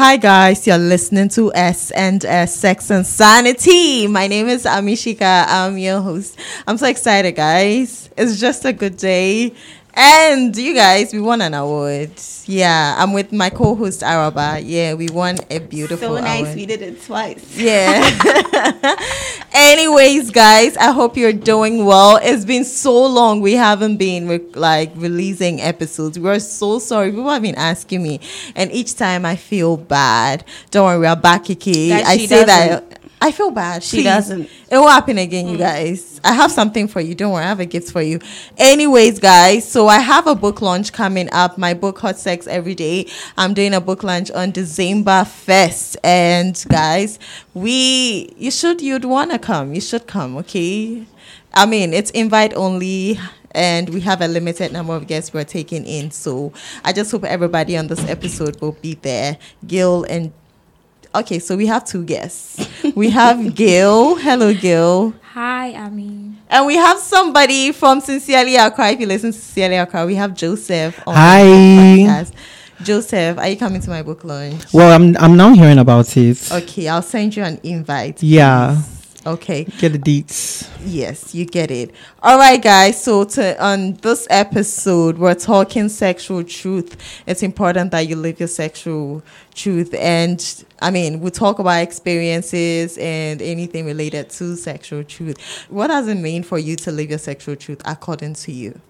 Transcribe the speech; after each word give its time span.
Hi 0.00 0.16
guys, 0.16 0.66
you're 0.66 0.78
listening 0.78 1.28
to 1.36 1.52
S 1.52 1.90
and 1.90 2.24
S 2.24 2.56
Sex 2.56 2.88
and 2.90 3.06
Sanity. 3.06 4.06
My 4.06 4.28
name 4.28 4.48
is 4.48 4.64
Amishika. 4.64 5.44
I'm 5.46 5.76
your 5.76 6.00
host. 6.00 6.38
I'm 6.66 6.78
so 6.78 6.86
excited, 6.86 7.36
guys. 7.36 8.08
It's 8.16 8.40
just 8.40 8.64
a 8.64 8.72
good 8.72 8.96
day. 8.96 9.52
And 10.02 10.56
you 10.56 10.72
guys, 10.72 11.12
we 11.12 11.20
won 11.20 11.42
an 11.42 11.52
award. 11.52 12.12
Yeah, 12.46 12.94
I'm 12.96 13.12
with 13.12 13.32
my 13.32 13.50
co-host 13.50 14.02
Araba. 14.02 14.58
Yeah, 14.58 14.94
we 14.94 15.08
won 15.10 15.36
a 15.50 15.58
beautiful 15.58 16.16
award. 16.16 16.20
So 16.20 16.24
nice, 16.24 16.40
award. 16.40 16.56
we 16.56 16.64
did 16.64 16.80
it 16.80 17.02
twice. 17.04 17.54
Yeah. 17.54 18.96
Anyways, 19.52 20.30
guys, 20.30 20.74
I 20.78 20.92
hope 20.92 21.18
you're 21.18 21.34
doing 21.34 21.84
well. 21.84 22.18
It's 22.22 22.46
been 22.46 22.64
so 22.64 23.04
long 23.04 23.42
we 23.42 23.52
haven't 23.52 23.98
been 23.98 24.26
re- 24.26 24.38
like 24.54 24.90
releasing 24.94 25.60
episodes. 25.60 26.18
We're 26.18 26.38
so 26.38 26.78
sorry. 26.78 27.10
People 27.10 27.28
have 27.28 27.42
been 27.42 27.56
asking 27.56 28.02
me, 28.02 28.20
and 28.56 28.72
each 28.72 28.96
time 28.96 29.26
I 29.26 29.36
feel 29.36 29.76
bad. 29.76 30.46
Don't 30.70 30.86
worry, 30.86 30.98
we're 30.98 31.14
back, 31.14 31.44
Kiki. 31.44 31.90
That 31.90 32.06
I 32.06 32.16
say 32.16 32.44
that. 32.44 32.99
I 33.22 33.32
feel 33.32 33.50
bad. 33.50 33.82
She 33.82 33.98
Please. 33.98 34.04
doesn't. 34.04 34.42
It 34.70 34.78
will 34.78 34.88
happen 34.88 35.18
again, 35.18 35.46
you 35.46 35.56
mm. 35.56 35.60
guys. 35.60 36.20
I 36.24 36.32
have 36.32 36.50
something 36.50 36.88
for 36.88 37.00
you. 37.00 37.14
Don't 37.14 37.32
worry, 37.32 37.44
I 37.44 37.48
have 37.48 37.60
a 37.60 37.66
gift 37.66 37.92
for 37.92 38.00
you. 38.00 38.18
Anyways, 38.56 39.18
guys, 39.18 39.70
so 39.70 39.88
I 39.88 39.98
have 39.98 40.26
a 40.26 40.34
book 40.34 40.62
launch 40.62 40.92
coming 40.92 41.28
up. 41.32 41.58
My 41.58 41.74
book, 41.74 41.98
Hot 41.98 42.18
Sex 42.18 42.46
Every 42.46 42.74
Day. 42.74 43.08
I'm 43.36 43.52
doing 43.52 43.74
a 43.74 43.80
book 43.80 44.02
launch 44.02 44.30
on 44.30 44.52
December 44.52 45.24
1st. 45.24 45.96
And 46.02 46.64
guys, 46.68 47.18
we, 47.52 48.32
you 48.38 48.50
should, 48.50 48.80
you'd 48.80 49.04
want 49.04 49.32
to 49.32 49.38
come. 49.38 49.74
You 49.74 49.82
should 49.82 50.06
come, 50.06 50.38
okay? 50.38 51.04
I 51.52 51.66
mean, 51.66 51.92
it's 51.92 52.10
invite 52.12 52.54
only. 52.54 53.18
And 53.52 53.88
we 53.90 54.00
have 54.02 54.22
a 54.22 54.28
limited 54.28 54.72
number 54.72 54.94
of 54.94 55.08
guests 55.08 55.34
we're 55.34 55.44
taking 55.44 55.84
in. 55.84 56.12
So 56.12 56.52
I 56.84 56.92
just 56.92 57.10
hope 57.10 57.24
everybody 57.24 57.76
on 57.76 57.88
this 57.88 58.08
episode 58.08 58.60
will 58.60 58.76
be 58.80 58.94
there. 58.94 59.38
Gil 59.66 60.04
and 60.04 60.32
Okay, 61.14 61.38
so 61.40 61.56
we 61.56 61.66
have 61.66 61.84
two 61.84 62.04
guests. 62.04 62.68
We 62.94 63.10
have 63.10 63.54
Gil. 63.60 64.14
Hello, 64.16 64.54
Gil. 64.54 65.12
Hi, 65.32 65.72
Ami. 65.74 66.34
And 66.48 66.66
we 66.66 66.76
have 66.76 66.98
somebody 66.98 67.72
from 67.72 68.00
Sincerely 68.00 68.56
Accra. 68.56 68.90
If 68.90 69.00
you 69.00 69.06
listen 69.06 69.32
to 69.32 69.38
Sincerely 69.38 69.76
Accra, 69.76 70.06
we 70.06 70.14
have 70.14 70.34
Joseph 70.36 71.00
on 71.06 71.14
Hi. 71.14 71.42
the 71.44 71.48
podcast. 72.06 72.32
Joseph, 72.82 73.38
are 73.38 73.48
you 73.48 73.56
coming 73.56 73.80
to 73.82 73.90
my 73.90 74.02
book 74.02 74.24
launch? 74.24 74.72
Well, 74.72 74.90
I'm 74.92 75.16
I'm 75.18 75.36
now 75.36 75.52
hearing 75.52 75.78
about 75.78 76.16
it. 76.16 76.50
Okay, 76.50 76.88
I'll 76.88 77.02
send 77.02 77.36
you 77.36 77.42
an 77.42 77.60
invite. 77.62 78.22
Yeah. 78.22 78.76
please. 78.80 78.99
Okay. 79.26 79.64
Get 79.64 79.92
the 79.92 79.98
deets. 79.98 80.66
Yes, 80.82 81.34
you 81.34 81.44
get 81.44 81.70
it. 81.70 81.94
All 82.22 82.38
right, 82.38 82.60
guys. 82.60 83.02
So 83.02 83.24
to 83.24 83.62
on 83.62 83.94
this 83.94 84.26
episode, 84.30 85.18
we're 85.18 85.34
talking 85.34 85.90
sexual 85.90 86.42
truth. 86.42 86.96
It's 87.26 87.42
important 87.42 87.90
that 87.90 88.08
you 88.08 88.16
live 88.16 88.40
your 88.40 88.48
sexual 88.48 89.22
truth, 89.54 89.92
and 89.94 90.64
I 90.80 90.90
mean, 90.90 91.20
we 91.20 91.30
talk 91.30 91.58
about 91.58 91.82
experiences 91.82 92.96
and 92.96 93.42
anything 93.42 93.84
related 93.84 94.30
to 94.30 94.56
sexual 94.56 95.04
truth. 95.04 95.66
What 95.68 95.88
does 95.88 96.08
it 96.08 96.14
mean 96.16 96.42
for 96.42 96.58
you 96.58 96.76
to 96.76 96.90
live 96.90 97.10
your 97.10 97.18
sexual 97.18 97.56
truth 97.56 97.82
according 97.84 98.34
to 98.34 98.52
you? 98.52 98.80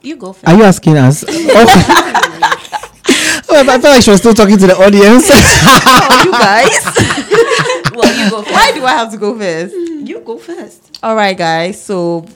You 0.00 0.16
go 0.16 0.32
first. 0.32 0.48
Are 0.48 0.56
you 0.56 0.64
asking 0.64 0.96
us? 0.96 1.22
Oh. 3.06 3.60
I 3.68 3.78
felt 3.78 3.84
like 3.84 4.02
she 4.02 4.10
was 4.10 4.20
still 4.20 4.34
talking 4.34 4.58
to 4.58 4.66
the 4.66 4.76
audience. 4.76 5.28
oh, 5.30 6.22
you 6.24 6.32
guys. 6.32 7.23
You 8.24 8.30
go 8.30 8.42
first. 8.42 8.52
Why 8.54 8.72
do 8.74 8.84
I 8.84 8.90
have 8.90 9.10
to 9.12 9.18
go 9.18 9.38
first? 9.38 9.74
You 9.74 10.20
go 10.20 10.38
first. 10.38 10.98
All 11.02 11.16
right, 11.16 11.36
guys. 11.36 11.82
So, 11.82 12.26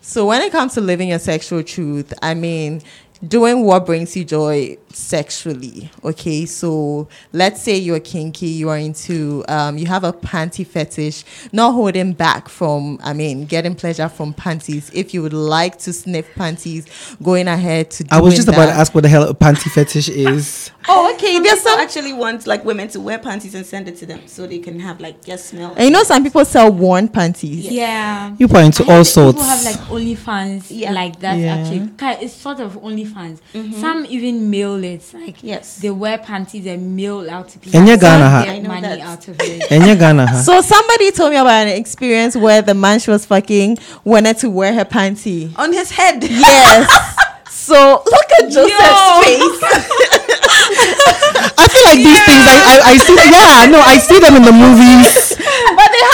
so 0.00 0.26
when 0.26 0.42
it 0.42 0.52
comes 0.52 0.74
to 0.74 0.80
living 0.80 1.08
your 1.08 1.18
sexual 1.18 1.62
truth, 1.62 2.12
I 2.22 2.34
mean, 2.34 2.82
doing 3.26 3.62
what 3.64 3.86
brings 3.86 4.16
you 4.16 4.24
joy 4.24 4.76
sexually. 4.96 5.90
Okay, 6.04 6.46
so 6.46 7.08
let's 7.32 7.60
say 7.62 7.76
you're 7.76 8.00
kinky, 8.00 8.46
you 8.48 8.68
are 8.68 8.78
into, 8.78 9.44
um, 9.48 9.76
you 9.78 9.86
have 9.86 10.04
a 10.04 10.12
panty 10.12 10.66
fetish, 10.66 11.24
not 11.52 11.72
holding 11.72 12.12
back 12.12 12.48
from, 12.48 12.98
I 13.02 13.12
mean, 13.12 13.44
getting 13.46 13.74
pleasure 13.74 14.08
from 14.08 14.32
panties. 14.32 14.90
If 14.94 15.12
you 15.14 15.22
would 15.22 15.32
like 15.32 15.78
to 15.80 15.92
sniff 15.92 16.26
panties, 16.34 16.86
going 17.22 17.48
ahead 17.48 17.90
to. 17.92 18.06
I 18.10 18.20
was 18.20 18.34
doing 18.34 18.36
just 18.36 18.48
about 18.48 18.66
to 18.66 18.72
ask 18.72 18.94
what 18.94 19.02
the 19.02 19.08
hell 19.08 19.28
a 19.28 19.34
panty 19.34 19.70
fetish 19.70 20.08
is. 20.08 20.70
Oh, 20.88 21.12
okay. 21.14 21.34
Some 21.34 21.42
There's 21.42 21.62
some. 21.62 21.80
actually 21.80 22.12
want 22.12 22.46
like 22.46 22.64
women 22.64 22.86
to 22.90 23.00
wear 23.00 23.18
panties 23.18 23.56
and 23.56 23.66
send 23.66 23.88
it 23.88 23.96
to 23.96 24.06
them 24.06 24.28
so 24.28 24.46
they 24.46 24.60
can 24.60 24.78
have 24.78 25.00
like 25.00 25.24
just 25.24 25.46
smell. 25.46 25.74
And 25.74 25.86
you 25.86 25.90
know, 25.90 26.04
some 26.04 26.22
people 26.22 26.44
sell 26.44 26.70
worn 26.70 27.08
panties. 27.08 27.66
Yeah. 27.66 28.36
You 28.38 28.46
are 28.46 28.62
into 28.62 28.84
all 28.88 29.04
sorts. 29.04 29.36
People 29.38 29.48
have 29.48 29.64
like 29.64 29.76
OnlyFans 29.88 30.66
Yeah. 30.68 30.92
like 30.92 31.18
that 31.18 31.40
Yeah. 31.40 31.56
actually. 31.56 31.90
It's 32.24 32.34
sort 32.34 32.60
of 32.60 32.74
OnlyFans. 32.80 33.40
Some 33.80 34.06
even 34.08 34.48
mail 34.48 34.76
it. 34.86 35.02
Like 35.12 35.42
Yes. 35.42 35.76
they 35.78 35.90
wear 35.90 36.18
panties 36.18 36.66
and 36.66 36.96
mail 36.96 37.28
out 37.28 37.48
to 37.50 37.58
people. 37.58 37.78
And 37.78 37.88
you 37.88 37.96
Ghana, 37.98 38.24
Some 38.24 38.32
huh? 38.32 38.44
get 38.44 38.54
I 38.54 38.58
know 38.60 38.68
money 38.68 38.80
that. 38.82 39.00
out 39.00 39.28
of 39.28 39.36
it. 39.40 39.66
And 39.70 39.86
you 39.86 39.94
Ghana, 39.96 40.26
huh? 40.26 40.42
So 40.42 40.60
somebody 40.62 41.10
told 41.10 41.30
me 41.32 41.36
about 41.36 41.66
an 41.66 41.76
experience 41.76 42.36
where 42.36 42.62
the 42.62 42.74
man 42.74 42.98
she 43.00 43.10
was 43.10 43.26
fucking 43.26 43.78
wanted 44.04 44.38
to 44.38 44.50
wear 44.50 44.72
her 44.72 44.84
panty. 44.84 45.52
On 45.58 45.72
his 45.72 45.90
head. 45.90 46.22
Yes. 46.22 46.88
so 47.50 48.02
look 48.06 48.32
at 48.40 48.50
Joseph's 48.50 48.70
Yo. 48.70 49.22
face. 49.22 49.60
I 51.58 51.66
feel 51.68 51.84
like 51.84 51.98
these 51.98 52.22
things. 52.24 52.46
I, 52.46 52.62
I 52.66 52.92
I 52.92 52.96
see. 52.96 53.16
Yeah, 53.16 53.66
no, 53.70 53.80
I 53.80 53.98
see 53.98 54.18
them 54.20 54.36
in 54.36 54.42
the 54.44 54.52
movies. 54.52 55.34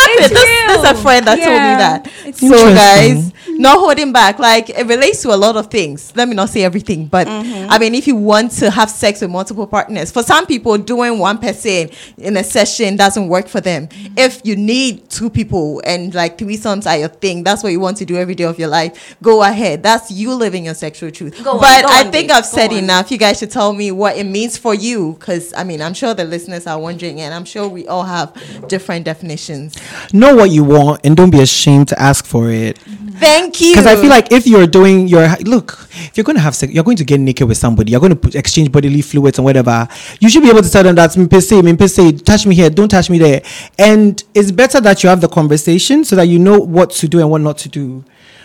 They 0.06 0.28
This, 0.28 0.30
this 0.30 0.78
is 0.78 0.90
a 0.90 0.94
friend 0.94 1.26
that 1.26 1.36
told 1.36 1.48
me 1.48 1.74
that. 1.78 2.10
It's 2.24 2.40
So 2.40 2.74
guys, 2.74 3.32
not 3.58 3.78
holding 3.78 4.12
back. 4.12 4.38
Like 4.38 4.70
it 4.70 4.86
relates 4.86 5.22
to 5.22 5.34
a 5.34 5.36
lot 5.36 5.56
of 5.56 5.66
things. 5.66 6.12
Let 6.16 6.28
me 6.28 6.34
not 6.34 6.48
say 6.48 6.62
everything, 6.64 7.06
but 7.06 7.26
mm-hmm. 7.26 7.70
I 7.70 7.78
mean, 7.78 7.94
if 7.94 8.06
you 8.06 8.16
want 8.16 8.52
to 8.52 8.70
have 8.70 8.90
sex 8.90 9.20
with 9.20 9.30
multiple 9.30 9.66
partners, 9.66 10.10
for 10.10 10.22
some 10.22 10.46
people, 10.46 10.78
doing 10.78 11.18
one 11.18 11.38
person 11.38 11.90
in 12.18 12.36
a 12.36 12.44
session 12.44 12.96
doesn't 12.96 13.28
work 13.28 13.48
for 13.48 13.60
them. 13.60 13.88
Mm-hmm. 13.88 14.14
If 14.18 14.40
you 14.44 14.56
need 14.56 15.08
two 15.10 15.30
people 15.30 15.82
and 15.84 16.14
like 16.14 16.38
threesomes 16.38 16.86
are 16.86 16.96
your 16.96 17.08
thing, 17.08 17.44
that's 17.44 17.62
what 17.62 17.72
you 17.72 17.80
want 17.80 17.96
to 17.98 18.04
do 18.04 18.16
every 18.16 18.34
day 18.34 18.44
of 18.44 18.58
your 18.58 18.68
life. 18.68 19.16
Go 19.22 19.42
ahead. 19.42 19.82
That's 19.82 20.10
you 20.10 20.34
living 20.34 20.64
your 20.64 20.74
sexual 20.74 21.10
truth. 21.10 21.42
Go 21.42 21.52
on, 21.52 21.60
but 21.60 21.82
go 21.82 21.88
I 21.88 22.04
on, 22.04 22.12
think 22.12 22.28
babe, 22.28 22.36
I've 22.36 22.44
go 22.44 22.48
said 22.48 22.70
on. 22.72 22.78
enough. 22.78 23.10
You 23.10 23.18
guys 23.18 23.38
should 23.38 23.50
tell 23.50 23.72
me 23.72 23.90
what 23.90 24.16
it 24.16 24.24
means 24.24 24.56
for 24.56 24.74
you, 24.74 25.12
because 25.18 25.52
I 25.54 25.64
mean, 25.64 25.82
I'm 25.82 25.94
sure 25.94 26.14
the 26.14 26.24
listeners 26.24 26.66
are 26.66 26.78
wondering, 26.78 27.20
and 27.20 27.34
I'm 27.34 27.44
sure 27.44 27.68
we 27.68 27.86
all 27.88 28.04
have 28.04 28.32
different 28.68 29.04
definitions. 29.04 29.74
Know 30.12 30.34
what 30.34 30.50
you 30.50 30.64
want 30.64 31.00
and 31.04 31.16
don't 31.16 31.30
be 31.30 31.40
ashamed 31.40 31.86
to 31.88 32.00
ask 32.00 32.24
for 32.24 32.50
it. 32.50 32.78
Thank 32.78 33.60
you. 33.60 33.72
Because 33.72 33.86
I 33.86 33.94
feel 33.94 34.10
like 34.10 34.32
if 34.32 34.48
you're 34.48 34.66
doing 34.66 35.06
your 35.06 35.28
look, 35.42 35.86
if 35.92 36.16
you're 36.16 36.24
going 36.24 36.34
to 36.36 36.42
have 36.42 36.56
sex, 36.56 36.72
you're 36.72 36.82
going 36.82 36.96
to 36.96 37.04
get 37.04 37.20
naked 37.20 37.46
with 37.46 37.56
somebody, 37.56 37.92
you're 37.92 38.00
going 38.00 38.10
to 38.10 38.16
put, 38.16 38.34
exchange 38.34 38.72
bodily 38.72 39.00
fluids 39.00 39.38
and 39.38 39.44
whatever. 39.44 39.86
You 40.18 40.28
should 40.28 40.42
be 40.42 40.50
able 40.50 40.62
to 40.62 40.70
tell 40.70 40.82
them 40.82 40.96
that's 40.96 41.14
mpese, 41.14 41.62
mpese, 41.62 42.24
touch 42.24 42.46
me 42.46 42.56
here, 42.56 42.68
don't 42.68 42.88
touch 42.88 43.10
me 43.10 43.18
there. 43.18 43.42
And 43.78 44.20
it's 44.34 44.50
better 44.50 44.80
that 44.80 45.04
you 45.04 45.08
have 45.08 45.20
the 45.20 45.28
conversation 45.28 46.04
so 46.04 46.16
that 46.16 46.24
you 46.24 46.40
know 46.40 46.58
what 46.58 46.90
to 46.90 47.06
do 47.06 47.20
and 47.20 47.30
what 47.30 47.42
not 47.42 47.58
to 47.58 47.68
do. 47.68 48.04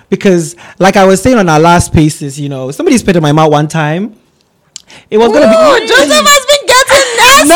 Because, 0.09 0.55
like 0.77 0.95
I 0.95 1.05
was 1.05 1.23
saying 1.23 1.37
on 1.37 1.49
our 1.49 1.59
last 1.59 1.91
paces, 1.91 2.39
you 2.39 2.47
know, 2.47 2.69
somebody 2.71 2.97
spit 2.99 3.15
in 3.15 3.23
my 3.23 3.31
mouth 3.31 3.51
one 3.51 3.67
time. 3.67 4.15
It 5.09 5.17
was 5.17 5.29
going 5.29 5.41
to 5.41 5.49
be. 5.49 5.55
Joseph 5.87 6.23
has 6.23 6.45
been 6.45 6.67
getting 6.67 7.17
nasty. 7.17 7.49
No! 7.49 7.55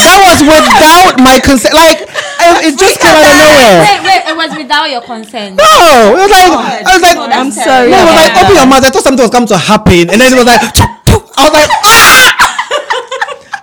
That 0.00 0.16
was 0.24 0.40
without 0.40 1.20
my 1.20 1.36
consent. 1.44 1.76
Like, 1.76 2.00
it, 2.08 2.72
it 2.72 2.74
just 2.80 2.96
came 3.04 3.12
out 3.12 3.20
of 3.20 3.36
nowhere. 3.36 3.80
wait, 3.84 4.00
wait, 4.00 4.22
it 4.32 4.36
was 4.36 4.50
without 4.56 4.88
your 4.88 5.04
consent. 5.04 5.60
No! 5.60 6.16
It 6.16 6.24
was 6.24 6.32
like, 6.32 6.48
I 6.88 6.90
was 6.96 7.02
like, 7.04 7.16
Oh, 7.20 7.28
that's 7.28 7.36
I'm 7.36 7.50
sorry. 7.52 7.90
No, 7.92 8.00
it 8.00 8.08
was 8.08 8.16
like 8.16 8.32
open 8.40 8.54
your 8.56 8.66
mouth. 8.66 8.84
I 8.84 8.88
thought 8.88 9.04
something 9.04 9.20
was 9.24 9.30
going 9.34 9.46
to 9.52 9.58
happen, 9.60 10.08
and 10.08 10.16
then 10.16 10.32
it 10.32 10.38
was 10.40 10.48
like, 10.48 10.60
I 11.36 11.40
was 11.44 11.52
like, 11.52 11.70
ah! 11.84 12.09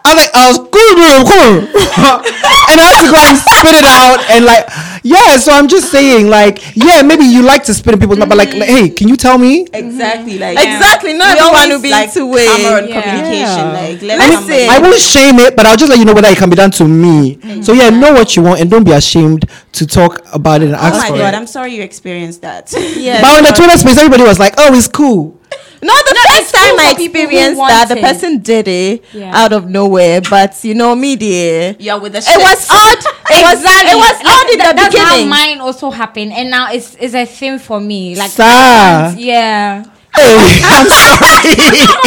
I 0.07 0.13
was 0.15 0.19
like, 0.23 0.31
I 0.33 0.43
was 0.47 0.57
cool, 0.71 0.93
cool, 0.95 1.19
cool, 1.27 1.55
and 2.71 2.77
I 2.79 2.85
had 2.87 3.03
to 3.03 3.11
go 3.11 3.19
and 3.19 3.37
spit 3.37 3.75
it 3.75 3.83
out, 3.83 4.19
and 4.31 4.45
like, 4.45 4.63
yeah. 5.03 5.35
So 5.37 5.51
I'm 5.51 5.67
just 5.67 5.91
saying, 5.91 6.27
like, 6.29 6.75
yeah, 6.75 7.01
maybe 7.01 7.25
you 7.25 7.43
like 7.43 7.63
to 7.65 7.73
spit 7.73 7.93
in 7.93 7.99
people's 7.99 8.17
mouth, 8.19 8.29
but 8.29 8.37
like, 8.37 8.53
like, 8.53 8.69
hey, 8.69 8.89
can 8.89 9.09
you 9.09 9.17
tell 9.17 9.37
me? 9.37 9.67
Exactly. 9.73 10.39
Like 10.39 10.57
Exactly. 10.57 11.13
Not 11.13 11.35
we 11.35 11.39
everyone 11.39 11.55
always, 11.55 11.75
will 11.75 11.81
be 11.81 11.91
like, 11.91 12.13
two-way. 12.13 12.45
Yeah. 12.45 12.79
communication. 12.87 13.67
Yeah. 13.67 13.71
Like 13.73 14.01
let 14.01 14.17
Listen. 14.19 14.37
somebody- 14.47 14.67
I 14.69 14.79
won't 14.79 14.99
shame 14.99 15.39
it, 15.39 15.55
but 15.55 15.65
I'll 15.65 15.77
just 15.77 15.89
let 15.89 15.99
you 15.99 16.05
know 16.05 16.13
whether 16.13 16.29
it 16.29 16.37
can 16.37 16.49
be 16.49 16.55
done 16.55 16.71
to 16.71 16.87
me. 16.87 17.35
Mm-hmm. 17.35 17.61
So 17.63 17.73
yeah, 17.73 17.89
know 17.89 18.13
what 18.13 18.35
you 18.35 18.43
want, 18.43 18.61
and 18.61 18.69
don't 18.71 18.83
be 18.85 18.91
ashamed 18.93 19.45
to 19.73 19.85
talk 19.85 20.21
about 20.33 20.61
it 20.61 20.67
and 20.67 20.75
Oh 20.75 20.79
ask 20.79 21.11
my 21.11 21.17
god! 21.17 21.33
it. 21.33 21.37
I'm 21.37 21.47
sorry 21.47 21.75
you 21.75 21.83
experienced 21.83 22.41
that. 22.43 22.71
Yes. 22.73 23.21
But 23.21 23.37
on 23.37 23.43
the 23.43 23.51
Twitter 23.51 23.77
space, 23.77 23.97
everybody 23.97 24.23
was 24.23 24.39
like, 24.39 24.53
"Oh, 24.57 24.73
it's 24.73 24.87
cool." 24.87 25.36
No, 25.81 25.93
the 25.93 26.13
No, 26.13 26.35
first 26.35 26.53
time 26.55 26.79
I 26.79 26.91
for 26.93 26.97
people 26.97 27.21
who 27.21 27.27
experienced 27.27 27.61
that, 27.67 27.87
the 27.89 27.95
person 27.97 28.39
did 28.39 28.67
it 28.67 29.03
Yeah. 29.13 29.31
out 29.35 29.53
of 29.53 29.69
nowhere. 29.69 30.21
But 30.21 30.57
you 30.63 30.73
know, 30.73 30.95
me, 30.95 31.15
dear, 31.15 31.75
You're 31.79 31.99
with 31.99 32.13
the 32.13 32.19
it 32.19 32.39
was 32.41 32.67
odd. 32.69 32.97
It 33.29 33.43
was 33.43 33.59
exactly. 33.59 33.91
it 33.91 33.95
was 33.97 34.17
Like, 34.23 34.33
odd 34.39 34.49
in 34.51 34.57
that- 34.59 34.75
the 34.75 34.81
that's 34.81 34.95
beginning. 34.95 35.29
how 35.29 35.37
mine 35.37 35.59
also 35.59 35.91
happened, 35.91 36.31
and 36.33 36.49
now 36.49 36.71
it's 36.71 36.95
it's 36.99 37.13
a 37.13 37.25
thing 37.25 37.59
for 37.59 37.79
me. 37.79 38.15
Like, 38.15 38.31
Sir. 38.31 39.15
Yeah. 39.17 39.83
Hey, 40.15 40.61
I'm 40.65 40.87
sorry. 40.97 41.53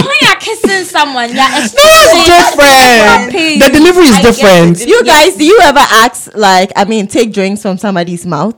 when 0.03 0.17
you're 0.23 0.41
kissing 0.41 0.85
someone, 0.85 1.31
yeah, 1.33 1.63
it's 1.63 1.75
It's 1.79 2.27
different. 2.27 3.33
The 3.63 3.71
delivery 3.71 4.07
is 4.07 4.19
different. 4.19 4.85
you 4.87 5.05
guys, 5.05 5.37
do 5.37 5.45
you 5.45 5.59
ever 5.63 5.79
ask 5.79 6.31
like, 6.35 6.73
I 6.75 6.85
mean, 6.87 7.07
take 7.07 7.33
drinks 7.33 7.63
from 7.63 7.79
somebody's 7.79 8.27
mouth? 8.27 8.57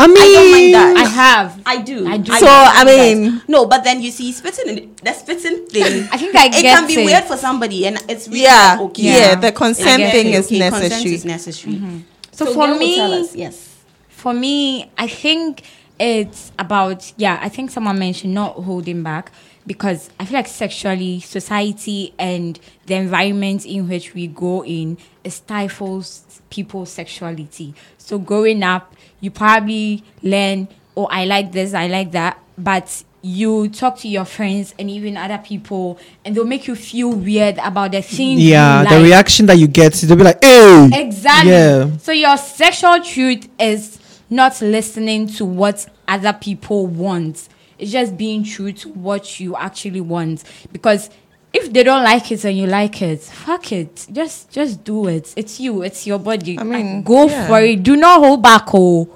I 0.00 0.06
mean, 0.06 0.16
I 0.16 0.32
don't 0.32 0.50
mind 0.52 0.74
that. 0.74 0.96
I 0.96 1.08
have. 1.08 1.62
I 1.66 1.76
do. 1.82 2.06
I 2.06 2.16
do. 2.18 2.32
So, 2.32 2.46
don't 2.46 2.48
I 2.48 2.84
mind 2.84 2.88
that. 2.88 3.16
mean- 3.16 3.42
no, 3.48 3.66
but 3.66 3.82
then 3.84 4.00
you 4.00 4.10
see, 4.12 4.30
spitting 4.32 4.68
in 4.78 4.94
the 5.02 5.12
spitting 5.12 5.66
thing. 5.66 6.08
I 6.12 6.16
think 6.16 6.34
I 6.36 6.48
get 6.48 6.58
it 6.58 6.62
get 6.62 6.78
can 6.78 6.86
be 6.86 6.94
it. 7.02 7.04
weird 7.04 7.24
for 7.24 7.36
somebody, 7.36 7.86
and 7.86 7.98
it's 8.08 8.28
really 8.28 8.42
Yeah, 8.42 8.76
not 8.76 8.84
okay. 8.90 9.02
yeah, 9.02 9.34
the 9.34 9.50
consent 9.52 10.02
not 10.04 10.12
thing 10.12 10.28
okay. 10.28 10.36
is 10.36 10.46
Consent 10.48 10.72
necessary. 10.72 11.14
is 11.14 11.24
necessary. 11.24 11.74
Mm-hmm. 11.74 11.98
So, 12.32 12.44
So 12.46 12.54
for 12.54 12.78
me, 12.78 13.00
us, 13.00 13.34
yes. 13.34 13.74
for 14.08 14.32
me, 14.32 14.90
I 14.96 15.08
think 15.08 15.62
it's 15.98 16.52
about 16.58 17.12
yeah. 17.16 17.38
I 17.42 17.48
think 17.48 17.70
someone 17.72 17.98
mentioned 17.98 18.32
not 18.34 18.54
holding 18.54 19.02
back 19.02 19.32
because 19.68 20.08
I 20.18 20.24
feel 20.24 20.38
like 20.38 20.48
sexually, 20.48 21.20
society 21.20 22.14
and 22.18 22.58
the 22.86 22.94
environment 22.94 23.66
in 23.66 23.86
which 23.88 24.14
we 24.14 24.26
go 24.26 24.64
in 24.64 24.96
stifles 25.26 26.40
people's 26.48 26.90
sexuality. 26.90 27.74
So 27.98 28.18
growing 28.18 28.62
up, 28.62 28.94
you 29.20 29.30
probably 29.30 30.02
learn, 30.22 30.68
oh, 30.96 31.04
I 31.06 31.26
like 31.26 31.52
this, 31.52 31.74
I 31.74 31.86
like 31.86 32.12
that, 32.12 32.38
but 32.56 33.04
you 33.20 33.68
talk 33.68 33.98
to 33.98 34.08
your 34.08 34.24
friends 34.24 34.74
and 34.78 34.88
even 34.88 35.18
other 35.18 35.38
people, 35.38 35.98
and 36.24 36.34
they'll 36.34 36.46
make 36.46 36.66
you 36.66 36.74
feel 36.74 37.12
weird 37.12 37.58
about 37.58 37.92
the 37.92 38.00
things. 38.00 38.40
yeah, 38.40 38.84
the 38.84 39.02
reaction 39.02 39.44
that 39.46 39.58
you 39.58 39.66
get, 39.66 39.92
they'll 39.92 40.16
be 40.16 40.24
like, 40.24 40.42
"Hey, 40.42 40.88
Exactly. 40.94 41.50
Yeah. 41.50 41.96
So 41.98 42.12
your 42.12 42.38
sexual 42.38 43.02
truth 43.02 43.48
is 43.58 43.98
not 44.30 44.60
listening 44.62 45.26
to 45.26 45.44
what 45.44 45.86
other 46.06 46.32
people 46.32 46.86
want. 46.86 47.48
It's 47.78 47.92
just 47.92 48.16
being 48.16 48.44
true 48.44 48.72
to 48.72 48.88
what 48.90 49.38
you 49.40 49.56
actually 49.56 50.00
want. 50.00 50.44
Because 50.72 51.10
if 51.52 51.72
they 51.72 51.82
don't 51.82 52.02
like 52.04 52.30
it 52.32 52.44
and 52.44 52.56
you 52.58 52.66
like 52.66 53.00
it, 53.02 53.20
fuck 53.22 53.72
it. 53.72 54.06
Just 54.12 54.50
just 54.50 54.84
do 54.84 55.06
it. 55.08 55.32
It's 55.36 55.58
you. 55.60 55.82
It's 55.82 56.06
your 56.06 56.18
body. 56.18 56.58
I 56.58 56.64
mean, 56.64 57.02
go 57.02 57.26
yeah. 57.26 57.46
for 57.46 57.60
it. 57.60 57.82
Do 57.82 57.96
not 57.96 58.20
hold 58.20 58.42
back. 58.42 58.64
Oh, 58.74 59.08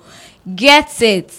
get 0.54 1.02
it. 1.02 1.32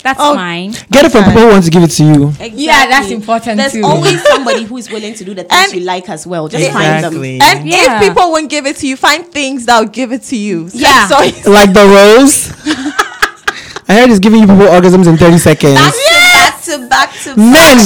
That's 0.00 0.20
Oh, 0.22 0.34
mine. 0.36 0.70
get 0.92 1.06
it 1.06 1.10
from 1.10 1.24
people 1.24 1.40
who 1.42 1.48
want 1.48 1.64
to 1.64 1.70
give 1.70 1.82
it 1.82 1.90
to 1.90 2.04
you." 2.04 2.32
Yeah, 2.40 2.86
that's 2.86 3.10
important 3.10 3.56
There's 3.56 3.72
too. 3.72 3.82
always 3.84 4.22
somebody 4.28 4.62
who's 4.62 4.88
willing 4.88 5.12
to 5.14 5.24
do 5.24 5.34
the 5.34 5.42
things 5.42 5.72
And- 5.72 5.80
you 5.80 5.86
like 5.86 6.08
as 6.08 6.24
well. 6.24 6.46
Just 6.48 6.70
find 6.70 7.02
them. 7.04 7.14
And 7.24 7.68
Yeah. 7.68 8.00
if 8.00 8.08
people 8.08 8.30
won't 8.30 8.48
give 8.48 8.64
it 8.66 8.76
to 8.76 8.86
you, 8.86 8.96
find 8.96 9.26
things 9.26 9.66
that 9.66 9.78
will 9.80 9.88
give 9.88 10.12
it 10.12 10.22
to 10.24 10.36
you. 10.36 10.68
Yeah. 10.72 11.08
So 11.08 11.16
it's 11.20 11.46
like 11.48 11.72
the 11.72 11.84
rose. 11.84 12.52
I 13.90 13.94
heard 14.00 14.10
it's 14.10 14.18
giving 14.20 14.40
you 14.40 14.46
people 14.46 14.66
orgasms 14.66 15.08
in 15.08 15.16
30 15.16 15.38
seconds. 15.38 15.74
Back 15.74 15.92
to 15.94 16.07
back 16.98 17.14
to 17.24 17.36
Men, 17.36 17.78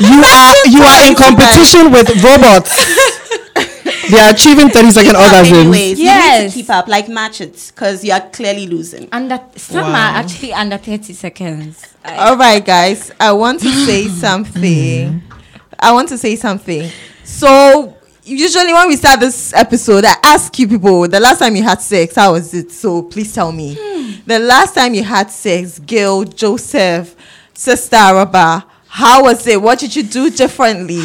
you 0.00 0.18
are 0.36 0.54
you 0.68 0.82
are 0.82 1.02
in 1.08 1.14
competition 1.14 1.90
with 1.90 2.08
robots. 2.22 2.72
they 4.10 4.18
are 4.20 4.30
achieving 4.30 4.68
30 4.68 4.90
second 4.92 5.12
Keep 5.12 5.20
up 5.20 5.32
orgasms. 5.32 5.52
anyways. 5.60 5.98
You 5.98 6.04
need 6.14 6.48
to 6.48 6.54
keep 6.54 6.70
up, 6.70 6.86
like 6.88 7.08
match 7.08 7.40
it, 7.40 7.72
because 7.74 8.04
you 8.04 8.12
are 8.12 8.20
clearly 8.30 8.66
losing. 8.66 9.08
under 9.12 9.40
some 9.56 9.80
Wow. 9.86 9.90
are 9.92 10.16
actually 10.20 10.52
under 10.52 10.76
30 10.78 11.12
seconds. 11.12 11.82
I- 12.04 12.16
All 12.28 12.36
right, 12.36 12.64
guys. 12.64 13.10
I 13.18 13.32
want 13.32 13.60
to 13.60 13.70
say 13.86 14.08
something. 14.08 15.20
Mm-hmm. 15.20 15.32
I 15.78 15.92
want 15.92 16.08
to 16.10 16.18
say 16.18 16.36
something. 16.36 16.90
So 17.24 17.96
usually 18.24 18.72
when 18.72 18.88
we 18.88 18.96
start 18.96 19.20
this 19.20 19.52
episode, 19.54 20.04
I 20.04 20.14
ask 20.22 20.56
you 20.58 20.68
people 20.68 21.08
the 21.08 21.20
last 21.20 21.38
time 21.40 21.56
you 21.56 21.62
had 21.64 21.80
sex, 21.82 22.14
how 22.14 22.32
was 22.32 22.54
it? 22.54 22.70
So 22.72 23.02
please 23.02 23.34
tell 23.34 23.50
me. 23.52 23.76
Hmm. 23.78 24.12
The 24.26 24.38
last 24.38 24.74
time 24.74 24.94
you 24.94 25.02
had 25.04 25.30
sex, 25.30 25.78
Gil, 25.80 26.24
Joseph, 26.24 27.14
Sister 27.56 27.96
Araba, 27.96 28.66
how 28.86 29.24
was 29.24 29.46
it? 29.46 29.60
What 29.60 29.78
did 29.78 29.96
you 29.96 30.02
do 30.02 30.30
differently? 30.30 31.00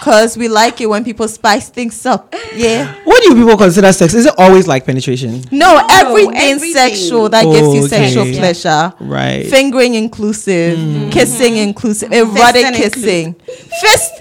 Cause 0.00 0.36
we 0.36 0.48
like 0.48 0.80
it 0.80 0.86
when 0.86 1.04
people 1.04 1.28
spice 1.28 1.68
things 1.68 2.04
up. 2.06 2.34
Yeah. 2.54 2.94
What 3.04 3.22
do 3.22 3.28
you 3.30 3.34
people 3.36 3.56
consider 3.56 3.92
sex? 3.92 4.14
Is 4.14 4.26
it 4.26 4.34
always 4.38 4.66
like 4.66 4.84
penetration? 4.86 5.42
No, 5.50 5.84
everything, 5.90 6.36
everything. 6.36 6.72
sexual 6.72 7.28
that 7.28 7.44
gives 7.44 7.74
you 7.74 7.84
Okay. 7.84 7.88
sexual 7.88 8.26
Yeah. 8.26 8.38
pleasure. 8.38 8.92
Right. 9.00 9.46
Fingering 9.46 9.94
inclusive, 9.94 10.78
mm-hmm. 10.78 11.10
kissing 11.10 11.56
inclusive, 11.56 12.12
erotic 12.12 12.66
Fisting 12.66 12.74
kissing. 12.74 13.36
Fist. 13.80 14.12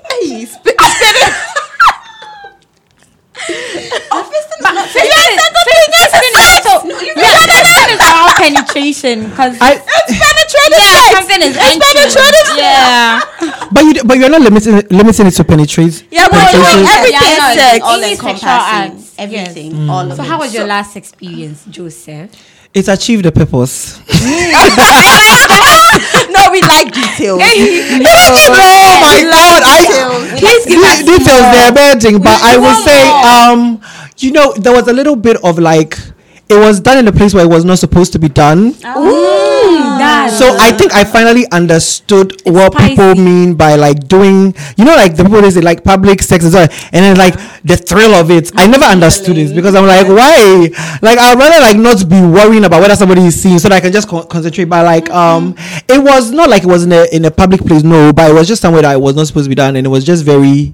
Hey, 4.58 5.06
spit, 5.08 6.10
spit. 6.12 6.34
So, 6.64 6.72
yeah, 6.88 7.46
fisting 7.46 7.90
is 7.94 8.00
all 8.02 8.32
penetration 8.34 9.30
because 9.30 9.54
I, 9.62 9.78
Penetrative 9.78 10.78
yeah, 10.78 11.12
something 11.14 11.42
is 11.42 11.56
It's 11.56 11.62
entering. 11.62 11.94
penetrative. 11.94 12.58
Yeah, 12.58 13.22
but 13.72 13.82
you 13.84 13.94
but 14.04 14.18
you're 14.18 14.30
not 14.30 14.42
limiting 14.42 14.82
limiting 14.90 15.28
it 15.28 15.32
to 15.32 15.44
penetrate. 15.44 16.04
Yeah, 16.12 16.28
but 16.30 16.40
penetration. 16.40 16.84
like 16.84 16.96
everything 16.98 17.30
Yeah, 17.30 17.38
no, 17.38 17.54
sex. 17.56 17.76
it's 17.76 17.84
all 17.86 18.04
Any 18.04 18.16
sexual 18.16 18.30
encompassing, 18.30 18.92
acts, 18.98 19.14
everything, 19.18 19.90
all 19.90 20.12
of 20.12 20.18
So 20.18 20.24
it. 20.24 20.28
how 20.28 20.38
was 20.40 20.54
your 20.54 20.66
last 20.66 20.96
experience, 20.96 21.66
Joseph? 21.70 22.30
It's 22.74 22.88
achieved 22.90 23.24
the 23.26 23.32
purpose. 23.32 23.98
no, 24.08 24.14
we 26.52 26.62
like 26.62 26.92
details. 26.94 27.42
oh 27.42 29.00
my 29.02 29.22
god! 29.24 29.64
I 29.66 29.86
Please 30.38 30.66
give 30.68 30.82
details 31.06 31.46
they're 31.54 31.72
emerging, 31.72 32.20
but 32.22 32.40
I 32.44 32.58
would 32.58 32.78
say, 32.86 33.04
more. 33.08 33.26
um, 33.26 33.80
you 34.20 34.32
know, 34.32 34.54
there 34.54 34.74
was 34.74 34.88
a 34.88 34.94
little 34.94 35.16
bit 35.16 35.38
of 35.44 35.60
like. 35.60 35.98
It 36.50 36.56
was 36.56 36.80
done 36.80 36.98
in 36.98 37.06
a 37.10 37.12
place 37.12 37.34
where 37.34 37.44
it 37.44 37.50
was 37.50 37.66
not 37.66 37.78
supposed 37.78 38.14
to 38.14 38.20
be 38.20 38.30
done. 38.30 38.72
That 40.00 40.32
So 40.32 40.56
I 40.60 40.72
think 40.72 40.94
I 40.94 41.04
finally 41.04 41.46
understood 41.52 42.42
what 42.46 42.72
spicy. 42.72 42.90
people 42.90 43.16
mean 43.16 43.56
by 43.56 43.76
like 43.76 44.08
doing, 44.08 44.56
you 44.78 44.86
know, 44.86 44.96
like 44.96 45.18
the 45.18 45.24
people 45.24 45.42
they 45.42 45.50
say 45.52 45.60
like 45.60 45.84
public 45.84 46.22
sex 46.22 46.46
as 46.46 46.54
well, 46.54 46.68
and 46.94 47.04
then 47.04 47.18
like 47.18 47.34
the 47.64 47.76
thrill 47.76 48.14
of 48.14 48.32
it. 48.32 48.52
I 48.56 48.68
never 48.68 48.86
understood 48.86 49.36
this 49.36 49.52
because 49.52 49.76
I'm 49.76 49.86
like, 49.88 50.08
why? 50.08 50.70
Like 51.02 51.18
I'd 51.20 51.38
rather 51.38 51.60
like 51.60 51.78
not 51.78 52.08
be 52.08 52.22
worrying 52.22 52.64
about 52.64 52.80
whether 52.82 52.96
somebody 52.96 53.22
is 53.26 53.42
seeing, 53.42 53.60
so 53.60 53.68
that 53.70 53.76
I 53.76 53.80
can 53.82 53.92
just 53.92 54.08
con- 54.08 54.28
concentrate. 54.28 54.66
But 54.66 54.86
like, 54.86 55.10
um, 55.10 55.54
it 55.90 56.02
was 56.02 56.32
not 56.32 56.50
like 56.50 56.64
it 56.64 56.68
was 56.68 56.84
in 56.86 56.94
a 56.94 57.06
in 57.12 57.26
a 57.26 57.32
public 57.32 57.62
place, 57.62 57.84
no, 57.84 58.14
but 58.14 58.32
it 58.32 58.34
was 58.34 58.48
just 58.48 58.62
somewhere 58.62 58.84
that 58.84 58.94
it 58.94 59.02
was 59.02 59.16
not 59.16 59.28
supposed 59.28 59.46
to 59.46 59.50
be 59.50 59.56
done, 59.56 59.76
and 59.76 59.86
it 59.86 59.90
was 59.90 60.06
just 60.06 60.24
very. 60.24 60.74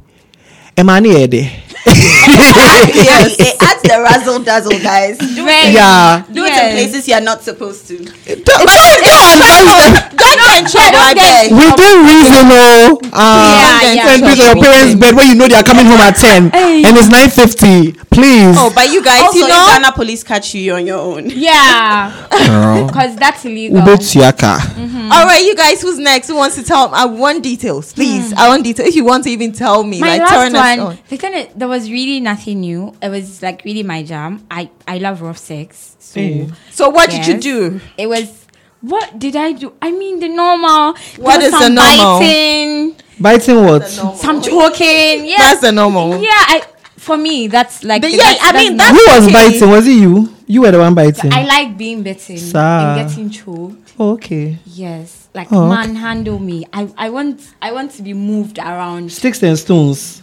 Emani 0.75 1.09
Ede. 1.23 1.51
yes, 1.85 3.35
it 3.39 3.55
adds 3.61 3.81
the 3.83 3.99
razzle 4.01 4.39
dazzle, 4.39 4.79
guys. 4.79 5.17
Do 5.17 5.45
it, 5.45 5.73
Yeah. 5.73 6.23
do 6.31 6.45
it 6.45 6.47
Yes. 6.49 6.63
in 6.63 6.77
places 6.77 7.07
you 7.09 7.13
are 7.15 7.21
not 7.21 7.43
supposed 7.43 7.87
to. 7.89 7.97
Don't 7.97 8.15
get 8.15 9.03
in 9.03 10.65
trouble, 10.65 10.97
I 10.97 11.13
don't 11.13 11.15
get- 11.15 11.49
beg. 11.49 11.51
Within 11.51 11.95
reason, 12.07 12.45
oh, 12.53 12.99
uh, 13.11 13.59
Yeah, 13.83 13.91
yeah. 13.93 14.05
send 14.07 14.21
me 14.25 14.35
to 14.35 14.43
your 14.43 14.55
parents' 14.63 14.95
bed 14.95 15.13
when 15.15 15.27
you 15.27 15.35
know 15.35 15.47
they 15.47 15.55
are 15.55 15.63
coming 15.63 15.85
home 15.85 15.99
at 16.01 16.15
ten, 16.17 16.49
Hey. 16.51 16.83
and 16.85 16.97
it's 16.97 17.09
nine 17.09 17.29
fifty. 17.29 17.93
Please. 18.13 18.55
Oh, 18.59 18.71
but 18.73 18.91
you 18.91 19.03
guys, 19.03 19.21
Also, 19.23 19.39
you 19.39 19.45
if 19.45 19.49
know, 19.49 19.65
Ghana 19.67 19.91
police 19.93 20.23
catch 20.23 20.53
you, 20.55 20.73
on 20.75 20.85
your 20.85 20.99
own. 20.99 21.29
yeah, 21.29 22.27
because 22.85 23.15
that's 23.23 23.43
illegal. 23.45 23.79
Ube 23.79 23.99
Tiaka. 23.99 25.11
all 25.11 25.25
right, 25.25 25.43
you 25.43 25.55
guys, 25.55 25.81
who's 25.81 25.97
next? 25.99 26.27
Who 26.29 26.35
wants 26.35 26.55
to 26.55 26.63
tell? 26.63 26.93
I 26.93 27.05
want 27.05 27.43
details, 27.43 27.93
please. 27.93 28.33
I 28.33 28.47
want 28.49 28.63
details. 28.63 28.89
If 28.89 28.95
you 28.95 29.03
want 29.05 29.23
to 29.25 29.29
even 29.29 29.51
tell 29.51 29.83
me, 29.83 29.99
My 29.99 30.17
like 30.17 30.21
last 30.21 30.31
turn 30.33 30.55
us 30.55 30.77
one, 30.77 30.79
on. 30.87 30.97
the 31.09 31.17
thing 31.17 31.33
is, 31.33 31.47
there 31.55 31.67
was 31.67 31.89
really 31.89 32.19
nothing 32.19 32.61
new. 32.61 32.93
It 33.01 33.09
was 33.09 33.41
like 33.41 33.63
really 33.65 33.83
my 33.83 34.03
jam. 34.03 34.45
I 34.51 34.69
I 34.87 34.97
love 34.99 35.21
rough 35.21 35.37
sex, 35.37 35.95
so 35.99 36.19
Mm. 36.19 36.53
So 36.71 36.89
what 36.89 37.09
did 37.09 37.25
you 37.27 37.39
do? 37.39 37.81
it 37.97 38.07
was. 38.07 38.41
What 38.81 39.17
did 39.17 39.35
I 39.37 39.53
do? 39.53 39.71
I 39.81 39.91
mean, 39.91 40.19
the 40.19 40.27
normal. 40.27 40.93
There 40.93 41.23
What 41.23 41.39
the 41.39 41.69
normal? 41.69 42.19
Biting, 42.19 42.95
Biting 43.17 43.63
what? 43.63 43.87
some 43.87 44.41
choking. 44.41 45.25
Yeah, 45.25 45.37
That's 45.37 45.61
the 45.61 45.71
normal. 45.71 46.21
yeah. 46.21 46.27
I 46.33 46.61
for 47.03 47.17
me 47.17 47.47
that's 47.47 47.83
like 47.83 48.01
The- 48.01 48.09
the- 48.09 48.17
yeah, 48.17 48.23
that's- 48.23 48.43
I 48.43 48.51
that's 48.51 48.63
mean, 48.63 48.77
that's- 48.77 48.97
Who 48.97 49.11
was 49.15 49.23
okay. 49.25 49.33
biting? 49.33 49.69
Was 49.69 49.87
it 49.87 49.91
you? 49.91 50.33
You 50.47 50.61
were 50.61 50.71
the 50.71 50.79
one 50.79 50.93
biting. 50.95 51.31
I 51.33 51.43
like 51.45 51.77
being 51.77 52.03
bitten 52.03 52.37
Sir. 52.37 52.59
and 52.59 53.07
getting 53.07 53.29
choked. 53.29 53.93
oh, 53.99 54.11
okay. 54.13 54.57
Yes, 54.65 55.27
like 55.33 55.47
Oh, 55.51 55.59
okay. 55.65 55.75
manhandle 55.75 56.39
me. 56.39 56.65
I, 56.73 56.87
I 56.97 57.09
want 57.09 57.41
I 57.61 57.71
want 57.71 57.91
to 57.97 58.01
be 58.01 58.13
moved 58.13 58.57
around. 58.59 59.11
Sticks 59.11 59.41
and 59.43 59.57
stones. 59.57 60.21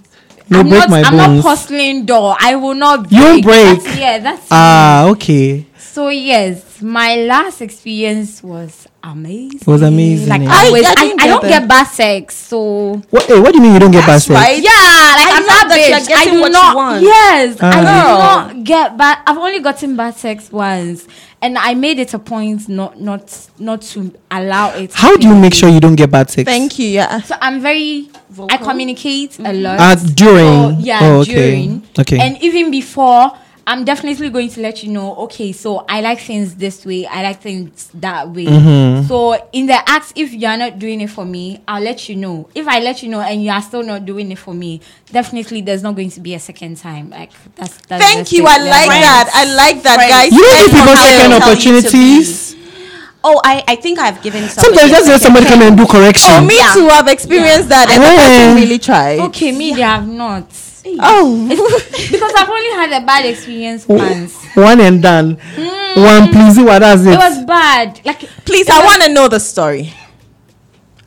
No, 0.48 0.60
I'm 0.60 0.68
break 0.68 0.80
not 0.80 0.90
my 0.90 1.02
I'm 1.02 1.16
not 1.16 1.26
bones. 1.28 1.42
porcelain 1.42 2.04
door. 2.06 2.34
I 2.40 2.56
will 2.56 2.74
not 2.74 3.08
break. 3.08 3.36
You 3.36 3.42
break. 3.42 3.82
That's, 3.84 3.96
yeah, 3.98 4.18
that's 4.18 4.46
ah, 4.50 5.06
okay. 5.10 5.66
so 5.78 6.08
yes. 6.08 6.82
My 6.82 7.14
last 7.16 7.60
experience 7.60 8.42
was 8.42 8.88
amazing. 9.02 9.60
It 9.60 9.66
was 9.66 9.82
amazing, 9.82 10.28
Like 10.28 10.42
eh? 10.42 10.46
I, 10.48 10.68
I- 10.68 10.70
was, 10.70 10.84
I 10.84 10.90
I, 10.90 10.94
didn't 11.06 11.20
I, 11.22 11.26
don't 11.26 11.42
get 11.42 11.68
bad 11.68 11.84
sex, 11.84 12.34
so 12.36 13.00
What? 13.10 13.26
Hey, 13.26 13.40
what 13.40 13.52
do 13.52 13.58
you 13.58 13.62
mean 13.62 13.74
you 13.74 13.78
don't 13.80 13.90
get 13.90 14.06
That's 14.06 14.26
bad 14.28 14.34
sex? 14.34 14.40
right. 14.40 14.62
yeah, 14.62 14.70
like 14.70 15.28
I 15.28 15.36
I'm 15.36 15.46
not 15.46 15.68
that 15.68 16.02
bitch. 16.08 16.14
I 16.14 16.24
do 16.24 16.40
what 16.40 16.52
not. 16.52 16.76
want. 16.76 17.02
Yes, 17.02 17.56
I 17.60 17.70
Ah. 17.84 18.48
do 18.48 18.54
not 18.56 18.64
get 18.64 18.96
bad. 18.96 19.18
I've 19.26 19.38
only 19.38 19.60
gotten 19.60 19.96
bad 19.96 20.14
sex 20.16 20.50
once, 20.52 21.06
and 21.42 21.56
I 21.58 21.74
made 21.74 21.98
it 21.98 22.12
a 22.14 22.18
point 22.18 22.68
not 22.68 23.00
not 23.00 23.48
not 23.58 23.82
to 23.92 24.12
allow 24.30 24.74
it. 24.76 24.92
How 24.94 25.16
do 25.16 25.26
you 25.28 25.34
make 25.34 25.54
sure 25.54 25.68
you 25.68 25.80
don't 25.80 25.96
get 25.96 26.10
bad 26.10 26.30
sex? 26.30 26.44
Thank 26.44 26.78
you. 26.78 26.88
Yeah. 26.88 27.20
So 27.22 27.36
I'm 27.40 27.60
very. 27.60 28.08
I 28.48 28.58
communicate 28.58 29.38
a 29.40 29.52
lot. 29.52 29.78
Ah, 29.80 29.96
during. 30.14 30.76
So, 30.76 30.76
yeah, 30.80 30.98
Oh, 31.02 31.20
okay. 31.20 31.34
during. 31.34 31.82
Okay. 31.98 32.18
And 32.20 32.40
even 32.42 32.70
before, 32.70 33.32
I'm 33.70 33.84
definitely 33.84 34.30
going 34.30 34.48
to 34.50 34.60
let 34.62 34.82
you 34.82 34.90
know. 34.90 35.14
Okay, 35.14 35.52
so 35.52 35.84
I 35.88 36.00
like 36.00 36.18
things 36.18 36.56
this 36.56 36.84
way. 36.84 37.06
I 37.06 37.22
like 37.22 37.40
things 37.40 37.88
that 37.94 38.28
way. 38.28 38.46
Mm-hmm. 38.46 39.06
So 39.06 39.48
in 39.52 39.66
the 39.66 39.78
act, 39.88 40.12
if 40.16 40.32
you 40.32 40.44
are 40.48 40.56
not 40.56 40.80
doing 40.80 41.00
it 41.00 41.08
for 41.08 41.24
me, 41.24 41.62
I'll 41.68 41.80
let 41.80 42.08
you 42.08 42.16
know. 42.16 42.48
If 42.52 42.66
I 42.66 42.80
let 42.80 43.00
you 43.04 43.08
know 43.10 43.20
and 43.20 43.40
you 43.44 43.48
are 43.52 43.62
still 43.62 43.84
not 43.84 44.04
doing 44.04 44.32
it 44.32 44.38
for 44.38 44.54
me, 44.54 44.80
definitely 45.12 45.60
there's 45.62 45.84
not 45.84 45.94
going 45.94 46.10
to 46.10 46.20
be 46.20 46.34
a 46.34 46.40
second 46.40 46.78
time. 46.78 47.10
Like 47.10 47.30
that's. 47.54 47.76
that's 47.86 48.02
Thank 48.02 48.18
just 48.26 48.32
you. 48.32 48.42
it. 48.44 48.48
I 48.50 48.58
like 48.58 48.86
friends. 48.86 49.04
that. 49.06 49.30
I 49.34 49.54
like 49.54 49.82
that, 49.84 49.94
Friends. 49.94 50.12
guys. 50.14 50.32
You 50.32 50.42
don't 50.42 50.66
give 50.66 50.74
people 50.74 50.96
second 50.96 51.30
they 51.30 51.38
tell 51.38 51.54
you 51.54 51.80
to 51.80 51.86
opportunities. 51.86 52.56
Oh, 53.22 53.40
I, 53.44 53.62
I 53.68 53.76
think 53.76 54.00
I've 54.00 54.20
given 54.20 54.48
somebody. 54.48 54.78
Sometimes 54.78 54.90
just 54.90 55.06
let 55.06 55.20
somebody 55.20 55.46
come 55.46 55.62
and 55.62 55.76
do 55.76 55.86
correction. 55.86 56.32
Oh, 56.34 56.44
me 56.44 56.56
Yeah. 56.56 56.74
too. 56.74 56.88
I've 56.88 57.06
experienced 57.06 57.68
that, 57.68 57.88
and 57.88 58.02
the 58.02 58.08
Yeah. 58.08 58.18
person 58.18 58.56
really 58.56 58.78
tried. 58.80 59.20
Okay, 59.30 59.52
me, 59.52 59.74
they 59.74 59.82
have 59.82 60.08
not. 60.08 60.50
Oh, 60.84 61.46
because 62.10 62.32
I've 62.36 62.48
only 62.48 62.70
had 62.70 63.02
a 63.02 63.06
bad 63.06 63.26
experience 63.26 63.86
once. 63.86 64.44
One 64.54 64.80
and 64.80 65.02
done. 65.02 65.38
Hmm. 65.40 66.02
One 66.02 66.32
please, 66.32 66.58
What 66.58 66.80
does 66.80 67.04
it? 67.06 67.12
It 67.12 67.18
was 67.18 67.44
bad. 67.44 68.00
Like, 68.04 68.20
please, 68.44 68.68
I 68.68 68.84
want 68.84 69.02
to 69.02 69.12
know 69.12 69.28
the 69.28 69.40
story. 69.40 69.92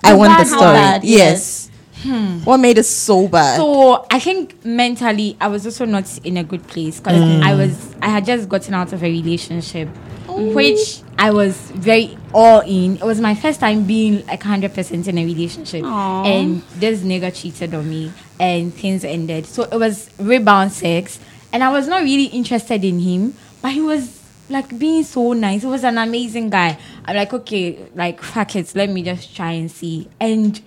I 0.04 0.14
want 0.14 0.32
the 0.38 0.44
bad 0.44 0.48
how 0.48 0.58
story. 0.58 0.74
bad? 0.74 1.04
yes. 1.04 1.70
Hmm. 2.04 2.40
What 2.44 2.58
made 2.58 2.78
it 2.78 2.84
so 2.84 3.30
bad? 3.30 3.56
so 3.56 4.06
I 4.12 4.20
think 4.20 4.66
mentally 4.66 5.38
I 5.40 5.48
was 5.48 5.66
also 5.66 5.86
not 5.86 6.18
in 6.26 6.36
a 6.36 6.44
good 6.44 6.68
place 6.68 7.00
because 7.00 7.18
hmm. 7.18 7.42
I 7.42 7.56
was 7.56 7.96
I 8.02 8.10
had 8.10 8.26
just 8.26 8.50
gotten 8.50 8.74
out 8.74 8.92
of 8.92 9.02
a 9.02 9.06
relationship, 9.06 9.88
oh. 10.28 10.54
which 10.54 11.02
I 11.18 11.32
was 11.32 11.56
very 11.72 12.18
all 12.34 12.60
in. 12.60 12.98
It 12.98 13.04
was 13.04 13.22
my 13.22 13.36
first 13.36 13.62
time 13.62 13.86
being 13.86 14.26
like 14.26 14.44
hundred 14.44 14.74
percent 14.74 15.08
in 15.08 15.18
a 15.18 15.24
relationship, 15.24 15.86
Aw. 15.86 16.26
and 16.26 16.62
this 16.76 17.00
nigga 17.04 17.34
cheated 17.34 17.74
on 17.74 17.90
me, 17.90 18.12
and 18.40 18.74
things 18.74 19.04
ended. 19.04 19.46
So 19.46 19.64
it 19.64 19.78
was 19.78 20.10
rebound 20.20 20.72
sex, 20.72 21.20
and 21.52 21.64
I 21.64 21.72
was 21.72 21.88
not 21.88 22.04
really 22.04 22.26
interested 22.26 22.84
in 22.84 23.00
him, 23.00 23.36
but 23.62 23.72
he 23.72 23.82
was 23.82 24.22
like 24.50 24.78
being 24.78 25.04
so 25.04 25.34
nice. 25.34 25.62
He 25.62 25.68
was 25.68 25.84
an 25.84 25.98
amazing 25.98 26.50
guy. 26.50 26.78
I'm 27.06 27.16
like, 27.16 27.34
okay, 27.34 27.78
like 27.96 28.22
fuck 28.22 28.56
it, 28.56 28.76
let 28.76 28.90
me 28.90 29.04
just 29.04 29.36
try 29.36 29.52
and 29.52 29.72
see. 29.72 30.10
And 30.20 30.60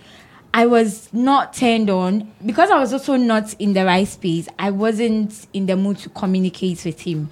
I 0.54 0.64
was 0.66 1.12
not 1.12 1.52
turned 1.52 1.90
on 1.90 2.32
because 2.44 2.70
I 2.70 2.78
was 2.78 2.92
also 2.92 3.16
not 3.16 3.54
in 3.58 3.74
the 3.74 3.84
right 3.84 4.08
space. 4.08 4.48
I 4.58 4.70
wasn't 4.70 5.46
in 5.52 5.66
the 5.66 5.76
mood 5.76 5.98
to 5.98 6.08
communicate 6.08 6.82
with 6.84 7.00
him. 7.00 7.28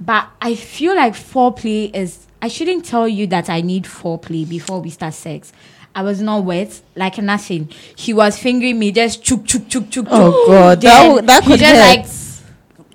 But 0.00 0.28
I 0.40 0.54
feel 0.54 0.94
like 0.94 1.14
foreplay 1.14 1.94
is. 1.94 2.26
I 2.40 2.46
shouldn't 2.46 2.84
tell 2.84 3.08
you 3.08 3.26
that 3.28 3.50
I 3.50 3.62
need 3.62 3.82
foreplay 3.82 4.48
before 4.48 4.80
we 4.80 4.90
start 4.90 5.14
sex. 5.14 5.52
I 5.98 6.02
was 6.02 6.20
not 6.22 6.44
wet, 6.44 6.80
like 6.94 7.18
nothing. 7.18 7.68
He 7.96 8.12
was 8.14 8.38
fingering 8.38 8.78
me, 8.78 8.92
just 8.92 9.24
chuk 9.24 9.44
chuk 9.44 9.68
chuk 9.68 9.90
chuk. 9.90 10.06
Oh, 10.08 10.30
chuk. 10.30 10.46
God, 10.46 10.80
that 10.80 11.02
Then 11.02 11.12
would- 11.14 11.26
that 11.26 11.42
he 11.44 11.56
just 11.56 11.64
hurt. 11.74 11.96
like 11.96 12.06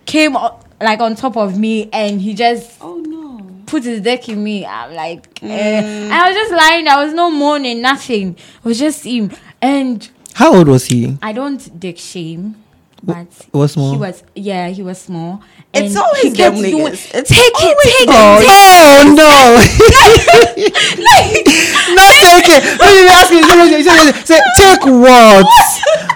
came 0.05 0.33
like 0.81 0.99
on 1.01 1.15
top 1.15 1.35
of 1.37 1.57
me, 1.59 1.89
and 1.91 2.21
he 2.21 2.33
just 2.33 2.71
Oh 2.81 2.95
no. 3.05 3.41
put 3.65 3.83
his 3.83 3.99
dick 4.01 4.29
in 4.29 4.41
me. 4.41 4.65
I'm 4.65 4.93
like, 4.93 5.39
eh. 5.43 6.09
I 6.11 6.29
was 6.29 6.35
just 6.35 6.51
lying. 6.53 6.87
I 6.87 7.03
was 7.03 7.13
no 7.13 7.29
moaning, 7.29 7.81
nothing. 7.81 8.35
It 8.35 8.63
was 8.65 8.79
just 8.79 9.03
him. 9.03 9.31
And 9.61 10.07
How 10.35 10.55
old 10.55 10.67
was 10.69 10.85
he? 10.85 11.17
I 11.21 11.33
don't 11.33 11.61
dick 11.79 11.97
shame, 11.97 12.55
but 13.03 13.27
was 13.51 13.73
small? 13.73 13.91
He 13.91 13.97
was, 13.97 14.23
yeah, 14.33 14.69
he 14.69 14.81
was 14.81 14.97
small. 14.97 15.41
It's 15.73 15.95
always 15.95 16.21
he 16.23 16.31
kept 16.31 16.55
them 16.55 16.63
doing- 16.63 16.85
niggas. 16.93 17.11
It's 17.13 17.29
take 17.29 17.51
it, 17.53 17.77
take 17.83 18.07
Oh, 18.09 18.39
it. 18.39 18.47
oh 18.47 19.03
no! 19.13 19.59
Not 21.95 22.13
take 22.23 22.49
it. 22.49 22.63
When 22.79 22.93
you 22.95 23.07
ask 23.11 23.29
me, 23.31 23.41
say, 23.43 23.83
say, 23.83 23.83
say, 23.83 24.23
say, 24.23 24.41
take 24.57 24.85
what? 24.85 25.45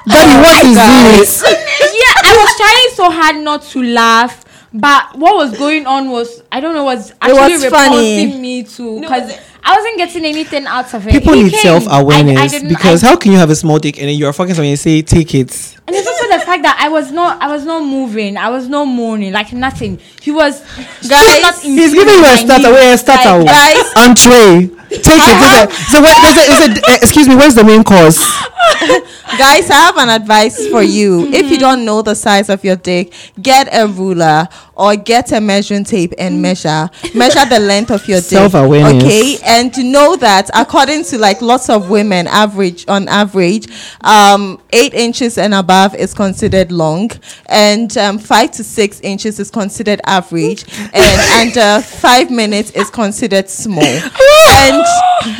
Daddy, 0.08 0.32
oh 0.32 0.42
what 0.42 0.66
is 0.66 0.76
this? 0.76 1.44
yeah, 1.48 2.14
I 2.24 2.32
was 2.38 2.52
trying 2.58 2.90
so 2.96 3.12
hard 3.12 3.36
not 3.44 3.62
to 3.64 3.84
laugh. 3.84 4.44
But 4.74 5.18
what 5.18 5.36
was 5.36 5.58
going 5.58 5.86
on 5.88 6.10
was 6.12 6.44
I 6.52 6.60
don't 6.60 6.76
know 6.76 6.84
was 6.84 7.12
actually 7.22 7.54
was 7.54 7.64
repulsing 7.64 8.32
funny. 8.32 8.40
me 8.40 8.64
too 8.64 9.00
because 9.02 9.34
I 9.70 9.76
wasn't 9.76 9.98
getting 9.98 10.24
anything 10.26 10.66
out 10.66 10.94
of 10.94 11.06
it. 11.08 11.12
People 11.12 11.34
He 11.34 11.44
need 11.44 11.52
came. 11.52 11.62
self 11.62 11.88
I- 11.90 11.98
I 11.98 12.02
awareness 12.02 12.64
because 12.64 13.04
I- 13.04 13.08
how 13.08 13.16
can 13.18 13.34
you 13.34 13.38
have 13.38 13.50
a 13.50 13.56
small 13.56 13.80
dick 13.80 13.98
and 14.00 14.08
then 14.08 14.16
you're 14.16 14.32
fucking 14.32 14.56
someone 14.56 14.70
and 14.70 14.80
say 14.80 15.02
take 15.02 15.36
it? 15.36 15.52
And 15.86 15.94
it's 15.96 16.08
also 16.08 16.28
the 16.38 16.40
fact 16.46 16.64
that 16.64 16.78
I 16.80 16.88
was 16.88 17.12
not, 17.12 17.42
I 17.42 17.48
was 17.48 17.66
not 17.66 17.84
moving, 17.84 18.38
I 18.38 18.50
was 18.50 18.70
not 18.70 18.86
moaning, 18.86 19.34
like 19.34 19.52
nothing. 19.52 20.00
He 20.22 20.32
was, 20.32 20.62
Guys, 21.08 21.42
not 21.42 21.64
in 21.66 21.72
He's 21.78 21.94
giving 21.94 22.14
you 22.14 22.20
a 22.20 22.22
with 22.22 22.32
my 22.32 22.36
starter. 22.46 22.72
Where 22.72 22.94
a 22.94 22.98
starter? 22.98 23.44
Like, 23.44 23.48
guys- 23.48 23.94
Entree. 24.08 24.70
Take 24.90 25.04
it. 25.06 25.40
There's 25.42 25.78
So 25.92 26.00
what? 26.00 26.16
There's 26.22 26.38
a, 26.38 26.52
is 26.52 26.78
it, 26.78 26.84
uh, 26.90 26.98
excuse 27.02 27.28
me. 27.28 27.36
Where's 27.36 27.56
the 27.56 27.64
main 27.66 27.84
course? 27.84 28.18
Guys, 29.38 29.70
I 29.70 29.76
have 29.76 29.98
an 29.98 30.10
advice 30.10 30.68
for 30.70 30.82
you. 30.82 31.28
If 31.34 31.52
you 31.52 31.58
don't 31.58 31.84
know 31.84 32.02
the 32.02 32.16
size 32.16 32.50
of 32.50 32.64
your 32.64 32.76
dick, 32.78 33.14
get 33.42 33.68
a 33.74 33.86
ruler 33.88 34.48
or 34.78 34.96
get 34.96 35.32
a 35.32 35.42
measuring 35.42 35.84
tape 35.84 36.14
and 36.18 36.42
measure. 36.42 36.90
Measure 37.16 37.44
the 37.50 37.60
length 37.60 37.92
of 37.92 38.08
your 38.08 38.20
dick. 38.20 38.30
Self-awareness. 38.30 39.04
Okay. 39.04 39.38
And 39.46 39.74
to 39.74 39.84
know 39.84 40.16
that 40.18 40.50
according 40.54 41.04
to 41.06 41.18
like 41.18 41.42
lots 41.42 41.70
of 41.70 41.90
women, 41.90 42.28
average 42.28 42.86
on 42.88 43.08
average, 43.08 43.68
um, 44.02 44.62
eight 44.72 44.94
inches 44.94 45.38
and 45.38 45.54
above 45.54 45.96
is 45.96 46.14
considered 46.14 46.72
long, 46.72 47.10
and 47.48 47.98
um, 47.98 48.20
five 48.20 48.52
to 48.52 48.64
six 48.64 49.00
inches 49.02 49.40
is 49.40 49.50
considered 49.52 50.00
average, 50.06 50.64
and 50.94 51.22
under 51.58 51.82
five 51.84 52.30
minutes 52.32 52.72
is 52.72 52.90
considered 52.90 53.50
small. 53.50 53.84
and 53.84 54.84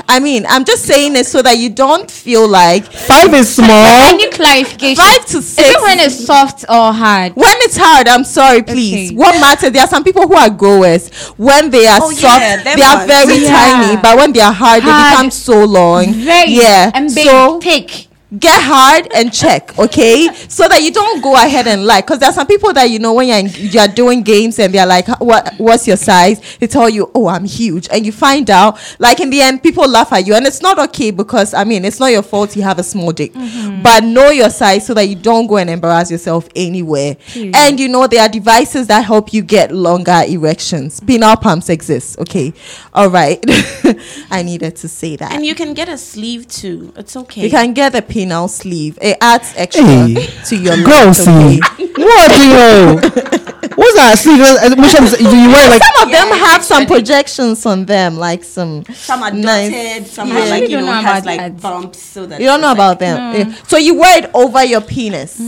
I 0.10 0.20
mean, 0.22 0.46
I'm 0.50 0.66
just 0.66 0.86
saying 0.86 1.16
it 1.16 1.28
so 1.28 1.42
that 1.44 1.58
you 1.58 1.70
don't 1.70 2.10
feel 2.10 2.48
like 2.48 2.86
Five 2.92 3.34
is 3.34 3.56
small. 3.56 3.70
I 3.70 4.14
need 4.18 4.32
clarification. 4.34 4.96
five 4.96 5.26
to 5.28 5.38
Is 5.38 5.48
six 5.54 5.70
it 5.70 5.82
when 5.82 6.00
it's 6.00 6.26
soft 6.26 6.64
or 6.64 6.92
hard? 6.92 7.34
when 7.36 7.56
it's 7.60 7.78
hard, 7.78 8.08
I'm 8.08 8.24
sorry, 8.24 8.64
please. 8.64 9.12
Okay. 9.12 9.16
What 9.32 9.42
matters? 9.42 9.72
There 9.72 9.82
are 9.84 9.88
some 9.88 10.04
people 10.04 10.28
who 10.28 10.36
are 10.36 10.50
growers. 10.50 11.10
When 11.38 11.70
they 11.70 11.86
are 11.86 12.00
Oh, 12.02 12.12
soft, 12.12 12.40
yeah, 12.40 12.64
they 12.64 12.82
are 12.82 13.06
very 13.06 13.44
Yeah. 13.44 13.52
tiny. 13.52 13.98
But 14.02 14.18
when 14.18 14.32
they 14.34 14.40
are 14.42 14.54
hard, 14.54 14.84
they 14.84 14.88
become 15.12 15.32
so 15.32 15.64
long. 15.66 16.14
Very. 16.14 16.52
yeah. 16.54 16.92
And 16.94 17.14
big, 17.14 17.26
so 17.28 17.60
thick. 17.60 18.07
Get 18.38 18.62
hard 18.62 19.08
and 19.14 19.32
check, 19.34 19.78
okay? 19.80 20.28
So 20.50 20.68
that 20.68 20.82
you 20.82 20.92
don't 20.92 21.22
go 21.22 21.36
ahead 21.36 21.68
and 21.68 21.86
lie. 21.86 22.02
Because 22.02 22.20
there 22.20 22.30
are 22.30 22.34
some 22.34 22.48
people 22.48 22.74
that 22.74 22.90
you 22.90 23.00
know 23.00 23.14
when 23.14 23.28
you're 23.28 23.38
in, 23.38 23.50
you're 23.54 23.88
doing 23.88 24.22
games 24.22 24.60
and 24.60 24.74
they're 24.74 24.86
like, 24.86 25.08
"What? 25.20 25.54
What's 25.58 25.88
your 25.88 25.98
size?" 25.98 26.42
They 26.60 26.68
tell 26.68 26.90
you, 26.90 27.10
"Oh, 27.16 27.28
I'm 27.28 27.46
huge," 27.46 27.88
and 27.92 28.06
you 28.06 28.12
find 28.12 28.50
out. 28.50 28.78
Like 29.00 29.20
in 29.20 29.30
the 29.30 29.42
end, 29.42 29.64
people 29.64 29.88
laugh 29.88 30.12
at 30.12 30.28
you, 30.28 30.34
and 30.34 30.46
it's 30.46 30.62
not 30.62 30.78
okay 30.90 31.12
because 31.12 31.54
I 31.54 31.64
mean, 31.64 31.86
it's 31.86 32.00
not 32.00 32.08
your 32.08 32.22
fault 32.22 32.56
you 32.56 32.64
have 32.64 32.80
a 32.80 32.84
small 32.84 33.12
dick. 33.12 33.34
Mm-hmm. 33.34 33.82
But 33.82 34.04
know 34.04 34.30
your 34.30 34.50
size 34.50 34.86
so 34.86 34.94
that 34.94 35.08
you 35.08 35.16
don't 35.16 35.48
go 35.48 35.58
and 35.58 35.70
embarrass 35.70 36.12
yourself 36.12 36.48
anywhere. 36.56 37.18
And 37.36 37.80
you 37.80 37.88
know 37.88 38.08
there 38.08 38.22
are 38.22 38.30
devices 38.30 38.88
that 38.88 39.06
help 39.06 39.34
you 39.34 39.42
get 39.42 39.72
longer 39.72 40.24
erections. 40.28 41.00
Penile 41.00 41.40
pumps 41.42 41.70
exist. 41.70 42.20
Okay, 42.20 42.54
all 42.94 43.10
right. 43.10 43.44
I 44.32 44.44
needed 44.44 44.76
to 44.78 44.88
say 44.88 45.16
that. 45.16 45.32
And 45.32 45.46
you 45.46 45.56
can 45.56 45.74
get 45.74 45.88
a 45.88 45.98
sleeve 45.98 46.48
too. 46.48 46.94
It's 46.96 47.16
okay. 47.16 47.44
You 47.44 47.50
can 47.50 47.74
get 47.74 47.96
a 47.96 48.02
penile 48.18 48.50
sleeve. 48.50 48.98
It 49.02 49.18
adds 49.22 49.54
extra 49.56 49.84
Hey, 49.86 50.28
to 50.46 50.56
your 50.56 50.78
Girl, 50.78 51.06
length, 51.06 51.18
see. 51.18 51.60
What 51.98 52.32
do 52.32 52.48
you? 52.48 53.28
What's 53.76 53.96
that? 53.96 54.18
See, 54.18 54.42
uh, 54.42 54.76
Michelle, 54.76 55.06
do 55.08 55.38
you 55.38 55.50
wear 55.50 55.70
like? 55.70 55.84
Some 55.84 56.04
of 56.08 56.12
them 56.12 56.28
Yeah, 56.30 56.36
have 56.48 56.64
some 56.64 56.86
projections 56.88 57.66
on 57.66 57.86
them, 57.86 58.18
like 58.18 58.44
some. 58.44 58.84
Some 58.94 59.22
are 59.24 59.32
Nice. 59.32 59.72
dotted, 59.72 60.08
some 60.08 60.28
Yeah. 60.30 60.36
are 60.36 60.40
like 60.50 60.62
really 60.62 60.72
you 60.72 60.78
don't 60.78 60.86
know, 60.86 60.94
know 60.94 61.02
has 61.02 61.24
about 61.24 61.38
like 61.38 61.62
bumps 61.62 62.02
so 62.02 62.26
that 62.26 62.40
You 62.40 62.48
don't 62.48 62.62
know 62.62 62.72
it's 62.72 62.80
like- 62.80 62.88
about 62.96 63.00
them, 63.00 63.36
Yeah. 63.50 63.56
so 63.68 63.78
you 63.78 63.94
wear 63.96 64.18
it 64.24 64.32
over 64.34 64.64
your 64.64 64.82
penis, 64.82 65.40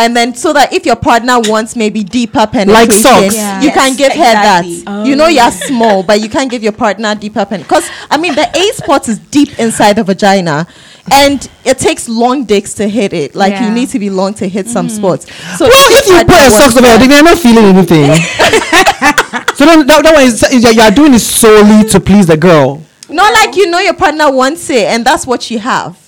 and 0.00 0.16
then 0.16 0.34
so 0.34 0.54
that 0.54 0.72
if 0.72 0.86
your 0.86 0.96
partner 0.96 1.38
wants 1.38 1.76
maybe 1.76 2.02
deeper 2.02 2.46
penetration, 2.46 2.72
like 2.72 2.90
socks. 2.90 3.36
Yeah. 3.36 3.60
you 3.60 3.70
can 3.70 3.88
Yes, 3.90 3.98
give 3.98 4.12
her 4.12 4.30
exactly. 4.30 4.80
that. 4.80 5.06
You 5.06 5.14
know 5.14 5.26
you're 5.26 5.44
oh. 5.44 5.50
small, 5.50 6.02
but 6.02 6.20
you 6.20 6.30
can't 6.30 6.50
give 6.50 6.62
your 6.62 6.72
partner 6.72 7.14
deeper 7.14 7.44
pen. 7.44 7.60
Because 7.60 7.86
I 8.10 8.16
mean, 8.16 8.34
the 8.34 8.48
A 8.56 8.72
spot 8.72 9.08
is 9.08 9.18
deep 9.18 9.58
inside 9.58 9.96
the 9.96 10.04
vagina. 10.04 10.66
And 11.12 11.46
it 11.64 11.78
takes 11.78 12.08
long 12.08 12.44
dicks 12.44 12.74
to 12.74 12.88
hit 12.88 13.12
it. 13.12 13.34
Like 13.34 13.60
you 13.60 13.70
need 13.70 13.88
to 13.90 13.98
be 13.98 14.10
long 14.10 14.32
to 14.34 14.48
hit 14.48 14.68
some 14.68 14.86
mm-hmm. 14.86 14.96
spots. 14.96 15.26
So 15.58 15.66
Well, 15.66 15.72
if 15.74 16.06
you 16.06 16.12
put 16.12 16.22
a 16.22 16.26
partner 16.26 16.50
socks 16.50 16.76
over 16.76 16.86
your 16.86 16.96
that- 16.96 17.00
dick, 17.00 17.10
they're 17.10 17.22
not 17.22 17.38
feeling 17.38 17.64
anything. 17.64 18.06
so 19.56 19.66
then 19.66 19.86
that, 19.86 20.02
that 20.02 20.14
one 20.14 20.22
is 20.22 20.42
is- 20.44 20.74
you 20.76 20.82
are 20.82 20.90
doing 20.90 21.12
it 21.14 21.18
solely 21.20 21.88
to 21.90 22.00
please 22.00 22.26
the 22.26 22.36
girl. 22.36 22.82
Not 23.08 23.32
like 23.34 23.56
you 23.56 23.68
know 23.70 23.80
your 23.80 23.94
partner 23.94 24.30
wants 24.30 24.70
it, 24.70 24.86
and 24.86 25.04
that's 25.04 25.26
what 25.26 25.50
you 25.50 25.58
have. 25.58 25.98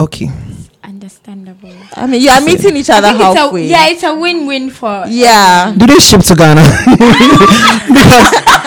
Okay. 0.00 0.30
Understandable. 0.88 1.74
I 1.96 2.06
mean, 2.06 2.22
you 2.22 2.30
are 2.30 2.40
meeting 2.40 2.74
each 2.76 2.88
other 2.88 3.08
I 3.08 3.12
think 3.12 3.22
it's 3.28 3.36
a, 3.36 3.40
halfway. 3.40 3.66
yeah, 3.68 3.86
it's 3.88 4.02
a 4.04 4.14
win-win 4.14 4.70
for. 4.70 5.04
Yeah. 5.06 5.74
Do 5.76 5.86
they 5.86 5.98
ship 5.98 6.22
to 6.22 6.34
Ghana? 6.34 6.62
Because- 7.92 8.32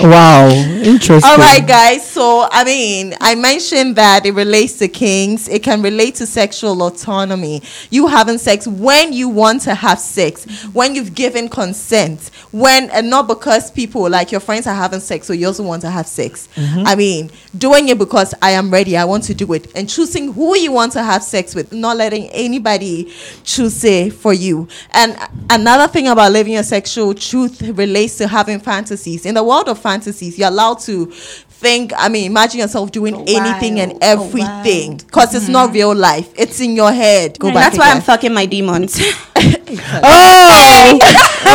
wow, 0.00 0.48
interesting. 0.48 1.30
All 1.30 1.36
right, 1.36 1.66
guys. 1.66 2.08
So, 2.08 2.48
I 2.50 2.64
mean, 2.64 3.14
I 3.20 3.34
mentioned 3.34 3.96
that 3.96 4.26
it 4.26 4.32
relates 4.32 4.78
to 4.78 4.88
kings. 4.88 5.48
It 5.48 5.62
can 5.62 5.82
relate 5.82 6.16
to 6.16 6.26
sexual 6.26 6.82
autonomy. 6.82 7.62
You 7.90 8.06
having 8.06 8.38
sex 8.38 8.66
when 8.66 9.12
you 9.12 9.28
want 9.28 9.62
to 9.62 9.74
have 9.74 9.98
sex, 9.98 10.44
when 10.72 10.94
you've 10.94 11.14
given 11.14 11.48
consent, 11.48 12.30
when 12.50 12.90
and 12.90 13.10
not 13.10 13.28
because 13.28 13.70
people 13.70 14.08
like 14.08 14.32
your 14.32 14.40
friends 14.40 14.66
are 14.66 14.74
having 14.74 15.00
sex, 15.00 15.26
so 15.26 15.32
you 15.32 15.46
also 15.46 15.62
want 15.62 15.82
to 15.82 15.90
have 15.90 16.06
sex. 16.06 16.48
Mm-hmm. 16.56 16.82
I 16.86 16.94
mean, 16.94 17.30
doing 17.56 17.88
it 17.88 17.98
because 17.98 18.34
I 18.40 18.52
am 18.52 18.70
ready. 18.70 18.96
I 18.96 19.04
want 19.04 19.24
to 19.24 19.34
do 19.34 19.52
it, 19.52 19.70
and 19.76 19.88
choosing 19.88 20.32
who 20.32 20.56
you 20.56 20.72
want 20.72 20.92
to 20.92 21.02
have 21.02 21.22
sex 21.22 21.54
with, 21.54 21.72
not 21.72 21.96
letting 21.96 22.28
anybody 22.30 23.12
choose 23.44 23.84
it 23.84 24.12
for 24.12 24.32
you. 24.32 24.68
And 24.92 25.16
another 25.50 25.92
thing 25.92 26.08
about 26.08 26.32
living 26.32 26.54
your 26.54 26.62
sexual 26.62 27.14
truth 27.14 27.60
relates 27.62 28.16
to 28.18 28.28
having 28.28 28.60
fantasies. 28.60 29.26
In 29.26 29.34
the 29.34 29.44
world 29.44 29.68
of 29.68 29.73
fantasies, 29.74 30.38
you're 30.38 30.48
allowed 30.48 30.80
to 30.80 31.06
think. 31.06 31.92
I 31.96 32.08
mean, 32.08 32.26
imagine 32.26 32.60
yourself 32.60 32.92
doing 32.92 33.14
Go 33.14 33.24
anything 33.26 33.80
and 33.80 33.92
wild, 33.92 34.00
go 34.00 34.06
everything 34.06 34.90
wild. 34.90 35.06
because 35.06 35.34
it's 35.34 35.48
not 35.48 35.66
mm-hmm. 35.66 35.74
real 35.74 35.94
life. 35.94 36.32
It's 36.36 36.60
in 36.60 36.74
your 36.76 36.92
head. 36.92 37.38
Go 37.38 37.48
And 37.48 37.54
back. 37.54 37.72
that's 37.72 37.78
why 37.78 37.90
I'm 37.90 38.02
fucking 38.02 38.32
my 38.34 38.46
demons. 38.46 39.00
Oh, 40.06 40.98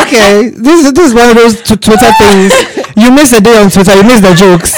okay. 0.06 0.50
This 0.50 0.86
is 0.86 0.94
this 0.94 1.08
is 1.10 1.14
one 1.14 1.30
of 1.30 1.36
those 1.36 1.62
t- 1.62 1.78
Twitter 1.78 2.12
things. 2.20 2.52
You 2.98 3.12
miss 3.12 3.32
a 3.32 3.40
day 3.40 3.58
on 3.58 3.70
Twitter. 3.70 3.96
You 3.96 4.04
miss 4.04 4.20
the 4.20 4.34
jokes. 4.36 4.76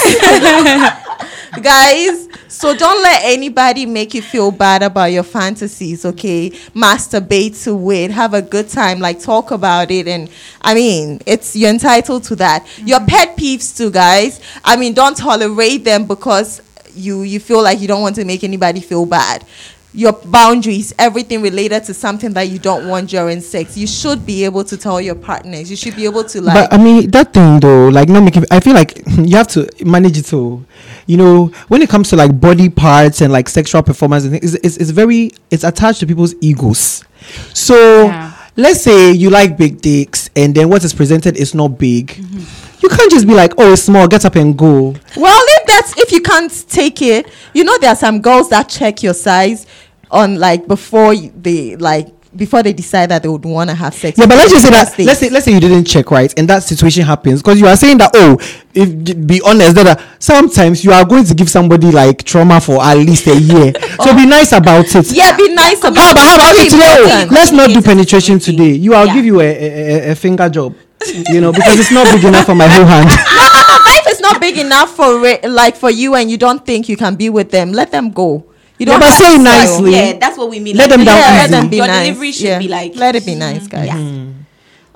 guys 1.62 2.28
so 2.62 2.76
don't 2.76 3.02
let 3.02 3.22
anybody 3.24 3.86
make 3.86 4.14
you 4.14 4.22
feel 4.22 4.52
bad 4.52 4.84
about 4.84 5.06
your 5.06 5.24
fantasies 5.24 6.04
okay? 6.04 6.50
Masturbate 6.76 7.60
to 7.64 7.90
it. 7.90 8.12
Have 8.12 8.34
a 8.34 8.40
good 8.40 8.68
time. 8.68 9.00
Like 9.00 9.18
talk 9.18 9.50
about 9.50 9.90
it. 9.90 10.06
And 10.06 10.30
i 10.60 10.72
mean 10.72 11.18
it's 11.26 11.56
you're 11.56 11.70
entitled 11.70 12.22
to 12.22 12.36
that. 12.36 12.64
Your 12.78 13.00
mm-hmm. 13.00 13.06
pet 13.08 13.36
peeves 13.36 13.76
too 13.76 13.90
guys. 13.90 14.40
I 14.64 14.76
mean 14.76 14.94
don't 14.94 15.16
tolerate 15.16 15.82
them 15.82 16.06
because 16.06 16.62
you 16.94 17.22
you 17.22 17.40
feel 17.40 17.64
like 17.64 17.80
you 17.80 17.88
don't 17.88 18.02
want 18.02 18.14
to 18.14 18.24
make 18.24 18.44
anybody 18.44 18.80
feel 18.80 19.06
bad 19.06 19.44
your 19.94 20.12
boundaries, 20.12 20.92
everything 20.98 21.42
related 21.42 21.84
to 21.84 21.94
something 21.94 22.32
that 22.32 22.48
you 22.48 22.58
don't 22.58 22.88
want 22.88 23.10
during 23.10 23.40
sex, 23.40 23.76
you 23.76 23.86
should 23.86 24.24
be 24.24 24.44
able 24.44 24.64
to 24.64 24.76
tell 24.76 25.00
your 25.00 25.14
partners. 25.14 25.70
You 25.70 25.76
should 25.76 25.94
be 25.94 26.04
able 26.06 26.24
to 26.24 26.40
like. 26.40 26.54
But 26.70 26.72
I 26.78 26.82
mean 26.82 27.10
that 27.10 27.32
thing 27.34 27.60
though, 27.60 27.88
like 27.88 28.08
not 28.08 28.22
making. 28.22 28.44
I 28.50 28.60
feel 28.60 28.74
like 28.74 29.02
you 29.18 29.36
have 29.36 29.48
to 29.48 29.68
manage 29.84 30.16
it 30.18 30.26
too. 30.26 30.64
You 31.06 31.16
know, 31.18 31.46
when 31.68 31.82
it 31.82 31.90
comes 31.90 32.08
to 32.10 32.16
like 32.16 32.40
body 32.40 32.68
parts 32.70 33.20
and 33.20 33.32
like 33.32 33.48
sexual 33.48 33.82
performance, 33.82 34.24
and 34.24 34.32
things, 34.32 34.54
it's, 34.54 34.64
it's, 34.64 34.76
it's 34.78 34.90
very 34.90 35.32
it's 35.50 35.64
attached 35.64 36.00
to 36.00 36.06
people's 36.06 36.34
egos. 36.40 37.04
So 37.52 38.04
Yeah. 38.06 38.32
let's 38.56 38.80
say 38.82 39.12
you 39.12 39.28
like 39.30 39.56
big 39.58 39.80
dicks, 39.82 40.30
and 40.34 40.54
then 40.54 40.68
what 40.70 40.84
is 40.84 40.94
presented 40.94 41.36
is 41.36 41.54
not 41.54 41.76
big. 41.78 42.08
Mm-hmm. 42.08 42.61
You 42.82 42.88
can't 42.88 43.10
just 43.10 43.26
be 43.26 43.34
like, 43.34 43.52
oh, 43.58 43.72
it's 43.72 43.82
small, 43.82 44.08
get 44.08 44.24
up 44.24 44.34
and 44.36 44.56
go. 44.56 44.94
Well, 45.16 45.44
if 45.48 45.66
that's 45.66 45.96
if 45.98 46.12
you 46.12 46.20
can't 46.20 46.50
take 46.68 47.00
it, 47.02 47.28
you 47.54 47.64
know 47.64 47.78
there 47.78 47.90
are 47.90 47.96
some 47.96 48.20
girls 48.20 48.48
that 48.50 48.68
check 48.68 49.02
your 49.02 49.14
size 49.14 49.66
on 50.10 50.38
like 50.38 50.66
before 50.66 51.14
they 51.14 51.76
like 51.76 52.08
before 52.34 52.62
they 52.62 52.72
decide 52.72 53.10
that 53.10 53.22
they 53.22 53.28
would 53.28 53.44
want 53.44 53.68
to 53.70 53.76
have 53.76 53.92
sex. 53.94 54.18
Yeah, 54.18 54.26
but 54.26 54.36
let's 54.38 54.50
just 54.50 54.64
say 54.64 54.70
that 54.70 54.98
let's 54.98 55.20
say 55.20 55.28
let's 55.30 55.44
say 55.44 55.52
you 55.52 55.60
didn't 55.60 55.84
check 55.84 56.10
right, 56.10 56.32
and 56.38 56.48
that 56.48 56.62
situation 56.62 57.04
happens 57.04 57.42
because 57.42 57.60
you 57.60 57.66
are 57.66 57.76
saying 57.76 57.98
that 57.98 58.10
oh, 58.14 58.38
if 58.74 59.26
be 59.26 59.40
honest, 59.44 59.74
that 59.76 59.98
uh, 59.98 60.02
sometimes 60.18 60.82
you 60.84 60.92
are 60.92 61.04
going 61.04 61.24
to 61.24 61.34
give 61.34 61.48
somebody 61.50 61.90
like 61.90 62.22
trauma 62.24 62.60
for 62.60 62.82
at 62.82 62.94
least 62.94 63.26
a 63.26 63.38
year. 63.38 63.72
so 64.02 64.14
be 64.16 64.26
nice 64.26 64.52
about 64.52 64.86
it. 64.94 65.12
yeah, 65.12 65.36
be 65.36 65.54
nice 65.54 65.78
about. 65.80 65.96
How 65.96 66.12
about 66.12 66.26
how 66.26 66.34
about 66.36 66.56
it 66.56 66.70
today? 66.70 66.82
Oh, 66.88 67.02
important. 67.02 67.30
let's 67.32 67.52
not 67.52 67.70
do 67.70 67.82
penetration 67.82 68.38
today. 68.38 68.72
You, 68.72 68.94
I'll 68.94 69.06
Yeah. 69.06 69.14
give 69.14 69.24
you 69.26 69.40
a, 69.40 69.44
a, 69.44 70.10
a 70.12 70.14
finger 70.14 70.48
job. 70.48 70.74
You 71.10 71.40
know, 71.40 71.52
because 71.52 71.78
it's 71.78 71.90
not 71.92 72.06
big 72.14 72.24
enough 72.24 72.46
for 72.46 72.54
my 72.54 72.68
whole 72.68 72.84
hand. 72.84 73.08
if 73.10 74.06
it's 74.06 74.20
not 74.20 74.40
big 74.40 74.58
enough 74.58 74.94
for 74.94 75.24
it, 75.26 75.44
like 75.50 75.76
for 75.76 75.90
you, 75.90 76.14
and 76.14 76.30
you 76.30 76.36
don't 76.38 76.64
think 76.64 76.88
you 76.88 76.96
can 76.96 77.16
be 77.16 77.30
with 77.30 77.50
them, 77.50 77.72
let 77.72 77.90
them 77.90 78.10
go. 78.10 78.44
You 78.78 78.86
don't 78.86 79.00
but 79.00 79.12
say 79.12 79.36
to 79.36 79.40
it 79.40 79.44
settle. 79.44 79.82
nicely. 79.82 79.92
Yeah, 79.92 80.12
that's 80.18 80.36
what 80.38 80.50
we 80.50 80.58
mean. 80.58 80.76
Let 80.76 80.90
them 80.90 81.04
down 81.04 81.16
Yeah, 81.18 81.30
let 81.30 81.44
easy. 81.50 81.52
them 81.60 81.68
be 81.70 81.76
Your 81.76 81.86
nice. 81.86 82.06
delivery 82.06 82.32
should 82.32 82.46
Yeah. 82.46 82.58
be 82.58 82.68
like. 82.68 82.96
let 82.96 83.14
it 83.14 83.24
be 83.26 83.34
nice, 83.34 83.68
mm-hmm. 83.68 83.76
guys. 83.76 83.86
Yeah. 83.86 83.96
Mm. 83.96 84.32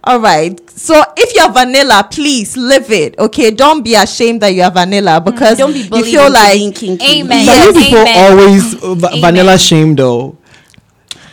All 0.02 0.20
right. 0.20 0.70
So 0.70 1.02
if 1.16 1.34
you're 1.34 1.50
vanilla, 1.52 2.06
please 2.10 2.56
live 2.56 2.90
it. 2.90 3.18
Okay. 3.18 3.50
Don't 3.50 3.82
be 3.82 3.94
ashamed 3.94 4.40
that 4.42 4.54
you're 4.54 4.70
vanilla 4.70 5.20
mm-hmm. 5.20 5.30
because 5.30 5.58
Don't 5.58 5.72
be 5.72 5.80
you 5.80 6.04
feel 6.04 6.30
like 6.32 6.54
being. 6.80 7.00
Amen. 7.02 7.26
But 7.28 7.44
Yes, 7.44 7.66
you 7.66 7.82
people 7.82 7.98
amen. 8.00 8.30
always 8.30 8.74
uh, 8.82 8.94
va- 8.94 9.08
Amen. 9.08 9.20
vanilla 9.20 9.58
shame 9.58 9.94
though. 9.94 10.36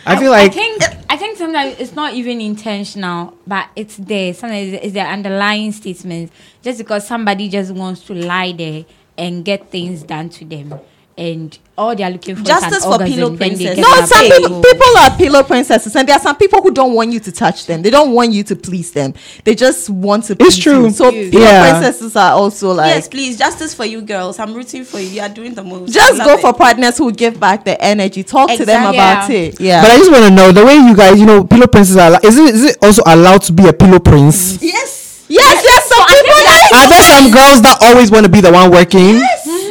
I 0.06 0.16
feel 0.18 0.30
like 0.30 0.50
I 0.50 0.54
think 0.54 0.82
I 1.08 1.16
think 1.16 1.38
sometimes 1.38 1.78
it's 1.78 1.94
not 1.94 2.14
even 2.14 2.40
intentional, 2.40 3.36
but 3.46 3.68
it's 3.74 3.96
there. 3.96 4.34
Sometimes 4.34 4.72
it's 4.74 4.92
the 4.92 5.00
underlying 5.00 5.72
statement. 5.72 6.30
Just 6.62 6.78
because 6.78 7.06
somebody 7.06 7.48
just 7.48 7.70
wants 7.72 8.02
to 8.06 8.14
lie 8.14 8.52
there 8.52 8.84
and 9.16 9.44
get 9.44 9.70
things 9.70 10.02
done 10.02 10.28
to 10.30 10.44
them, 10.44 10.78
and 11.16 11.58
all 11.76 11.94
they 11.96 12.04
are 12.04 12.10
looking 12.10 12.36
for 12.36 12.44
Justice 12.44 12.84
for 12.84 12.98
pillow 12.98 13.30
then 13.30 13.38
they 13.56 13.64
princess. 13.66 13.74
get 13.76 13.82
no. 13.82 14.06
Some 14.06 14.26
people 14.30 14.62
people 14.62 14.96
are 14.98 15.10
pillow 15.16 15.42
princesses, 15.42 15.96
and 15.96 16.08
there 16.08 16.16
are 16.16 16.20
some 16.22 16.36
people 16.36 16.62
who 16.62 16.70
don't 16.70 16.92
want 16.94 17.12
you 17.12 17.20
to 17.20 17.32
touch 17.32 17.66
them. 17.66 17.82
They 17.82 17.90
don't 17.90 18.12
want 18.12 18.32
you 18.32 18.44
to 18.44 18.54
please 18.56 18.92
them. 18.92 19.12
They 19.42 19.54
just 19.54 19.90
want 19.90 20.24
to. 20.24 20.36
It's 20.38 20.56
true. 20.56 20.84
You. 20.84 20.90
So 20.90 21.10
You. 21.10 21.30
pillow 21.30 21.44
Yeah. 21.44 21.70
princesses 21.80 22.14
are 22.16 22.32
also 22.32 22.72
like. 22.72 22.94
yes, 22.94 23.08
please, 23.08 23.36
justice 23.38 23.74
for 23.74 23.84
you 23.84 24.02
girls. 24.02 24.38
I'm 24.38 24.54
rooting 24.54 24.84
for 24.84 25.00
you. 25.00 25.08
You 25.08 25.22
are 25.22 25.28
doing 25.28 25.54
the 25.54 25.64
most. 25.64 25.92
Just 25.92 26.18
go 26.18 26.26
love 26.26 26.40
for 26.40 26.52
partners 26.52 26.96
who 26.98 27.10
give 27.12 27.40
back 27.40 27.64
the 27.64 27.80
energy. 27.82 28.22
Talk 28.22 28.50
to 28.52 28.64
them 28.64 28.82
about 28.94 29.28
Yeah. 29.28 29.36
it. 29.36 29.60
Yeah. 29.60 29.82
But 29.82 29.90
I 29.90 29.98
just 29.98 30.10
want 30.12 30.24
to 30.24 30.30
know 30.30 30.52
the 30.52 30.64
way 30.64 30.74
you 30.74 30.94
guys, 30.94 31.18
you 31.18 31.26
know, 31.26 31.44
pillow 31.44 31.66
princesses 31.66 31.96
are. 31.96 32.20
Is 32.22 32.38
it 32.38 32.54
is 32.54 32.64
it 32.64 32.76
also 32.82 33.02
allowed 33.06 33.42
to 33.42 33.52
be 33.52 33.66
a 33.66 33.72
pillow 33.72 33.98
prince? 33.98 34.58
Yes. 34.62 35.24
yes, 35.28 35.62
there's 35.62 35.84
some 35.84 36.06
people 36.06 36.40
that 36.44 36.70
Are 36.74 36.88
there 36.88 37.02
some 37.02 37.30
girls 37.32 37.62
that 37.62 37.78
always 37.82 38.10
want 38.10 38.24
to 38.26 38.30
be 38.30 38.40
the 38.40 38.52
one 38.52 38.70
working? 38.70 39.20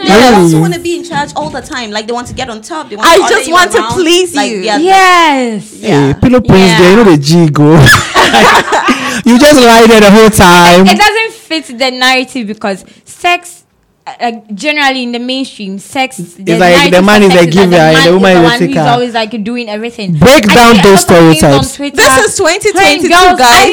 They 0.06 0.13
also 0.13 0.42
Really? 0.48 0.60
want 0.62 0.74
to 0.74 0.80
be 0.80 0.98
in 0.98 1.04
charge 1.04 1.32
all 1.36 1.50
the 1.50 1.62
time. 1.62 1.92
Like 1.92 2.08
they 2.08 2.13
want 2.13 2.28
to 2.28 2.34
get 2.34 2.50
on 2.50 2.62
top. 2.62 2.89
They 2.89 2.96
want 2.96 3.08
I 3.08 3.16
to 3.18 3.24
order 3.24 3.36
just 3.36 3.52
want 3.52 3.72
to 3.72 3.78
around. 3.80 3.94
please 3.94 4.36
Like, 4.36 4.52
you. 4.52 4.62
they 4.63 4.70
are 4.70 4.78
the- 4.80 4.84
Yes. 4.86 5.82
Hey, 5.82 6.13
pillow 6.22 6.42
prince, 6.42 6.60
Yeah. 6.72 6.80
there, 6.80 6.89
you 6.92 6.96
know 6.98 7.04
the 7.12 7.18
G 7.18 7.50
go. 7.50 7.72
you 9.26 9.39
just 9.39 9.60
lie 9.62 9.86
there 9.88 10.02
the 10.02 10.12
whole 10.12 10.30
time. 10.30 10.88
It 10.88 10.98
doesn't 10.98 11.34
fit 11.34 11.78
the 11.78 11.92
narrative 11.92 12.48
because 12.48 12.84
sex. 13.06 13.60
Uh, 14.06 14.32
generally 14.54 15.04
in 15.04 15.13
the 15.13 15.20
mainstream, 15.20 15.80
sex 15.80 16.18
the 16.18 16.58
like 16.58 16.92
the 16.92 17.00
narrative 17.00 17.06
man 17.06 17.22
for 17.22 17.28
is 17.28 17.34
sex 17.34 17.46
the 17.46 17.52
giver 17.52 17.76
and 17.80 17.94
man 17.96 18.04
the 18.04 18.12
woman 18.13 18.32
is 18.32 18.38
the 18.38 18.44
one 18.44 18.60
who's 18.68 18.78
always 18.78 19.13
like 19.13 19.44
doing 19.46 19.70
everything. 19.70 20.12
Break 20.20 20.44
I 20.52 20.54
down 20.54 20.76
those 20.84 21.08
lot 21.10 21.24
of 21.24 21.32
things 21.32 21.44
on 21.44 21.63
stereotypes. 21.63 21.96
This 21.96 22.28
is 22.28 22.38
2022, 22.38 23.08
girls- 23.08 23.39
guys. 23.39 23.72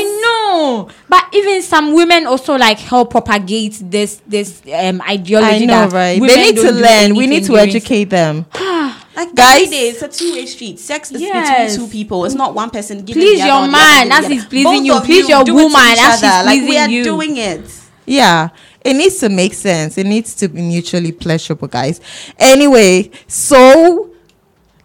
But 1.08 1.24
even 1.32 1.62
some 1.62 1.94
women 1.94 2.26
also 2.26 2.56
like 2.56 2.78
help 2.78 3.10
propagate 3.10 3.78
this 3.80 4.20
this 4.26 4.62
um 4.72 5.00
ideology. 5.02 5.64
I 5.64 5.66
know, 5.66 5.88
right? 5.88 6.20
They 6.20 6.36
need 6.52 6.56
to 6.56 6.70
learn. 6.72 7.14
We 7.16 7.26
need 7.26 7.44
to 7.44 7.56
educate 7.56 8.04
them. 8.10 8.46
Like 9.16 9.34
Guys- 9.34 9.68
day, 9.68 9.88
it's 9.90 10.00
a 10.02 10.08
two-way 10.08 10.46
street. 10.46 10.78
Sex 10.78 11.10
is 11.12 11.20
Yes. 11.20 11.72
between 11.72 11.88
two 11.88 11.92
people. 11.92 12.24
It's 12.24 12.34
not 12.34 12.54
one 12.54 12.70
person 12.70 13.04
giving 13.04 13.20
Please 13.22 13.40
your 13.44 13.66
man 13.68 14.08
he's 14.24 14.46
pleasing 14.46 14.86
you. 14.86 14.98
Please 15.00 15.28
your 15.28 15.44
do 15.44 15.52
it 15.52 15.58
to 15.58 15.64
woman 15.64 15.72
that's 15.94 16.20
she's 16.20 16.30
other. 16.30 16.46
Like 16.46 16.62
we 16.62 16.78
are 16.78 16.88
you. 16.88 17.04
doing 17.04 17.36
it. 17.36 17.60
Yeah. 18.06 18.48
It 18.82 18.94
needs 18.94 19.18
to 19.18 19.28
make 19.28 19.52
sense. 19.52 19.98
It 19.98 20.06
needs 20.06 20.34
to 20.36 20.48
be 20.48 20.62
mutually 20.62 21.12
pleasurable, 21.12 21.68
guys. 21.68 22.00
Anyway, 22.38 23.10
so 23.26 24.10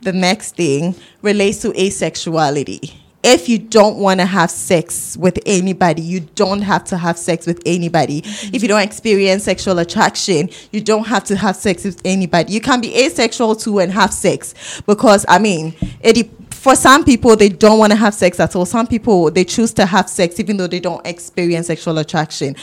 the 0.02 0.12
next 0.12 0.58
thing 0.58 0.96
relates 1.22 1.60
to 1.60 1.70
asexuality. 1.72 2.94
If 3.28 3.50
you 3.50 3.58
don't 3.58 3.98
want 3.98 4.20
to 4.20 4.26
have 4.28 4.52
sex 4.52 5.18
with 5.18 5.40
anybody, 5.48 6.04
you 6.04 6.20
don't 6.20 6.62
have 6.62 6.84
to 6.86 6.98
have 6.98 7.18
sex 7.18 7.48
with 7.48 7.60
anybody. 7.66 8.22
If 8.54 8.62
you 8.62 8.68
don't 8.68 8.84
experience 8.84 9.44
sexual 9.46 9.80
attraction, 9.80 10.52
you 10.72 10.80
don't 10.80 11.08
have 11.08 11.24
to 11.24 11.36
have 11.36 11.56
sex 11.56 11.84
with 11.84 12.00
anybody. 12.06 12.54
You 12.54 12.62
can 12.62 12.82
be 12.82 12.96
asexual 12.96 13.56
too 13.56 13.80
and 13.80 13.92
have 13.92 14.14
sex 14.14 14.80
because 14.86 15.26
I 15.28 15.40
mean, 15.40 15.74
it 16.02 16.30
for 16.52 16.76
some 16.76 17.04
people 17.04 17.36
they 17.36 17.50
don't 17.50 17.80
want 17.80 17.92
to 17.94 17.98
have 17.98 18.14
sex 18.14 18.40
at 18.40 18.56
all. 18.56 18.66
Some 18.66 18.86
people 18.86 19.32
they 19.32 19.44
choose 19.44 19.74
to 19.74 19.88
have 19.88 20.08
sex 20.08 20.40
even 20.40 20.58
though 20.58 20.68
they 20.68 20.80
don't 20.80 21.06
experience 21.08 21.66
sexual 21.66 21.98
attraction. 21.98 22.56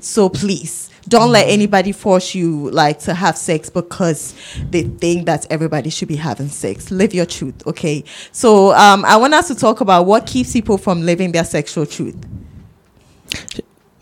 So 0.00 0.28
please 0.28 0.90
don't 1.08 1.30
let 1.32 1.48
anybody 1.48 1.92
force 1.92 2.34
you 2.34 2.70
like 2.70 2.98
to 3.00 3.14
have 3.14 3.36
sex 3.36 3.70
because 3.70 4.34
they 4.70 4.82
think 4.82 5.26
that 5.26 5.46
everybody 5.50 5.90
should 5.90 6.08
be 6.08 6.16
having 6.16 6.48
sex. 6.48 6.90
Live 6.90 7.14
your 7.14 7.26
truth, 7.26 7.66
okay? 7.66 8.04
So 8.32 8.72
um, 8.74 9.04
I 9.04 9.16
want 9.16 9.34
us 9.34 9.48
to 9.48 9.54
talk 9.54 9.80
about 9.80 10.06
what 10.06 10.26
keeps 10.26 10.52
people 10.52 10.78
from 10.78 11.02
living 11.02 11.32
their 11.32 11.44
sexual 11.44 11.86
truth. 11.86 12.16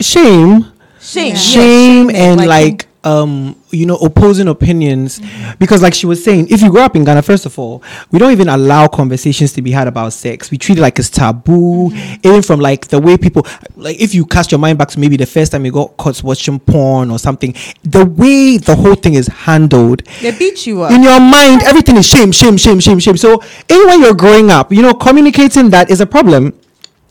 Shame. 0.01 0.73
Shame, 1.01 1.27
yes, 1.35 1.43
shame 1.53 2.11
and 2.11 2.37
like- 2.41 2.49
like, 2.49 2.86
um 3.07 3.55
you 3.71 3.87
know 3.87 3.97
opposing 3.97 4.49
opinions. 4.49 5.21
Because 5.59 5.81
like 5.83 5.95
she 5.95 6.07
was 6.07 6.23
saying 6.23 6.49
if 6.51 6.61
you 6.61 6.71
grow 6.71 6.83
up 6.83 6.97
in 6.97 7.05
ghana 7.05 7.23
first 7.23 7.47
of 7.47 7.59
all 7.59 7.83
we 8.11 8.19
don't 8.19 8.33
even 8.33 8.49
allow 8.49 8.89
conversations 8.89 9.53
to 9.55 9.63
be 9.63 9.71
had 9.71 9.87
about 9.89 10.13
sex. 10.13 10.51
We 10.51 10.59
treat 10.59 10.79
it 10.79 10.81
like 10.83 10.99
it's 10.99 11.09
taboo. 11.11 11.93
Even 12.23 12.43
from 12.43 12.61
like 12.61 12.89
the 12.89 12.99
way 13.01 13.17
people 13.17 13.47
like 13.77 14.01
if 14.01 14.15
you 14.15 14.27
cast 14.27 14.51
your 14.51 14.59
mind 14.59 14.79
back 14.79 14.89
to 14.89 15.01
maybe 15.01 15.17
the 15.17 15.27
first 15.27 15.53
time 15.53 15.65
you 15.65 15.73
got 15.73 15.97
caught 15.97 16.23
watching 16.23 16.59
porn 16.59 17.11
or 17.11 17.19
something 17.19 17.55
the 17.85 18.05
way 18.05 18.57
the 18.59 18.75
whole 18.75 18.95
thing 18.97 19.15
is 19.15 19.29
handled 19.29 20.03
They 20.21 20.37
beat 20.37 20.67
you 20.67 20.83
up. 20.83 20.91
in 20.91 21.03
your 21.03 21.21
mind 21.21 21.63
everything 21.63 21.97
is 21.97 22.07
shame 22.07 22.33
shame 22.33 22.57
shame 22.57 22.81
shame 22.81 22.99
shame. 22.99 23.17
So 23.17 23.41
even 23.71 23.87
when 23.87 24.01
you're 24.03 24.15
growing 24.15 24.51
up 24.51 24.73
you 24.73 24.83
know 24.83 24.95
communicating 24.95 25.71
that 25.71 25.91
is 25.91 26.01
a 26.01 26.07
problem 26.07 26.55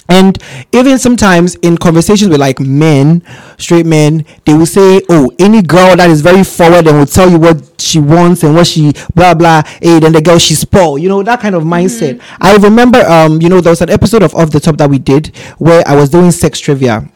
and 0.09 0.37
even 0.71 0.97
sometimes 0.97 1.55
in 1.55 1.77
conversations 1.77 2.29
with 2.29 2.39
like 2.39 2.59
men 2.59 3.21
straight 3.57 3.85
men 3.85 4.25
they 4.45 4.53
will 4.53 4.65
say 4.65 5.01
oh 5.09 5.31
any 5.39 5.61
girl 5.61 5.95
that 5.95 6.09
is 6.09 6.21
very 6.21 6.43
forward 6.43 6.87
and 6.87 6.97
will 6.97 7.05
tell 7.05 7.29
you 7.29 7.39
what 7.39 7.61
she 7.81 7.99
wants 7.99 8.43
and 8.43 8.53
what 8.53 8.67
she 8.67 8.93
blah 9.15 9.33
blah 9.33 9.61
hey 9.81 9.99
then 9.99 10.11
the 10.11 10.21
girl 10.21 10.37
she's 10.37 10.59
spoiled 10.59 11.01
you 11.01 11.09
know 11.09 11.23
that 11.23 11.39
kind 11.39 11.55
of 11.55 11.63
mindset. 11.63 12.21
I 12.39 12.55
remember 12.57 12.99
um 13.07 13.41
you 13.41 13.49
know 13.49 13.61
there 13.61 13.71
was 13.71 13.81
an 13.81 13.89
episode 13.89 14.23
of 14.23 14.35
off 14.35 14.51
the 14.51 14.59
top 14.59 14.77
that 14.77 14.89
we 14.89 14.99
did 14.99 15.35
where 15.57 15.83
i 15.87 15.95
was 15.95 16.09
doing 16.09 16.31
sex 16.31 16.59
trivia 16.59 17.09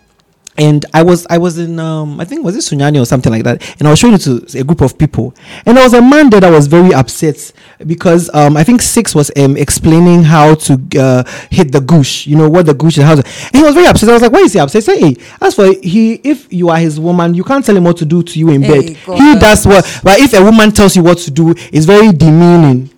and 0.60 0.86
I 0.93 1.02
was 1.04 1.26
I 1.30 1.38
was 1.38 1.58
in 1.58 1.80
um 1.80 2.19
I 2.19 2.26
think 2.26 2.43
was 2.43 2.56
it 2.56 2.60
Sunyani 2.60 3.02
or 3.02 3.06
something 3.06 3.32
like 3.32 3.43
that, 3.45 3.63
and 3.80 3.88
I 3.88 3.91
was 3.91 4.00
showing 4.00 4.13
it 4.13 4.22
to 4.22 4.45
a 4.60 4.63
group 4.63 4.82
of 4.82 4.98
people, 4.98 5.34
and 5.65 5.76
there 5.78 5.84
was 5.84 5.93
a 5.93 6.02
man 6.02 6.30
there 6.30 6.41
that 6.41 6.52
was 6.52 6.67
very 6.67 6.93
upset 6.93 7.52
because 7.88 8.30
um 8.34 8.58
I 8.58 8.63
think 8.63 8.82
six 8.82 9.15
was 9.15 9.32
um 9.38 9.58
explaining 9.58 10.24
how 10.24 10.56
to 10.56 10.74
uh, 11.00 11.24
hit 11.50 11.72
the 11.72 11.80
goosh, 11.80 12.28
you 12.28 12.36
know 12.36 12.50
what 12.50 12.65
the 12.65 12.74
goosh 12.74 12.98
is, 12.98 13.04
how 13.04 13.15
to, 13.15 13.24
and 13.26 13.56
he 13.56 13.63
was 13.63 13.74
very 13.74 13.88
upset. 13.88 14.10
I 14.10 14.13
was 14.13 14.22
like, 14.22 14.32
why 14.32 14.39
is 14.39 14.54
he 14.54 14.60
upset? 14.60 14.84
Say, 14.84 15.00
hey, 15.00 15.15
as 15.41 15.56
for 15.56 15.74
he, 15.82 16.15
if 16.15 16.52
you 16.52 16.69
are 16.69 16.78
his 16.78 17.00
woman, 17.00 17.34
you 17.34 17.43
can't 17.43 17.65
tell 17.65 17.76
him 17.78 17.86
what 17.86 17.98
to 17.98 18.06
do 18.06 18.22
to 18.24 18.39
you 18.39 18.50
in 18.50 18.62
Hey, 18.62 18.93
bed. 18.93 18.98
God. 19.06 19.17
He 19.17 19.39
does 19.39 19.65
what, 19.65 20.02
but 20.04 20.19
if 20.19 20.34
a 20.34 20.43
woman 20.43 20.72
tells 20.72 20.95
you 20.95 21.04
what 21.04 21.17
to 21.19 21.32
do, 21.32 21.52
it's 21.72 21.86
very 21.86 22.12
demeaning. 22.12 22.89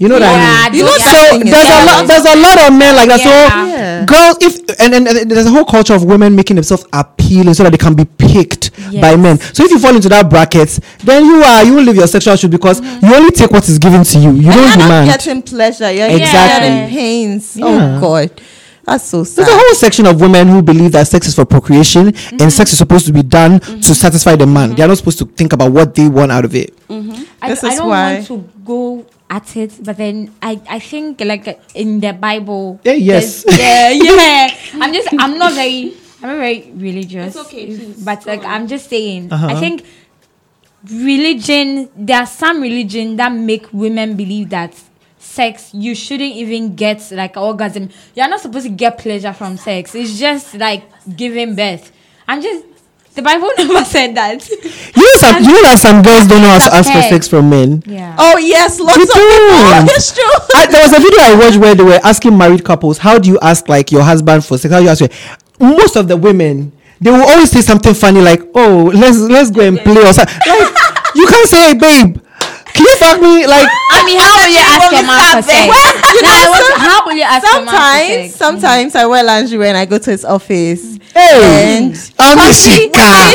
You 0.00 0.08
know 0.08 0.14
what 0.14 0.22
Yeah, 0.22 0.32
I 0.32 0.70
mean? 0.70 0.78
You 0.80 0.84
know. 0.86 0.96
So 0.96 1.38
there's 1.44 1.68
a 1.68 1.84
lot. 1.84 2.06
There's 2.08 2.24
a 2.24 2.36
lot 2.40 2.56
of 2.66 2.72
men 2.78 2.96
like 2.96 3.08
that. 3.10 3.20
Yeah. 3.20 3.48
So 3.50 3.66
Yeah. 3.68 4.04
girls, 4.06 4.36
if 4.40 4.80
and, 4.80 4.94
and, 4.94 5.06
and 5.06 5.30
there's 5.30 5.44
a 5.44 5.50
whole 5.50 5.66
culture 5.66 5.92
of 5.94 6.04
women 6.04 6.34
making 6.34 6.56
themselves 6.56 6.86
appealing 6.94 7.52
so 7.52 7.64
that 7.64 7.70
they 7.70 7.76
can 7.76 7.94
be 7.94 8.06
picked 8.06 8.70
by 8.98 9.14
men. 9.16 9.38
So 9.38 9.62
if 9.62 9.70
you 9.70 9.78
fall 9.78 9.94
into 9.94 10.08
that 10.08 10.30
bracket, 10.30 10.80
then 11.04 11.26
you 11.26 11.42
are 11.42 11.64
you 11.64 11.74
will 11.74 11.82
live 11.84 11.96
your 11.96 12.06
sexual 12.06 12.34
truth 12.38 12.50
because 12.50 12.80
mm-hmm. 12.80 13.06
you 13.06 13.14
only 13.14 13.30
take 13.30 13.50
what 13.50 13.68
is 13.68 13.78
given 13.78 14.02
to 14.04 14.18
you. 14.18 14.30
You 14.32 14.48
And 14.50 14.54
don't 14.54 14.56
you're 14.56 14.64
not 14.64 14.76
demand. 14.78 15.06
getting 15.10 15.42
pleasure. 15.42 15.92
You're 15.92 16.08
Exactly. 16.08 16.68
getting 16.68 16.88
pains. 16.88 17.58
Oh, 17.60 17.76
yeah. 17.76 17.96
Oh 17.98 18.00
God, 18.00 18.40
that's 18.86 19.04
so 19.04 19.22
sad. 19.24 19.44
There's 19.44 19.54
a 19.54 19.58
whole 19.58 19.74
section 19.74 20.06
of 20.06 20.18
women 20.18 20.48
who 20.48 20.62
believe 20.62 20.92
that 20.92 21.08
sex 21.08 21.28
is 21.28 21.34
for 21.34 21.44
procreation 21.44 22.06
and 22.06 22.14
mm-hmm. 22.16 22.48
sex 22.48 22.72
is 22.72 22.78
supposed 22.78 23.04
to 23.04 23.12
be 23.12 23.22
done 23.22 23.60
to 23.60 23.66
mm-hmm. 23.66 23.80
satisfy 23.92 24.34
the 24.34 24.46
man. 24.46 24.74
They 24.76 24.82
are 24.82 24.88
not 24.88 24.96
supposed 24.96 25.18
to 25.18 25.26
think 25.26 25.52
about 25.52 25.72
what 25.72 25.94
they 25.94 26.08
want 26.08 26.32
out 26.32 26.46
of 26.46 26.54
it. 26.54 26.72
I, 26.88 27.50
This 27.50 27.62
I 27.64 27.68
is 27.68 27.76
don't 27.78 27.88
why- 27.88 28.14
want 28.14 28.26
to 28.28 28.48
go 28.64 29.06
at 29.30 29.56
it, 29.56 29.72
but 29.84 29.96
then 29.96 30.34
I, 30.42 30.60
I 30.68 30.78
think 30.80 31.20
like 31.20 31.46
in 31.74 32.00
the 32.00 32.12
Bible. 32.12 32.80
Eh, 32.84 32.94
yes. 32.94 33.44
Yeah, 33.48 33.90
yeah. 33.94 34.48
I'm 34.74 34.92
just 34.92 35.08
I'm 35.18 35.38
not 35.38 35.52
very 35.54 35.94
I'm 36.22 36.28
not 36.30 36.36
very 36.38 36.70
religious. 36.74 37.36
It's 37.36 37.46
okay, 37.46 37.66
please, 37.66 38.04
But 38.04 38.24
go 38.24 38.32
like 38.32 38.40
on. 38.40 38.46
I'm 38.46 38.66
just 38.68 38.90
saying, 38.90 39.32
Uh-huh. 39.32 39.46
I 39.46 39.54
think 39.60 39.84
religion 40.90 41.88
there 41.96 42.18
are 42.20 42.26
some 42.26 42.60
religion 42.60 43.16
that 43.16 43.32
make 43.32 43.72
women 43.72 44.16
believe 44.16 44.48
that 44.50 44.74
sex 45.18 45.70
you 45.74 45.94
shouldn't 45.94 46.34
even 46.34 46.74
get 46.74 47.10
like 47.12 47.36
orgasm. 47.36 47.88
You're 48.14 48.28
not 48.28 48.40
supposed 48.40 48.66
to 48.66 48.72
get 48.72 48.98
pleasure 48.98 49.32
from 49.32 49.56
sex. 49.56 49.94
It's 49.94 50.18
just 50.18 50.54
like 50.54 50.82
giving 51.16 51.54
birth. 51.54 51.92
I'm 52.26 52.40
just 52.42 52.64
the 53.14 53.22
Bible 53.22 53.50
never 53.58 53.84
said 53.94 54.14
that. 54.14 54.48
You 54.48 55.02
know, 55.02 55.18
some, 55.18 55.42
you 55.42 55.52
know 55.52 55.62
that 55.62 55.78
some 55.78 56.02
girls 56.02 56.26
don't 56.26 56.42
know 56.42 56.48
how 56.48 56.58
to 56.58 56.74
ask 56.74 56.92
for 56.92 57.02
sex 57.02 57.28
from 57.28 57.50
men. 57.50 57.82
Yeah. 57.86 58.14
Oh 58.18 58.38
yes, 58.38 58.78
lots 58.80 58.96
They 58.96 59.02
of 59.02 59.08
people. 59.08 59.20
don't. 59.20 59.50
Oh, 59.52 59.86
it's 59.90 60.12
true. 60.14 60.24
I, 60.54 60.66
there 60.70 60.82
was 60.82 60.92
a 60.92 61.00
video 61.00 61.20
I 61.20 61.34
watched 61.38 61.58
where 61.58 61.74
they 61.74 61.82
were 61.84 62.00
asking 62.04 62.36
married 62.38 62.64
couples, 62.64 62.98
"How 62.98 63.18
do 63.18 63.28
you 63.28 63.38
ask 63.40 63.68
like 63.68 63.90
your 63.92 64.02
husband 64.02 64.44
for 64.44 64.58
sex? 64.58 64.72
How 64.72 64.78
do 64.80 64.84
you 64.84 64.90
ask?" 64.90 65.00
Your, 65.00 65.10
most 65.60 65.96
of 65.96 66.08
the 66.08 66.16
women, 66.16 66.72
they 67.00 67.10
will 67.10 67.22
always 67.22 67.50
say 67.50 67.60
something 67.60 67.94
funny 67.94 68.20
like, 68.20 68.42
"Oh, 68.54 68.90
let's 68.94 69.18
let's 69.18 69.50
go 69.50 69.62
and 69.62 69.78
play," 69.78 70.02
or 70.08 70.12
something. 70.12 70.34
Like 70.46 70.74
you 71.14 71.26
can't 71.26 71.48
say, 71.48 71.60
hey, 71.68 71.74
"Babe, 71.74 72.18
can 72.74 72.84
you 72.86 72.96
fuck 72.96 73.20
me?" 73.20 73.46
Like 73.46 73.68
I 73.92 74.04
mean, 74.04 74.18
how 74.18 74.36
will 74.40 74.50
you 74.52 74.58
ask 74.62 74.92
your 74.92 75.02
man 75.06 75.36
for 75.36 75.42
sex? 75.42 75.66
You 76.10 76.20
I 76.26 76.44
know, 76.44 76.50
want 76.50 76.64
some- 76.66 76.74
to- 76.74 76.80
how 76.80 77.06
will 77.06 77.16
you 77.16 77.22
ask 77.22 77.44
a 77.46 77.46
man 77.46 77.64
for 77.66 77.70
sometimes, 77.70 78.08
sex? 78.10 78.34
Mm. 78.34 78.38
sometimes 78.38 78.94
I 78.96 79.06
wear 79.06 79.22
lingerie 79.24 79.68
and 79.68 79.76
I 79.76 79.84
go 79.86 79.98
to 79.98 80.10
his 80.10 80.24
office. 80.24 80.98
Hey, 81.12 81.74
And 81.74 81.92
mm. 81.92 82.14
Amishika. 82.22 83.34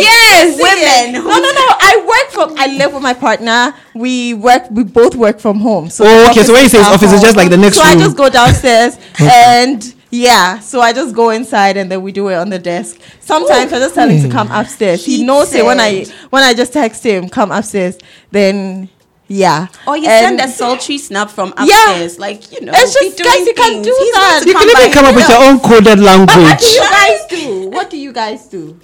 Yes. 0.00 0.56
women. 0.60 1.12
No, 1.24 1.30
no, 1.30 1.38
no. 1.40 1.66
I 1.80 2.04
work 2.06 2.30
from. 2.32 2.58
I 2.58 2.66
live 2.76 2.92
with 2.92 3.02
my 3.02 3.14
partner. 3.14 3.74
We 3.94 4.34
work. 4.34 4.64
We 4.70 4.84
both 4.84 5.14
work 5.14 5.40
from 5.40 5.58
home. 5.60 5.90
So 5.90 6.04
Oh, 6.06 6.30
okay, 6.30 6.42
so 6.44 6.52
when 6.52 6.62
you 6.64 6.68
say 6.68 6.78
his 6.78 6.86
office, 6.86 7.12
it's 7.12 7.22
just 7.22 7.36
like 7.36 7.50
the 7.50 7.56
next 7.56 7.76
So 7.76 7.82
I 7.82 7.94
just 7.96 8.16
go 8.16 8.28
downstairs 8.28 8.98
and. 9.20 9.94
Yeah, 10.10 10.58
so 10.60 10.80
I 10.80 10.92
just 10.94 11.14
go 11.14 11.30
inside 11.30 11.76
and 11.76 11.90
then 11.90 12.02
we 12.02 12.12
do 12.12 12.28
it 12.28 12.34
on 12.36 12.48
the 12.48 12.58
desk. 12.58 12.98
Sometimes 13.20 13.72
I 13.72 13.78
just 13.78 13.94
tell 13.94 14.08
him 14.08 14.22
to 14.22 14.30
come 14.34 14.50
upstairs. 14.50 15.04
He 15.04 15.18
He 15.18 15.24
knows 15.24 15.52
it 15.54 15.64
when 15.64 15.78
I 15.80 16.06
when 16.30 16.42
I 16.42 16.54
just 16.54 16.72
text 16.72 17.04
him 17.04 17.28
come 17.28 17.50
upstairs. 17.52 17.98
Then 18.30 18.88
yeah, 19.30 19.66
Or 19.86 19.98
you 19.98 20.08
And- 20.08 20.38
send 20.38 20.40
a 20.40 20.48
sultry 20.50 20.96
snap 20.96 21.28
from 21.30 21.52
Yeah. 21.62 21.64
upstairs, 21.90 22.18
like 22.18 22.50
you 22.52 22.62
know. 22.64 22.72
It's 22.74 22.94
just, 22.94 23.22
guys, 23.22 23.46
you 23.46 23.52
can 23.52 23.72
things. 23.74 23.86
do 23.86 23.94
He's 24.00 24.14
that. 24.14 24.42
You 24.46 24.54
can 24.54 24.70
even 24.70 24.90
come 24.92 25.04
up 25.04 25.14
with 25.14 25.28
your 25.28 25.42
own 25.44 25.60
coded 25.60 26.00
language. 26.00 26.38
What 26.38 26.58
do 26.58 26.66
you 26.66 26.80
guys 26.80 27.20
do? 27.28 27.68
What 27.68 27.90
do 27.90 27.96
you 27.98 28.12
guys 28.12 28.46
do? 28.46 28.78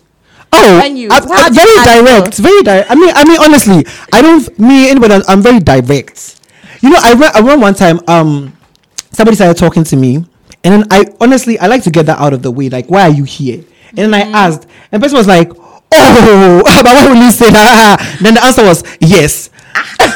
Oh, 0.53 0.79
When 0.79 0.97
you- 0.99 1.09
I- 1.11 1.17
I- 1.17 1.49
very 1.51 1.77
ask 1.79 1.85
direct, 1.89 2.35
very 2.37 2.63
direct. 2.63 2.91
I 2.91 2.95
mean, 2.95 3.11
I 3.17 3.25
mean, 3.25 3.39
honestly, 3.41 3.87
I 4.13 4.21
don't. 4.21 4.59
Me, 4.59 4.91
anybody, 4.91 5.25
I'm 5.27 5.41
very 5.43 5.59
direct. 5.61 6.37
You 6.83 6.91
know, 6.91 6.99
I 7.03 7.15
re- 7.15 7.31
I 7.35 7.39
remember 7.39 7.63
one 7.63 7.75
time, 7.75 7.99
um, 8.07 8.53
somebody 9.13 9.37
started 9.37 9.57
talking 9.57 9.83
to 9.85 9.97
me, 9.97 10.27
and 10.64 10.72
then 10.72 10.85
I 10.90 11.05
honestly, 11.20 11.59
I 11.59 11.66
like 11.66 11.83
to 11.85 11.90
get 11.90 12.07
that 12.07 12.18
out 12.18 12.33
of 12.33 12.42
the 12.42 12.50
way. 12.50 12.68
Like, 12.68 12.88
why 12.88 13.03
are 13.03 13.11
you 13.12 13.24
here? 13.24 13.62
And 13.90 13.98
then 13.98 14.14
I 14.14 14.22
mm-hmm. 14.22 14.35
asked, 14.35 14.66
and 14.90 15.00
the 15.00 15.05
person 15.05 15.18
was 15.18 15.29
like, 15.29 15.50
"Oh, 15.55 16.62
but 16.64 16.85
why 16.85 17.07
would 17.07 17.18
you 17.18 17.31
say 17.31 17.50
that?" 17.50 18.18
then 18.22 18.35
the 18.35 18.44
answer 18.44 18.64
was 18.64 18.83
yes. 19.00 19.50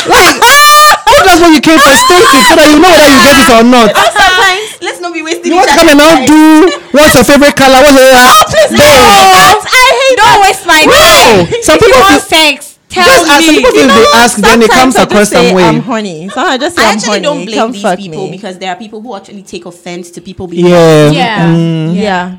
like, 0.09 0.41
oh, 0.41 1.23
that's 1.25 1.41
what 1.41 1.53
you 1.53 1.61
came 1.61 1.79
for, 1.79 1.93
state 1.95 2.25
it 2.25 2.45
so 2.49 2.55
that 2.57 2.69
you 2.71 2.79
know 2.81 2.91
whether 2.91 3.11
you 3.11 3.21
get 3.23 3.37
it 3.39 3.51
or 3.53 3.65
not. 3.67 3.93
Sometimes, 3.95 4.69
let's 4.83 5.01
not 5.01 5.13
be 5.13 5.23
wasting 5.23 5.53
You 5.53 5.61
want 5.61 5.71
to 5.71 5.77
come 5.77 5.89
and 5.93 5.99
now 5.99 6.17
do 6.25 6.73
what's 6.97 7.15
your 7.15 7.25
favorite 7.25 7.55
color? 7.55 7.79
What's 7.83 7.95
your 7.95 8.09
I 8.09 9.85
hate 9.93 10.17
Don't 10.17 10.41
waste 10.43 10.65
my 10.67 10.83
No. 10.89 10.97
time. 10.97 11.63
Some 11.63 11.79
people 11.79 12.01
want 12.01 12.23
feel- 12.25 12.57
sex, 12.57 12.68
tell 12.89 13.05
Just 13.05 13.29
ask- 13.29 13.45
some 13.47 13.55
me. 13.55 13.61
people 13.63 13.73
feel 13.73 13.87
they 13.89 14.05
ask, 14.15 14.37
then 14.39 14.63
it 14.63 14.71
comes 14.71 14.97
I 14.97 15.03
across 15.05 15.31
just 15.31 15.33
some 15.33 15.55
way. 15.55 15.63
I'm 15.65 15.81
horny. 15.81 16.29
So 16.31 16.41
I 16.41 16.59
just 16.59 16.77
say 16.77 16.83
I 16.83 16.89
I'm 16.91 16.97
actually 16.97 17.09
horny. 17.11 17.23
don't 17.23 17.45
blame 17.45 17.57
Come 17.59 17.73
these 17.73 17.97
people 17.97 18.25
me. 18.27 18.31
because 18.33 18.59
there 18.59 18.71
are 18.71 18.77
people 18.77 19.01
who 19.01 19.15
actually 19.15 19.43
take 19.43 19.67
offense 19.67 20.11
to 20.13 20.21
people 20.21 20.47
being 20.47 20.67
Yeah. 20.67 21.11
Yeah. 21.11 21.47
Mm. 21.55 21.95
yeah. 22.01 22.37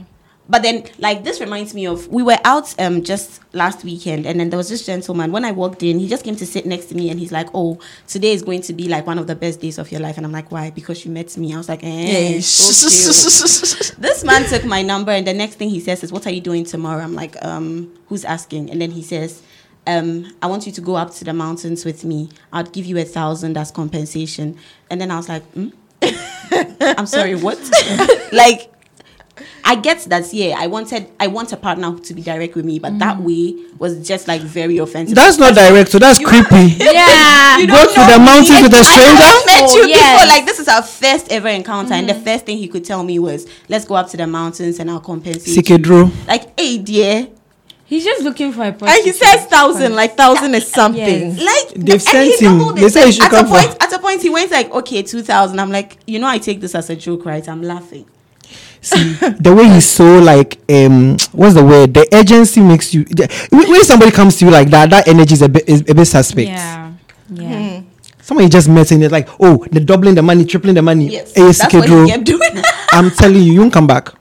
But 0.52 0.64
then, 0.64 0.84
like, 0.98 1.24
this 1.24 1.40
reminds 1.40 1.76
me 1.76 1.86
of 1.86 2.08
we 2.08 2.24
were 2.24 2.40
out 2.44 2.74
um 2.82 3.04
just 3.04 3.40
last 3.54 3.84
weekend, 3.84 4.26
and 4.26 4.40
then 4.40 4.50
there 4.50 4.58
was 4.58 4.68
this 4.68 4.84
gentleman. 4.84 5.32
When 5.32 5.46
I 5.46 5.52
walked 5.52 5.84
in, 5.84 6.00
he 6.00 6.08
just 6.08 6.24
came 6.24 6.36
to 6.38 6.46
sit 6.48 6.66
next 6.66 6.86
to 6.86 6.96
me, 6.96 7.12
and 7.12 7.20
he's 7.20 7.32
like, 7.32 7.50
"Oh, 7.54 7.78
today 8.08 8.32
is 8.34 8.42
going 8.42 8.62
to 8.64 8.74
be 8.74 8.88
like 8.88 9.06
one 9.06 9.20
of 9.20 9.28
the 9.28 9.36
best 9.36 9.62
days 9.62 9.78
of 9.78 9.92
your 9.92 10.02
life." 10.02 10.18
And 10.18 10.26
I'm 10.26 10.32
like, 10.32 10.52
"Why?" 10.52 10.72
Because 10.72 11.06
you 11.06 11.12
met 11.12 11.38
me. 11.38 11.54
I 11.54 11.58
was 11.58 11.70
like, 11.70 11.82
"Eh." 11.84 12.40
so 12.42 13.94
this 14.00 14.24
man 14.24 14.46
took 14.50 14.66
my 14.66 14.82
number, 14.82 15.12
and 15.12 15.28
the 15.28 15.34
next 15.34 15.56
thing 15.56 15.70
he 15.70 15.80
says 15.80 16.04
is, 16.04 16.12
"What 16.12 16.26
are 16.26 16.32
you 16.32 16.42
doing 16.42 16.66
tomorrow?" 16.66 17.04
I'm 17.04 17.14
like, 17.14 17.36
"Um, 17.46 17.92
who's 18.08 18.26
asking?" 18.26 18.72
And 18.72 18.82
then 18.82 18.90
he 18.92 19.04
says. 19.04 19.42
Um, 19.88 20.32
I 20.42 20.48
want 20.48 20.66
you 20.68 20.72
to 20.74 20.82
go 20.82 20.96
up 20.96 21.14
to 21.16 21.24
the 21.26 21.34
mountains 21.34 21.84
with 21.86 22.04
me. 22.06 22.30
I'll 22.54 22.64
give 22.64 22.86
you 22.86 22.98
a 23.00 23.06
thousand 23.06 23.58
as 23.58 23.72
compensation. 23.72 24.58
And 24.90 25.02
then 25.02 25.10
I 25.12 25.18
was 25.18 25.30
like, 25.30 25.44
hmm? 25.54 25.70
I'm 26.82 27.06
sorry, 27.08 27.36
what? 27.36 27.58
like, 28.32 28.72
I 29.66 29.76
get 29.76 30.00
that. 30.06 30.32
Yeah, 30.34 30.56
I 30.58 30.68
wanted, 30.68 31.10
I 31.20 31.28
want 31.28 31.52
a 31.54 31.58
partner 31.58 31.98
to 31.98 32.14
be 32.14 32.22
direct 32.22 32.56
with 32.56 32.66
me, 32.66 32.80
but 32.80 32.98
that 33.00 33.20
way 33.20 33.56
was 33.78 34.06
just 34.08 34.28
like 34.28 34.42
very 34.42 34.78
offensive. 34.78 35.16
That's 35.16 35.38
not 35.38 35.56
direct, 35.56 35.90
so 35.92 36.00
that's 36.00 36.20
creepy. 36.20 36.76
Yeah. 36.80 37.58
You 37.58 37.68
Go 37.68 37.86
to 37.86 38.00
the 38.12 38.20
mountains 38.20 38.62
with 38.62 38.74
a 38.74 38.84
stranger? 38.84 39.24
haven't 39.24 39.46
met 39.46 39.64
Oh, 39.64 39.76
you 39.78 39.88
yes. 39.88 40.22
before. 40.22 40.28
Like 40.36 40.46
this 40.46 40.60
is 40.60 40.68
our 40.68 40.82
first 40.84 41.32
ever 41.32 41.50
encounter, 41.50 41.94
and 41.94 42.08
the 42.08 42.16
first 42.16 42.46
thing 42.46 42.58
he 42.58 42.68
could 42.68 42.86
tell 42.86 43.04
me 43.04 43.20
was, 43.20 43.48
"Let's 43.68 43.86
go 43.86 43.96
up 43.96 44.10
to 44.12 44.18
the 44.18 44.28
mountains 44.28 44.80
and 44.80 44.90
I'll 44.90 45.00
compensate." 45.02 45.48
you." 45.56 45.62
Sikedro. 45.62 46.28
Like, 46.28 46.58
hey, 46.60 46.78
dear. 46.78 47.28
He's 47.90 48.04
just 48.04 48.24
looking 48.24 48.52
for 48.52 48.62
a 48.62 48.68
And 48.68 49.04
he 49.04 49.12
says 49.12 49.46
thousand, 49.48 49.96
like 49.96 50.16
thousand 50.16 50.54
is 50.54 50.68
something. 50.72 51.32
Yes. 51.36 51.40
Like 51.42 51.74
They've 51.74 51.94
and 51.96 52.02
sent 52.04 52.40
him. 52.40 52.76
They 52.76 52.86
it. 52.86 52.94
say 52.94 53.06
he 53.08 53.12
should 53.14 53.24
at 53.24 53.32
come 53.32 53.46
a 53.46 53.50
for- 53.50 53.68
point. 53.68 53.84
At 53.84 53.92
a 53.94 53.98
point, 54.00 54.22
he 54.22 54.30
went 54.30 54.52
like, 54.52 54.70
"Okay, 54.72 55.02
two 55.02 55.24
thousand. 55.24 55.60
I'm 55.60 55.72
like, 55.72 55.98
you 56.06 56.20
know, 56.20 56.28
I 56.28 56.38
take 56.38 56.62
this 56.62 56.76
as 56.76 56.92
a 56.92 56.96
joke, 56.96 57.26
right? 57.26 57.48
I'm 57.50 57.64
laughing. 57.64 58.06
See, 58.82 59.14
the 59.40 59.54
way 59.56 59.68
he's 59.70 59.90
so 59.90 60.20
like, 60.20 60.60
um, 60.70 61.18
what's 61.32 61.56
the 61.56 61.66
word? 61.66 61.96
The 61.96 62.08
urgency 62.14 62.62
makes 62.62 62.94
you. 62.94 63.06
The, 63.06 63.28
when 63.50 63.68
when 63.72 63.84
somebody 63.84 64.12
comes 64.12 64.38
to 64.38 64.46
you 64.46 64.52
like 64.52 64.70
that, 64.70 64.92
that 64.92 65.08
energy 65.08 65.34
is 65.34 65.42
a 65.42 65.50
bit 65.50 65.68
is 65.68 65.82
a 65.90 65.96
bit 65.96 66.06
suspect. 66.06 66.48
Yeah. 66.48 66.94
Yeah. 67.34 67.82
Someone 68.22 68.44
you 68.44 68.50
just 68.52 68.70
met 68.70 68.92
and 68.92 69.04
it's 69.04 69.12
like, 69.12 69.28
oh, 69.40 69.66
they're 69.72 69.84
doubling 69.84 70.14
the 70.14 70.22
money, 70.22 70.46
tripling 70.46 70.76
the 70.76 70.84
money. 70.84 71.08
Yes, 71.08 71.34
Hey, 71.36 71.42
that's 71.52 71.74
what 71.74 71.90
he 71.90 72.08
kept 72.12 72.24
doing. 72.24 72.52
I'm 72.92 73.10
telling 73.10 73.42
you, 73.42 73.54
you 73.54 73.60
won't 73.62 73.74
come 73.74 73.88
back. 73.88 74.14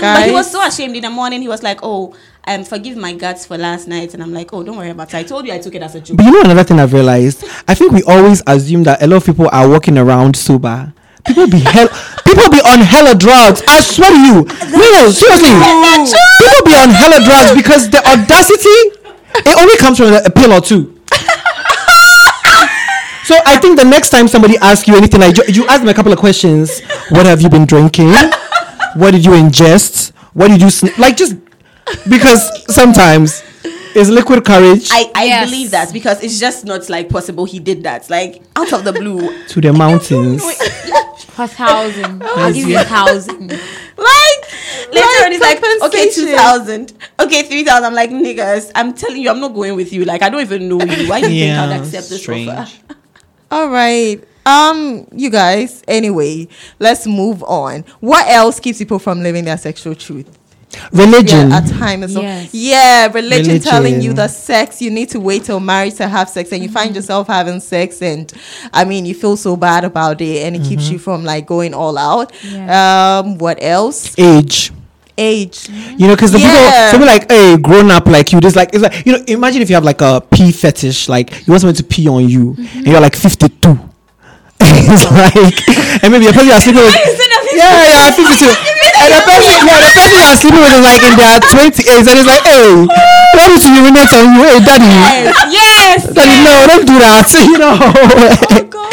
But 0.00 0.26
he 0.26 0.32
was 0.32 0.50
so 0.50 0.66
ashamed 0.66 0.96
in 0.96 1.02
the 1.02 1.10
morning. 1.10 1.40
He 1.42 1.48
was 1.48 1.62
like, 1.62 1.80
"Oh, 1.82 2.14
um, 2.46 2.64
forgive 2.64 2.96
my 2.96 3.14
guts 3.14 3.46
for 3.46 3.56
last 3.58 3.88
night." 3.88 4.14
And 4.14 4.22
I'm 4.22 4.32
like, 4.32 4.52
"Oh, 4.52 4.62
don't 4.62 4.76
worry 4.76 4.90
about 4.90 5.08
it. 5.08 5.14
I 5.14 5.22
told 5.22 5.46
you 5.46 5.52
I 5.52 5.58
took 5.58 5.74
it 5.74 5.82
as 5.82 5.94
a 5.94 6.00
joke." 6.00 6.16
But 6.16 6.26
you 6.26 6.32
know 6.32 6.42
another 6.42 6.64
thing 6.64 6.80
I've 6.80 6.92
realized? 6.92 7.44
I 7.66 7.74
think 7.74 7.92
we 7.92 8.02
always 8.04 8.42
assume 8.46 8.84
that 8.84 9.02
a 9.02 9.06
lot 9.06 9.16
of 9.18 9.26
people 9.26 9.48
are 9.52 9.68
walking 9.68 9.98
around 9.98 10.36
sober. 10.36 10.92
People 11.26 11.48
be 11.48 11.58
hell 11.58 11.88
people 12.24 12.50
be 12.50 12.60
on 12.62 12.80
hella 12.80 13.14
drugs. 13.14 13.62
I 13.66 13.80
swear 13.80 14.10
to 14.10 14.18
you. 14.18 14.36
No, 14.70 15.10
seriously. 15.10 15.50
People 16.38 16.62
be 16.64 16.74
on 16.78 16.90
hella 16.90 17.18
drugs 17.24 17.54
because 17.54 17.90
the 17.90 17.98
audacity 18.06 18.96
it 19.44 19.56
only 19.58 19.76
comes 19.76 19.98
from 19.98 20.12
a, 20.12 20.22
a 20.24 20.30
pill 20.30 20.52
or 20.52 20.60
two. 20.60 20.92
So 23.26 23.34
I 23.44 23.58
think 23.58 23.76
the 23.76 23.84
next 23.84 24.10
time 24.10 24.28
somebody 24.28 24.56
asks 24.58 24.86
you 24.86 24.94
anything, 24.94 25.18
like 25.20 25.36
you, 25.36 25.42
you 25.48 25.66
ask 25.66 25.80
them 25.80 25.88
a 25.88 25.94
couple 25.94 26.12
of 26.12 26.18
questions. 26.18 26.80
What 27.08 27.26
have 27.26 27.42
you 27.42 27.48
been 27.48 27.66
drinking? 27.66 28.12
What 28.94 29.10
did 29.10 29.24
you 29.24 29.32
ingest? 29.32 30.12
What 30.32 30.48
did 30.48 30.62
you 30.62 30.70
sn-? 30.70 30.94
like? 30.96 31.16
Just 31.16 31.34
because 32.08 32.42
sometimes 32.74 33.42
it's 33.94 34.10
liquid 34.10 34.44
courage 34.44 34.88
I, 34.92 35.10
I 35.14 35.24
Yes. 35.24 35.50
believe 35.50 35.70
that 35.70 35.92
because 35.92 36.22
it's 36.22 36.38
just 36.38 36.64
not 36.64 36.88
like 36.90 37.08
possible 37.08 37.44
he 37.44 37.58
did 37.58 37.82
that 37.84 38.08
like 38.10 38.42
out 38.56 38.72
of 38.72 38.84
the 38.84 38.92
blue. 38.92 39.46
to 39.48 39.60
the 39.60 39.72
mountains. 39.72 40.42
For 41.36 41.46
thousand. 41.46 42.22
I'll 42.26 42.52
give 42.52 42.68
you 42.68 42.78
a 42.78 42.84
thousand. 42.84 43.48
like 43.50 44.92
later 44.92 45.24
on 45.24 45.32
he's 45.32 45.40
like 45.40 45.62
okay 45.82 46.10
two 46.10 46.26
thousand 46.34 46.92
okay 47.20 47.42
three 47.42 47.64
thousand 47.64 47.84
I'm 47.84 47.94
like 47.94 48.10
niggas 48.10 48.70
I'm 48.74 48.94
telling 48.94 49.20
you 49.22 49.30
I'm 49.30 49.40
not 49.40 49.54
going 49.54 49.76
with 49.76 49.92
you 49.92 50.04
like 50.04 50.22
I 50.22 50.28
don't 50.28 50.40
even 50.40 50.68
know 50.68 50.80
you 50.82 51.08
why 51.08 51.20
do 51.20 51.32
you 51.32 51.44
think 51.46 51.58
I'd 51.58 51.80
accept 51.80 52.08
this 52.10 52.28
offer 52.28 52.70
all 53.50 53.68
right. 53.68 54.22
Um, 54.44 55.06
you 55.12 55.30
guys. 55.30 55.82
Anyway, 55.88 56.48
let's 56.78 57.06
move 57.06 57.42
on. 57.44 57.82
What 58.00 58.26
else 58.28 58.58
keeps 58.60 58.78
people 58.78 58.98
from 58.98 59.22
living 59.22 59.44
their 59.44 59.56
sexual 59.56 59.94
truth? 59.94 60.36
Religion. 60.92 61.50
Yeah, 61.50 61.56
at 61.58 61.66
time 61.68 62.02
as 62.02 62.14
well. 62.14 62.22
Yes. 62.24 62.50
Yeah, 62.52 63.12
religion, 63.12 63.60
telling 63.60 64.02
you 64.02 64.12
that 64.14 64.30
sex 64.30 64.82
you 64.82 64.90
need 64.90 65.08
to 65.10 65.20
wait 65.20 65.44
till 65.44 65.60
marriage 65.60 65.94
to 65.94 66.08
have 66.08 66.28
sex, 66.28 66.52
and 66.52 66.62
you 66.62 66.68
find 66.68 66.88
Mm-hmm. 66.90 66.96
yourself 66.96 67.26
having 67.28 67.60
sex, 67.60 68.02
and 68.02 68.30
I 68.72 68.84
mean 68.84 69.06
you 69.06 69.14
feel 69.14 69.36
so 69.36 69.56
bad 69.56 69.84
about 69.84 70.20
it, 70.20 70.44
and 70.44 70.54
it 70.56 70.60
Mm-hmm. 70.60 70.68
keeps 70.68 70.88
you 70.90 70.98
from 70.98 71.24
like 71.24 71.46
going 71.46 71.72
all 71.74 71.96
out. 71.96 72.32
Yeah. 72.44 73.20
Um, 73.24 73.38
what 73.38 73.58
else? 73.62 74.14
Age. 74.18 74.72
Age. 75.18 75.68
You 75.96 76.08
know, 76.08 76.14
because 76.14 76.32
the 76.32 76.38
Yeah. 76.40 76.90
people, 76.90 76.98
people 77.00 77.06
like, 77.06 77.30
hey, 77.30 77.56
grown 77.56 77.90
up 77.90 78.06
like 78.06 78.32
you. 78.32 78.40
Just 78.40 78.56
like 78.56 78.70
it's 78.74 78.82
like 78.82 79.06
you 79.06 79.12
know, 79.12 79.24
imagine 79.28 79.62
if 79.62 79.70
you 79.70 79.76
have 79.76 79.84
like 79.84 80.00
a 80.02 80.20
pee 80.20 80.52
fetish, 80.52 81.08
like 81.08 81.30
you 81.46 81.52
want 81.52 81.62
someone 81.62 81.74
to 81.76 81.84
pee 81.84 82.08
on 82.08 82.28
you, 82.28 82.52
Mm-hmm. 82.54 82.78
and 82.78 82.86
you're 82.86 83.00
like 83.00 83.16
52. 83.16 83.78
it's 84.60 85.04
like, 85.12 86.02
and 86.02 86.10
maybe 86.12 86.26
the 86.26 86.32
person 86.32 86.48
you're 86.48 86.60
sleeping 86.60 86.80
with, 86.82 86.94
yeah, 87.56 88.06
yeah, 88.06 88.10
52. 88.12 88.46
And 88.96 89.12
the 89.12 89.20
person, 89.28 89.60
yeah, 89.68 89.76
the 89.84 89.92
person 89.92 90.16
you're 90.16 90.36
sleeping 90.40 90.62
with 90.64 90.72
is 90.72 90.84
like 90.88 91.02
in 91.04 91.14
their 91.20 91.36
28s, 91.36 92.06
and 92.08 92.16
it's 92.16 92.28
like, 92.28 92.44
hey, 92.48 92.64
why 93.36 93.44
don't 93.44 93.60
you 93.60 93.72
urinate 93.76 94.12
on 94.16 94.26
you? 94.32 94.42
Hey, 94.48 94.60
daddy, 94.64 94.92
yes. 95.52 96.08
daddy, 96.16 96.40
no, 96.40 96.52
don't 96.64 96.86
do 96.88 96.96
that. 97.04 97.28
You 97.46 97.58
know. 97.60 97.76
Oh 97.76 98.64
God. 98.72 98.92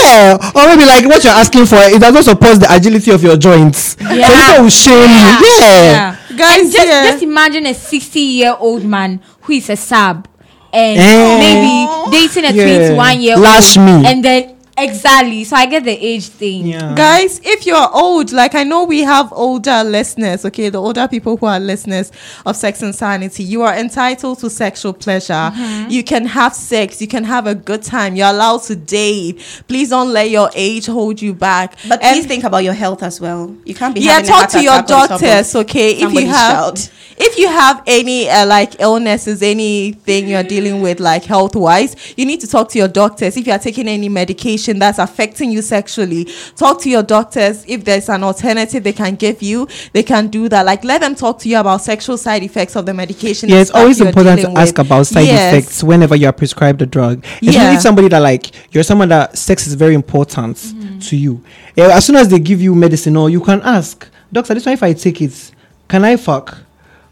yeah, 0.00 0.52
or 0.56 0.66
maybe 0.72 0.84
like 0.88 1.04
what 1.04 1.22
you're 1.22 1.32
asking 1.36 1.66
for, 1.66 1.76
it 1.84 2.00
does 2.00 2.14
not 2.14 2.24
support 2.24 2.60
the 2.60 2.66
agility 2.72 3.10
of 3.10 3.22
your 3.22 3.36
joints. 3.36 3.96
Yeah. 4.00 4.08
So 4.08 4.14
Yeah. 4.16 4.46
people 4.46 4.62
will 4.64 4.70
shame 4.70 5.10
you. 5.10 5.28
Yeah. 5.60 5.60
Yeah. 5.60 6.16
Guys, 6.36 6.60
and 6.64 6.72
just, 6.72 6.86
yeah. 6.88 7.04
just 7.10 7.22
imagine 7.22 7.66
a 7.66 7.74
60 7.74 8.20
year 8.20 8.56
old 8.58 8.84
man 8.84 9.20
who 9.42 9.52
is 9.54 9.68
a 9.70 9.76
sub 9.76 10.26
and 10.72 10.98
Eh. 10.98 11.38
maybe 11.38 11.72
dating 12.10 12.44
a 12.44 12.52
Yeah. 12.52 12.88
21 12.96 13.20
year 13.20 13.36
Lash 13.36 13.76
old. 13.76 13.86
me. 13.86 14.06
And 14.08 14.24
then, 14.24 14.55
exactly. 14.76 15.44
So 15.44 15.56
I 15.56 15.66
get 15.66 15.84
the 15.84 15.92
age 15.92 16.28
thing. 16.28 16.66
Yeah. 16.66 16.94
Guys, 16.94 17.40
if 17.44 17.66
you're 17.66 17.88
old, 17.94 18.32
like 18.32 18.54
I 18.54 18.62
know 18.64 18.84
we 18.84 19.00
have 19.02 19.32
older 19.32 19.82
listeners, 19.84 20.44
okay, 20.44 20.68
the 20.68 20.80
older 20.80 21.08
people 21.08 21.36
who 21.36 21.46
are 21.46 21.58
listeners 21.60 22.12
of 22.44 22.56
Sex 22.56 22.82
and 22.82 22.94
Sanity, 22.94 23.42
you 23.42 23.62
are 23.62 23.74
entitled 23.76 24.38
to 24.40 24.50
sexual 24.50 24.92
pleasure. 24.92 25.32
Mm-hmm. 25.32 25.90
You 25.90 26.02
can 26.04 26.26
have 26.26 26.54
sex, 26.54 27.00
you 27.00 27.08
can 27.08 27.24
have 27.24 27.46
a 27.46 27.54
good 27.54 27.82
time, 27.82 28.16
you're 28.16 28.28
allowed 28.28 28.62
to 28.64 28.76
date. 28.76 29.62
Please 29.68 29.90
don't 29.90 30.12
let 30.12 30.30
your 30.30 30.50
age 30.54 30.86
hold 30.86 31.22
you 31.22 31.34
back. 31.34 31.76
But 31.88 32.02
And- 32.02 32.14
please 32.14 32.26
think 32.26 32.44
about 32.44 32.64
your 32.64 32.74
health 32.74 33.02
as 33.02 33.20
well. 33.20 33.54
You 33.64 33.74
can't 33.74 33.94
be 33.94 34.00
yeah, 34.00 34.20
talk 34.20 34.48
to 34.50 34.62
your 34.62 34.74
attack 34.74 34.90
on 34.90 35.08
top 35.08 35.10
of 35.12 35.20
doctors, 35.20 35.54
okay? 35.56 35.92
If 35.92 36.12
you 36.12 36.26
have 36.26 36.56
child. 36.56 36.90
if 37.18 37.38
you 37.38 37.48
have 37.48 37.82
any 37.86 38.28
uh, 38.28 38.46
like 38.46 38.80
illnesses, 38.80 39.42
anything 39.42 40.28
you're 40.28 40.42
dealing 40.42 40.80
with 40.82 41.00
like 41.00 41.24
health 41.24 41.54
wise, 41.56 41.96
you 42.16 42.26
need 42.26 42.40
to 42.40 42.46
talk 42.46 42.68
to 42.70 42.78
your 42.78 42.88
doctors. 42.88 43.36
If 43.36 43.46
you 43.46 43.52
are 43.52 43.58
taking 43.58 43.88
any 43.88 44.08
medication 44.08 44.65
that's 44.74 44.98
affecting 44.98 45.50
you 45.50 45.62
sexually, 45.62 46.28
talk 46.56 46.80
to 46.82 46.90
your 46.90 47.02
doctors. 47.02 47.64
If 47.66 47.84
there's 47.84 48.08
an 48.08 48.22
alternative 48.24 48.84
they 48.84 48.92
can 48.92 49.14
give 49.16 49.42
you, 49.42 49.68
they 49.92 50.02
can 50.02 50.28
do 50.28 50.48
that. 50.48 50.66
Like 50.66 50.84
let 50.84 51.00
them 51.00 51.14
talk 51.14 51.38
to 51.40 51.48
you 51.48 51.58
about 51.58 51.82
sexual 51.82 52.18
side 52.18 52.42
effects 52.42 52.76
of 52.76 52.86
the 52.86 52.94
medication. 52.94 53.48
Yeah, 53.48 53.60
it's 53.60 53.70
always 53.70 54.00
important 54.00 54.40
to 54.42 54.50
ask 54.50 54.76
with. 54.78 54.86
about 54.86 55.06
side 55.06 55.26
Yes. 55.26 55.54
effects 55.54 55.82
whenever 55.82 56.16
you 56.16 56.26
are 56.28 56.32
prescribed 56.32 56.82
a 56.82 56.86
drug. 56.86 57.24
Especially 57.42 57.52
Yeah. 57.54 57.78
somebody 57.78 58.08
that 58.08 58.18
like 58.20 58.50
you're 58.72 58.84
someone 58.84 59.08
that 59.08 59.36
sex 59.38 59.66
is 59.66 59.74
very 59.74 59.94
important 59.94 60.56
Mm-hmm. 60.56 60.98
to 61.00 61.16
you. 61.16 61.40
As 61.76 62.04
soon 62.04 62.16
as 62.16 62.28
they 62.28 62.38
give 62.38 62.60
you 62.60 62.74
medicine, 62.74 63.16
or 63.16 63.30
you 63.30 63.40
can 63.40 63.60
ask 63.62 64.08
doctor, 64.32 64.54
this 64.54 64.66
one 64.66 64.72
if 64.74 64.82
I 64.82 64.92
take 64.92 65.20
it, 65.22 65.50
can 65.88 66.04
I 66.04 66.16
fuck? 66.16 66.58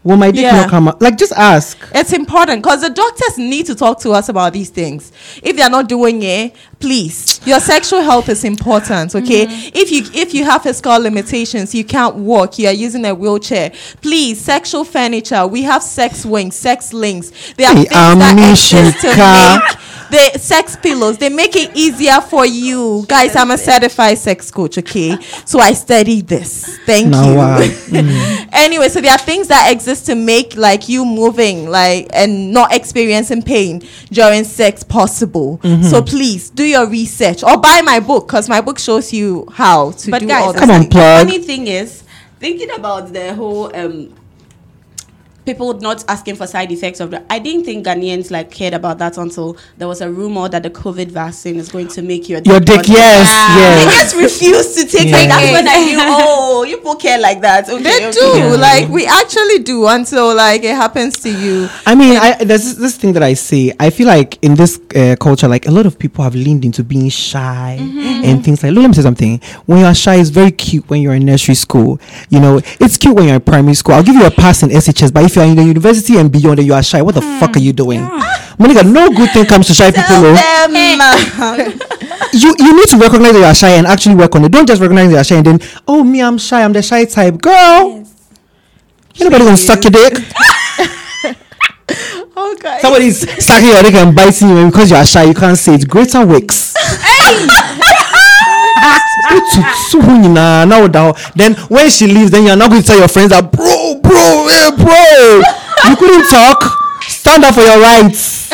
Will 0.05 0.17
my 0.17 0.29
dick 0.29 0.43
Yeah. 0.43 0.61
not 0.61 0.69
come 0.69 0.87
out? 0.87 1.01
Like 1.01 1.17
just 1.17 1.33
ask. 1.33 1.77
It's 1.95 2.13
important 2.13 2.61
because 2.61 2.81
the 2.81 2.91
doctors 2.91 3.39
need 3.39 3.65
to 3.65 3.73
talk 3.75 3.99
to 4.01 4.11
us 4.11 4.29
about 4.29 4.53
these 4.53 4.69
things. 4.69 5.11
If 5.41 5.57
they're 5.57 5.69
not 5.69 5.89
doing 5.89 6.21
it, 6.21 6.55
please. 6.79 7.41
Your 7.43 7.59
sexual 7.59 8.01
health 8.01 8.29
is 8.29 8.43
important, 8.43 9.15
okay? 9.15 9.47
Mm-hmm. 9.47 9.69
If 9.73 9.91
you 9.91 10.03
if 10.13 10.35
you 10.35 10.45
have 10.45 10.61
physical 10.61 10.99
limitations, 10.99 11.73
you 11.73 11.83
can't 11.83 12.15
walk, 12.17 12.59
you 12.59 12.67
are 12.67 12.71
using 12.73 13.03
a 13.03 13.15
wheelchair. 13.15 13.71
Please, 14.01 14.39
sexual 14.39 14.83
furniture. 14.83 15.47
We 15.47 15.63
have 15.63 15.81
sex 15.81 16.23
wings, 16.23 16.55
sex 16.55 16.93
links. 16.93 17.31
There 17.57 17.67
are 17.67 17.73
Hey, 17.75 17.85
things 17.85 17.91
that 18.19 18.51
exist 18.51 19.01
to 19.01 19.07
make 19.07 19.77
the 20.15 20.39
sex 20.39 20.75
pillows. 20.77 21.17
They 21.17 21.29
make 21.29 21.55
it 21.55 21.71
easier 21.75 22.21
for 22.21 22.45
you, 22.45 23.05
guys. 23.07 23.35
I'm 23.35 23.51
a 23.51 23.57
certified 23.57 24.17
sex 24.17 24.49
coach, 24.49 24.77
okay? 24.77 25.17
So 25.45 25.59
I 25.59 25.73
study 25.73 26.21
this. 26.21 26.77
Thank 26.85 27.09
Now, 27.09 27.29
you. 27.29 27.35
wow. 27.35 27.59
anyway, 28.53 28.87
so 28.89 29.01
there 29.01 29.11
are 29.11 29.17
things 29.17 29.49
that 29.49 29.71
exist 29.71 30.05
to 30.05 30.15
make 30.15 30.55
like 30.55 30.87
you 30.87 31.03
moving 31.05 31.69
like 31.69 32.07
and 32.13 32.53
not 32.53 32.73
experiencing 32.73 33.41
pain 33.41 33.81
during 34.09 34.43
sex 34.45 34.83
possible. 34.83 35.57
Mm-hmm. 35.59 35.83
So 35.83 36.01
please 36.01 36.49
do 36.49 36.63
your 36.63 36.87
research 36.87 37.43
or 37.43 37.57
buy 37.57 37.81
my 37.83 37.99
book 37.99 38.27
because 38.27 38.47
my 38.47 38.61
book 38.61 38.79
shows 38.79 39.11
you 39.11 39.47
how 39.51 39.91
to 39.91 40.11
But 40.11 40.19
do 40.21 40.27
guys, 40.27 40.45
all 40.45 40.53
Come 40.53 40.69
that. 40.69 40.75
on, 40.75 40.83
the 40.83 40.89
plug. 40.89 41.25
funny 41.27 41.39
thing 41.43 41.67
is, 41.67 42.03
thinking 42.39 42.71
about 42.71 43.11
the 43.11 43.33
whole 43.33 43.75
um, 43.75 44.13
people 45.45 45.67
would 45.67 45.81
not 45.81 46.03
asking 46.07 46.35
for 46.35 46.47
side 46.47 46.71
effects 46.71 46.99
of 46.99 47.11
the. 47.11 47.23
I 47.31 47.39
didn't 47.39 47.65
think 47.65 47.85
Ghanaians 47.85 48.31
like 48.31 48.51
cared 48.51 48.73
about 48.73 48.97
that 48.99 49.17
until 49.17 49.57
there 49.77 49.87
was 49.87 50.01
a 50.01 50.09
rumor 50.11 50.49
that 50.49 50.63
the 50.63 50.69
COVID 50.69 51.07
vaccine 51.11 51.55
is 51.57 51.69
going 51.69 51.87
to 51.89 52.01
make 52.01 52.27
your 52.29 52.41
Your 52.45 52.59
dick, 52.59 52.81
bigger. 52.81 52.93
yes, 52.93 53.27
They 53.55 53.61
yes. 53.61 54.11
just 54.11 54.15
refused 54.15 54.77
to 54.79 54.97
take 54.97 55.09
Yeah. 55.09 55.21
it. 55.23 55.27
That's 55.27 55.51
when 55.51 55.67
I 55.67 55.77
knew. 55.85 55.97
Oh, 55.99 56.63
you 56.63 56.77
people 56.77 56.95
care 56.95 57.19
like 57.19 57.41
that. 57.41 57.69
Okay, 57.69 57.83
They 57.83 58.07
okay. 58.07 58.11
do 58.51 58.57
like 58.57 58.89
we 58.89 59.05
actually 59.05 59.59
do 59.59 59.87
until 59.87 60.33
like 60.35 60.63
it 60.63 60.75
happens 60.75 61.17
to 61.19 61.29
you. 61.29 61.69
I 61.85 61.95
mean, 61.95 62.17
I, 62.17 62.43
there's 62.43 62.63
this, 62.63 62.75
this 62.75 62.97
thing 62.97 63.13
that 63.13 63.23
I 63.23 63.33
see. 63.33 63.71
I 63.79 63.89
feel 63.89 64.07
like 64.07 64.37
in 64.43 64.55
this 64.55 64.79
uh, 64.95 65.15
culture, 65.19 65.47
like 65.47 65.67
a 65.67 65.71
lot 65.71 65.85
of 65.85 65.97
people 65.99 66.23
have 66.23 66.35
leaned 66.35 66.65
into 66.65 66.83
being 66.83 67.09
shy 67.09 67.77
and 67.79 68.43
things 68.43 68.63
like. 68.63 68.71
Look, 68.73 68.81
let 68.81 68.87
me 68.89 68.93
say 68.95 69.01
something. 69.03 69.39
When 69.65 69.79
you 69.79 69.85
are 69.85 69.95
shy, 69.95 70.15
it's 70.15 70.29
very 70.29 70.51
cute 70.51 70.89
when 70.89 71.01
you're 71.01 71.13
in 71.13 71.25
nursery 71.25 71.55
school. 71.55 71.99
You 72.29 72.39
know, 72.39 72.61
it's 72.79 72.97
cute 72.97 73.15
when 73.15 73.25
you're 73.25 73.35
in 73.35 73.41
primary 73.41 73.75
school. 73.75 73.95
I'll 73.95 74.03
give 74.03 74.15
you 74.15 74.25
a 74.25 74.31
pass 74.31 74.63
in 74.63 74.69
SHS, 74.69 75.13
but 75.13 75.23
if 75.23 75.34
you're 75.35 75.45
in 75.45 75.55
the 75.55 75.63
university 75.63 76.17
and 76.17 76.31
beyond, 76.31 76.59
and 76.59 76.67
you 76.67 76.73
are 76.73 76.83
shy, 76.83 77.01
what 77.01 77.15
the 77.15 77.21
hmm, 77.21 77.39
fuck 77.39 77.55
are 77.55 77.59
you 77.59 77.73
doing? 77.73 78.01
Monica, 78.59 78.83
no 78.83 79.09
good 79.09 79.31
thing 79.31 79.45
comes 79.45 79.67
to 79.67 79.73
shy 79.73 79.91
people. 79.91 80.03
Tell 80.05 80.25
oh. 80.25 80.33
them. 80.33 81.79
You 82.33 82.53
you 82.57 82.75
need 82.75 82.87
to 82.89 82.97
recognize 82.97 83.33
that 83.33 83.39
you 83.39 83.45
are 83.45 83.55
shy 83.55 83.69
and 83.69 83.87
actually 83.87 84.15
work 84.15 84.35
on 84.35 84.43
it. 84.45 84.51
Don't 84.51 84.67
just 84.67 84.81
recognize 84.81 85.07
that 85.07 85.13
you 85.13 85.19
are 85.19 85.23
shy 85.23 85.35
and 85.35 85.45
then, 85.45 85.59
oh 85.87 86.03
me, 86.03 86.21
I'm 86.21 86.37
shy. 86.37 86.63
I'm 86.63 86.73
the 86.73 86.81
shy 86.81 87.05
type, 87.05 87.41
girl. 87.41 88.05
Anybody 89.19 89.45
gonna 89.45 89.57
suck 89.57 89.83
your 89.83 89.91
dick? 89.91 90.17
Oh 92.37 92.55
guys. 92.59 92.81
Somebody's 92.81 93.45
sucking 93.45 93.69
your 93.69 93.81
dick 93.81 93.93
and 93.93 94.13
biting 94.13 94.49
you 94.49 94.57
and 94.57 94.71
because 94.71 94.91
you 94.91 94.97
are 94.97 95.05
shy, 95.05 95.23
you 95.23 95.33
can't 95.33 95.57
say 95.57 95.75
it. 95.75 95.87
Greater 95.87 96.19
Wicks. 99.31 99.91
Tutu 99.91 100.11
nyinaa, 100.11 100.65
now 100.67 100.87
that- 100.87 101.15
Then 101.35 101.55
when 101.69 101.89
she 101.89 102.07
leaves, 102.07 102.31
then 102.31 102.43
you're 102.45 102.55
not 102.55 102.69
going 102.69 102.81
to 102.81 102.87
tell 102.87 102.97
your 102.97 103.07
friends 103.07 103.29
that 103.29 103.51
bro, 103.51 103.95
bro, 104.01 104.47
hey, 104.47 104.71
bro, 104.77 105.41
you 105.89 105.95
couldn't 105.97 106.29
talk. 106.29 106.77
Stand 107.07 107.43
up 107.45 107.53
for 107.55 107.61
your 107.61 107.79
rights. 107.79 108.49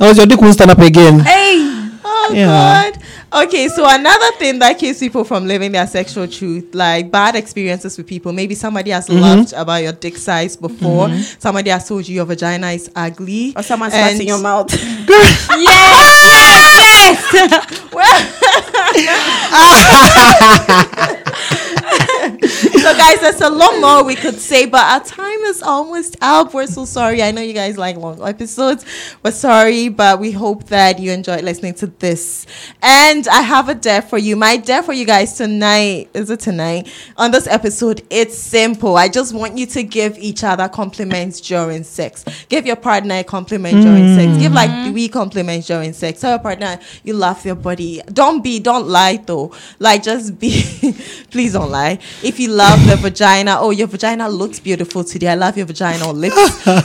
Else 0.00 0.16
your 0.18 0.26
dick 0.26 0.40
won't 0.40 0.54
stand 0.54 0.70
up 0.70 0.78
again. 0.78 1.20
Hey. 1.20 1.70
Oh 2.04 2.30
Yeah. 2.32 2.90
God. 2.90 2.98
Okay, 3.34 3.66
so 3.68 3.84
another 3.88 4.30
thing 4.38 4.60
that 4.60 4.78
keeps 4.78 5.00
people 5.00 5.24
from 5.24 5.48
living 5.48 5.72
their 5.72 5.88
sexual 5.88 6.28
truth, 6.28 6.72
like 6.72 7.10
bad 7.10 7.34
experiences 7.34 7.98
with 7.98 8.06
people. 8.06 8.32
Maybe 8.32 8.54
somebody 8.54 8.92
has 8.92 9.08
Mm-hmm. 9.08 9.20
laughed 9.20 9.52
about 9.56 9.82
your 9.82 9.92
dick 9.92 10.16
size 10.16 10.56
before. 10.56 11.12
Somebody 11.40 11.70
has 11.70 11.88
told 11.88 12.06
you 12.06 12.14
your 12.14 12.26
vagina 12.26 12.68
is 12.68 12.88
ugly. 12.94 13.52
or 13.56 13.62
someone's 13.64 13.92
and- 13.94 14.16
spat 14.16 14.20
in 14.20 14.28
your 14.28 14.38
mouth. 14.38 14.70
so 22.84 22.94
guys 22.98 23.18
there's 23.20 23.40
a 23.40 23.48
lot 23.48 23.80
more 23.80 24.04
we 24.04 24.14
could 24.14 24.38
say 24.38 24.66
but 24.66 24.82
our 24.84 25.02
time 25.02 25.38
is 25.44 25.62
almost 25.62 26.16
up. 26.20 26.52
We're 26.52 26.66
so 26.66 26.84
sorry. 26.84 27.22
I 27.22 27.30
know 27.30 27.40
you 27.40 27.54
guys 27.54 27.78
like 27.78 27.96
long 27.96 28.22
episodes. 28.22 28.84
We're 29.22 29.30
sorry 29.30 29.88
but 29.88 30.20
we 30.20 30.32
hope 30.32 30.64
that 30.64 30.98
you 30.98 31.10
enjoyed 31.10 31.44
listening 31.44 31.72
to 31.76 31.86
this. 31.86 32.46
And 32.82 33.26
i 33.28 33.40
have 33.40 33.70
a 33.70 33.74
dare 33.74 34.02
for 34.02 34.18
you 34.18 34.36
my 34.36 34.58
dare 34.58 34.82
for 34.82 34.92
you 34.92 35.06
guys 35.06 35.34
tonight. 35.38 36.10
Is 36.12 36.28
it 36.28 36.40
tonight? 36.40 36.92
On 37.16 37.30
this 37.30 37.46
episode 37.46 38.02
it's 38.10 38.36
simple. 38.36 38.98
I 38.98 39.08
just 39.08 39.32
want 39.32 39.56
you 39.56 39.64
to 39.64 39.82
give 39.82 40.18
each 40.18 40.44
other 40.44 40.68
compliments 40.68 41.40
during 41.40 41.84
sex. 41.84 42.22
Give 42.50 42.66
your 42.66 42.76
partner 42.76 43.20
a 43.20 43.24
compliment 43.24 43.80
during 43.80 44.14
sex. 44.14 44.32
Mm. 44.32 44.40
Give 44.40 44.52
like 44.52 44.92
three 44.92 45.08
compliments 45.08 45.68
during 45.68 45.94
sex. 45.94 46.20
Tell 46.20 46.32
your 46.32 46.38
partner 46.38 46.78
you 47.02 47.14
love 47.14 47.46
your 47.46 47.54
body. 47.54 48.02
Don't 48.12 48.44
be 48.44 48.60
don't 48.60 48.88
lie 48.88 49.16
though. 49.16 49.54
Like 49.78 50.02
just 50.02 50.38
be 50.38 50.60
please 51.30 51.54
don't 51.54 51.70
lie. 51.70 51.98
If 52.22 52.38
you 52.38 52.48
love 52.48 52.73
the 52.86 52.96
vagina 52.96 53.56
oh 53.60 53.70
your 53.70 53.86
vagina 53.86 54.28
looks 54.28 54.58
beautiful 54.60 55.04
today 55.04 55.28
i 55.28 55.34
love 55.34 55.56
your 55.56 55.66
vagina 55.66 56.06
or 56.06 56.12
lips 56.12 56.36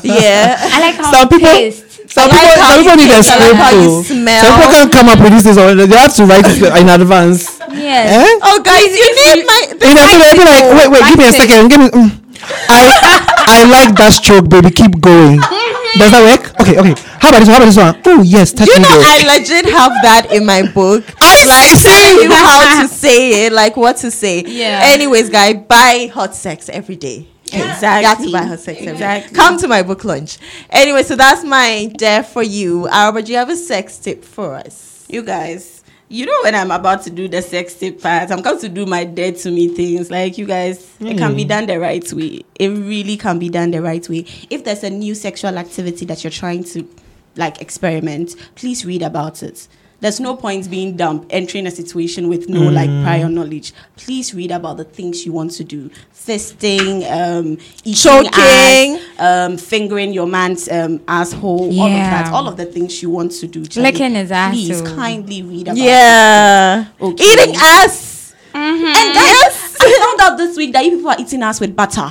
yeah 0.04 0.56
I 0.60 0.80
like 0.80 0.95
how 0.95 1.12
Some 1.12 1.30
people, 1.30 1.49
taste. 1.49 2.10
some 2.12 2.30
I 2.32 2.36
like 2.36 2.45
people, 2.49 2.63
how 2.63 2.69
some 2.69 2.78
you 2.78 2.84
people 2.84 2.97
need 2.97 3.12
a 3.12 3.15
taste, 3.19 3.30
like 3.30 3.41
script 3.41 3.69
too. 3.71 4.04
smell. 4.04 4.41
Some 4.43 4.54
people 4.60 4.71
can't 4.73 4.91
come 4.91 5.08
up 5.10 5.19
with 5.19 5.32
this. 5.34 5.43
things 5.43 5.58
or 5.58 5.75
They 5.75 5.97
have 5.97 6.15
to 6.15 6.23
write 6.25 6.45
it 6.47 6.58
in 6.62 6.89
advance. 6.89 7.60
Yes. 7.69 8.06
Eh? 8.17 8.39
oh 8.49 8.58
guys 8.65 8.89
you 8.93 9.10
need 9.19 9.45
my 9.45 9.60
You 9.69 9.93
know, 9.95 10.06
people, 10.10 10.25
people 10.30 10.47
like, 10.49 10.65
wait, 10.78 10.89
wait, 10.89 11.04
give 11.10 11.17
me 11.17 11.25
a 11.30 11.34
second. 11.34 11.69
Give 11.69 11.80
me. 11.82 11.89
Mm. 11.89 12.10
I, 12.69 12.82
I 13.47 13.60
like 13.69 13.95
that 13.97 14.13
stroke, 14.13 14.49
baby. 14.49 14.71
Keep 14.71 14.99
going. 15.02 15.39
Does 15.97 16.12
that 16.12 16.23
work? 16.39 16.62
Okay, 16.62 16.78
okay. 16.80 17.02
How 17.19 17.30
about 17.30 17.39
this 17.39 17.47
one? 17.49 17.56
How 17.56 17.63
about 17.63 17.65
this 17.65 17.78
one? 17.78 18.02
Oh 18.06 18.21
yes, 18.21 18.52
touch 18.54 18.67
you 18.67 18.75
me 18.78 18.82
know 18.84 18.89
there. 18.99 19.25
i 19.28 19.38
legit 19.38 19.65
have 19.65 19.91
that 20.04 20.28
in 20.32 20.45
my 20.45 20.62
book 20.71 21.04
I 21.19 21.45
like 21.45 21.78
see. 21.78 21.89
telling 21.89 22.23
you 22.23 22.32
how 22.36 22.82
to 22.82 22.88
say 23.04 23.45
it 23.45 23.54
like 23.54 23.75
what 23.78 23.97
to 23.97 24.12
say 24.12 24.43
Yeah. 24.45 24.82
anyways 24.84 25.30
guy, 25.30 25.54
buy 25.54 26.10
hot 26.13 26.36
sex 26.36 26.69
every 26.69 26.95
day 26.95 27.28
Exactly. 27.52 28.04
Got 28.04 28.19
to 28.25 28.32
buy 28.32 28.47
her 28.47 28.58
sex 28.58 28.78
every 28.80 28.86
day. 28.86 28.91
Exactly. 28.93 29.36
Come 29.36 29.58
to 29.58 29.67
my 29.67 29.82
book 29.82 30.04
launch. 30.06 30.38
Anyway, 30.69 31.02
so 31.02 31.15
that's 31.15 31.43
my 31.43 31.91
dare 31.97 32.21
for 32.21 32.43
you. 32.43 32.88
Araba, 32.88 33.23
do 33.23 33.32
you 33.32 33.39
have 33.39 33.49
a 33.49 33.56
sex 33.56 33.97
tip 33.97 34.23
for 34.23 34.54
us? 34.54 35.04
You 35.10 35.23
guys, 35.23 35.79
you 36.10 36.26
know 36.26 36.39
when 36.43 36.56
I'm 36.56 36.72
about 36.72 37.04
to 37.04 37.12
do 37.12 37.28
the 37.28 37.41
sex 37.41 37.76
tip 37.76 38.02
part, 38.02 38.32
I'm 38.32 38.41
going 38.41 38.60
to 38.60 38.69
do 38.69 38.86
my 38.88 39.04
dead 39.04 39.38
to 39.38 39.52
me 39.52 39.67
things. 39.67 40.10
Like 40.10 40.38
you 40.38 40.45
guys, 40.45 40.95
it 41.00 41.17
can 41.17 41.36
be 41.36 41.45
mm. 41.45 41.50
done 41.50 41.67
the 41.67 41.80
right 41.80 42.13
way. 42.13 42.43
It 42.56 42.69
really 42.69 43.15
can 43.15 43.38
be 43.38 43.50
done 43.50 43.72
the 43.72 43.82
right 43.82 44.08
way. 44.10 44.26
If 44.50 44.63
there's 44.63 44.84
a 44.84 44.89
new 44.89 45.13
sexual 45.13 45.58
activity 45.58 46.06
that 46.06 46.24
you're 46.24 46.32
trying 46.32 46.63
to 46.65 46.88
like 47.36 47.62
experiment, 47.62 48.36
please 48.56 48.86
read 48.86 49.04
about 49.04 49.43
it. 49.43 49.67
There's 50.02 50.20
no 50.20 50.36
point 50.36 50.70
being 50.70 50.96
dumb, 50.96 51.26
entering 51.30 51.68
a 51.68 51.72
situation 51.72 52.30
with 52.30 52.48
no 52.48 52.62
like 52.62 52.90
prior 53.04 53.28
knowledge. 53.28 53.74
Please 53.98 54.34
read 54.34 54.52
about 54.52 54.78
the 54.78 54.86
things 54.86 55.26
you 55.26 55.34
want 55.34 55.52
to 55.52 55.64
do: 55.64 55.90
fisting, 56.14 57.04
um, 57.12 57.58
eating 57.84 57.94
Choking. 57.96 58.30
ass, 58.34 59.20
um, 59.20 59.58
fingering 59.58 60.14
your 60.14 60.28
man's 60.28 60.70
um, 60.70 61.02
asshole, 61.08 61.78
all 61.80 61.88
of 61.88 61.92
that, 61.92 62.32
all 62.34 62.48
of 62.48 62.56
the 62.58 62.66
things 62.66 63.02
you 63.02 63.10
want 63.10 63.32
to 63.34 63.48
do. 63.48 63.66
Charlie. 63.66 63.92
Licking 63.92 64.16
his 64.16 64.30
Please 64.30 64.82
asshole. 64.82 64.96
kindly 64.96 65.44
read 65.44 65.68
about. 65.68 65.78
Yeah. 65.78 66.86
Okay. 67.02 67.24
Eating 67.24 67.56
ass. 67.58 68.36
And 68.54 69.14
guys, 69.14 69.76
I 69.80 70.16
found 70.18 70.32
out 70.32 70.38
this 70.38 70.58
week 70.58 70.74
that 70.74 70.84
you 70.84 70.92
people 70.92 71.10
are 71.10 71.18
eating 71.20 71.44
ass 71.44 71.60
with 71.60 71.76
butter. 71.76 72.10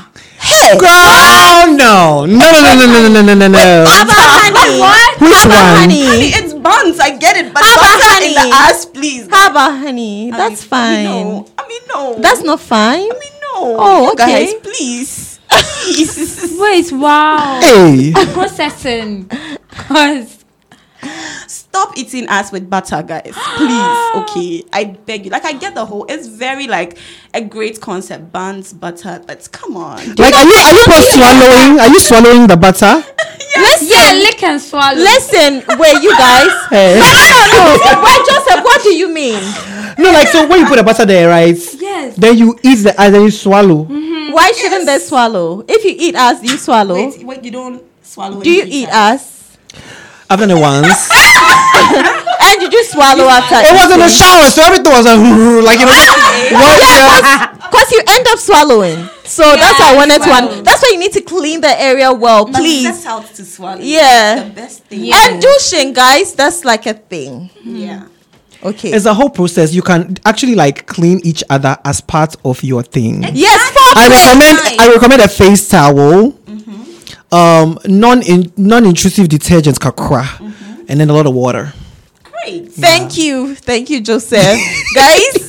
Girl, 0.79 1.74
no, 1.77 2.27
no, 2.27 2.27
no, 2.27 2.74
no, 2.74 2.87
no, 2.87 3.09
no, 3.09 3.09
no, 3.09 3.22
no, 3.22 3.35
no, 3.35 3.48
no. 3.48 3.85
honey. 3.88 4.81
What? 4.81 5.20
Which 5.20 5.42
one? 5.44 5.51
honey. 5.51 6.05
Honey, 6.07 6.27
it's 6.29 6.47
buns. 6.68 7.00
I 7.00 7.16
get 7.16 7.37
it, 7.37 7.52
but 7.54 7.62
How 7.64 7.74
about 7.76 7.98
butter 7.98 8.24
in 8.26 8.33
the 8.35 8.40
honey? 8.40 8.52
ass, 8.52 8.87
please. 8.87 9.28
How 9.31 9.50
about 9.50 9.72
honey? 9.78 10.33
I 10.33 10.37
That's 10.37 10.62
mean, 10.62 10.68
fine. 10.68 11.04
No, 11.04 11.46
I 11.59 11.68
mean, 11.68 11.83
no. 11.88 12.14
That's 12.20 12.42
not 12.42 12.61
fine. 12.61 13.09
I 13.11 13.18
mean, 13.24 13.35
no. 13.48 13.57
Oh, 13.78 14.11
You 14.11 14.16
guys, 14.16 14.48
okay. 14.54 14.61
please, 14.61 15.40
please. 15.48 16.57
Wait, 16.61 16.92
wow. 16.92 17.61
Hey, 17.61 18.12
Processing. 18.33 19.31
Cause 19.70 20.38
Stop 21.70 21.96
eating 21.98 22.26
ass 22.26 22.50
with 22.50 22.68
butter, 22.68 23.02
guys. 23.02 23.35
Please, 23.57 24.14
okay. 24.16 24.64
I 24.72 24.96
beg 25.04 25.26
you. 25.26 25.31
Like, 25.31 25.44
I 25.44 25.52
get 25.52 25.74
the 25.74 25.85
whole. 25.85 26.07
It's 26.09 26.26
very 26.26 26.66
like 26.66 26.98
a 27.35 27.42
great 27.42 27.81
concept, 27.81 28.33
buns, 28.33 28.72
butter. 28.72 29.22
But 29.26 29.48
come 29.52 29.76
on. 29.76 29.98
like, 30.16 30.35
are 30.35 30.44
you 30.44 30.54
are 30.54 30.72
you 30.74 30.85
both 30.87 31.04
swallowing? 31.14 31.81
Are 31.81 31.88
you 31.88 32.00
swallowing 32.00 32.46
the 32.46 32.57
butter? 32.57 33.04
yeah, 33.83 34.12
lick 34.14 34.42
and 34.42 34.61
swallow. 34.61 34.96
Listen, 34.96 35.62
wait, 35.78 36.02
you 36.02 36.16
guys. 36.16 36.48
Hey. 36.70 37.00
wait, 37.00 38.26
Joseph, 38.26 38.64
what 38.64 38.83
do 38.83 38.94
you 38.94 39.09
mean? 39.12 39.40
No, 39.98 40.11
like 40.12 40.28
so 40.28 40.46
when 40.46 40.61
you 40.61 40.66
put 40.66 40.76
the 40.76 40.83
butter 40.85 41.04
there, 41.07 41.28
right? 41.28 41.57
Yes. 41.78 42.16
Then 42.16 42.37
you 42.38 42.59
eat 42.62 42.76
the 42.76 43.00
and 43.00 43.14
then 43.14 43.22
you 43.22 43.31
swallow. 43.31 43.85
Mm-hmm. 43.85 44.33
Why 44.33 44.52
shouldn't 44.52 44.87
they 44.87 44.98
swallow? 44.98 45.64
If 45.68 45.85
you 45.85 45.94
eat 45.98 46.14
us, 46.14 46.42
you 46.42 46.57
swallow. 46.57 46.94
Wait, 46.94 47.24
wait. 47.24 47.44
You 47.44 47.50
don't 47.50 47.83
swallow. 48.02 48.42
do 48.42 48.50
you 48.50 48.64
eat 48.66 48.88
ass? 48.88 49.38
Ass? 50.28 50.30
I've 50.30 50.38
done 50.40 50.50
it 50.50 50.60
once. 50.60 51.08
And 52.40 52.60
did 52.60 52.72
you 52.72 52.84
swallow 52.84 53.24
after? 53.28 53.56
it 53.56 53.74
was 53.74 53.90
in 53.92 53.98
the 53.98 54.08
shower, 54.08 54.48
so 54.48 54.62
everything 54.62 54.92
was 54.92 55.04
like, 55.04 55.18
like 55.18 55.80
you 55.80 55.86
know, 55.86 55.92
what? 56.56 56.78
Yeah. 56.80 57.52
Because 57.56 57.92
you 57.92 58.00
end 58.08 58.26
up 58.28 58.38
swallowing. 58.38 59.08
So 59.24 59.42
that's 59.42 59.78
why 59.80 59.92
I 59.92 59.96
wanted 59.96 60.18
to. 60.18 60.24
swallow. 60.24 60.52
Un- 60.58 60.64
that's 60.64 60.80
why 60.82 60.90
you 60.92 60.98
need 61.00 61.12
to 61.12 61.20
clean 61.20 61.60
the 61.60 61.80
area 61.82 62.12
well, 62.12 62.44
But 62.46 62.54
please. 62.56 62.84
That's 62.84 63.04
how 63.04 63.20
to 63.20 63.44
swallow. 63.44 63.80
Yeah. 63.82 64.36
It's 64.38 64.48
the 64.48 64.54
best 64.54 64.84
thing. 64.84 65.04
Yeah. 65.04 65.16
And 65.28 65.42
douching, 65.42 65.92
guys, 65.92 66.34
that's 66.34 66.64
like 66.64 66.86
a 66.86 66.94
thing. 66.94 67.50
Mm-hmm. 67.58 67.76
Yeah. 67.76 68.06
Okay. 68.62 68.92
It's 68.92 69.04
a 69.06 69.14
whole 69.14 69.30
process. 69.30 69.74
You 69.74 69.82
can 69.82 70.16
actually 70.24 70.54
like 70.54 70.86
clean 70.86 71.20
each 71.24 71.44
other 71.50 71.76
as 71.84 72.00
part 72.00 72.36
of 72.44 72.62
your 72.62 72.82
thing. 72.82 73.24
yes, 73.34 73.60
I 73.94 74.08
foreplay. 74.08 74.10
recommend 74.10 74.80
I 74.80 74.92
recommend 74.94 75.22
a 75.22 75.28
face 75.28 75.68
towel, 75.68 76.30
um, 77.32 77.78
non 77.86 78.22
non 78.56 78.84
intrusive 78.86 79.28
detergents, 79.28 79.78
kakra, 79.78 80.24
and 80.88 81.00
then 81.00 81.10
a 81.10 81.12
lot 81.12 81.26
of 81.26 81.34
water. 81.34 81.72
Great. 82.22 82.72
Thank 82.72 83.18
you, 83.18 83.54
thank 83.54 83.90
you, 83.90 84.00
Joseph. 84.00 84.40
guys, 84.94 85.34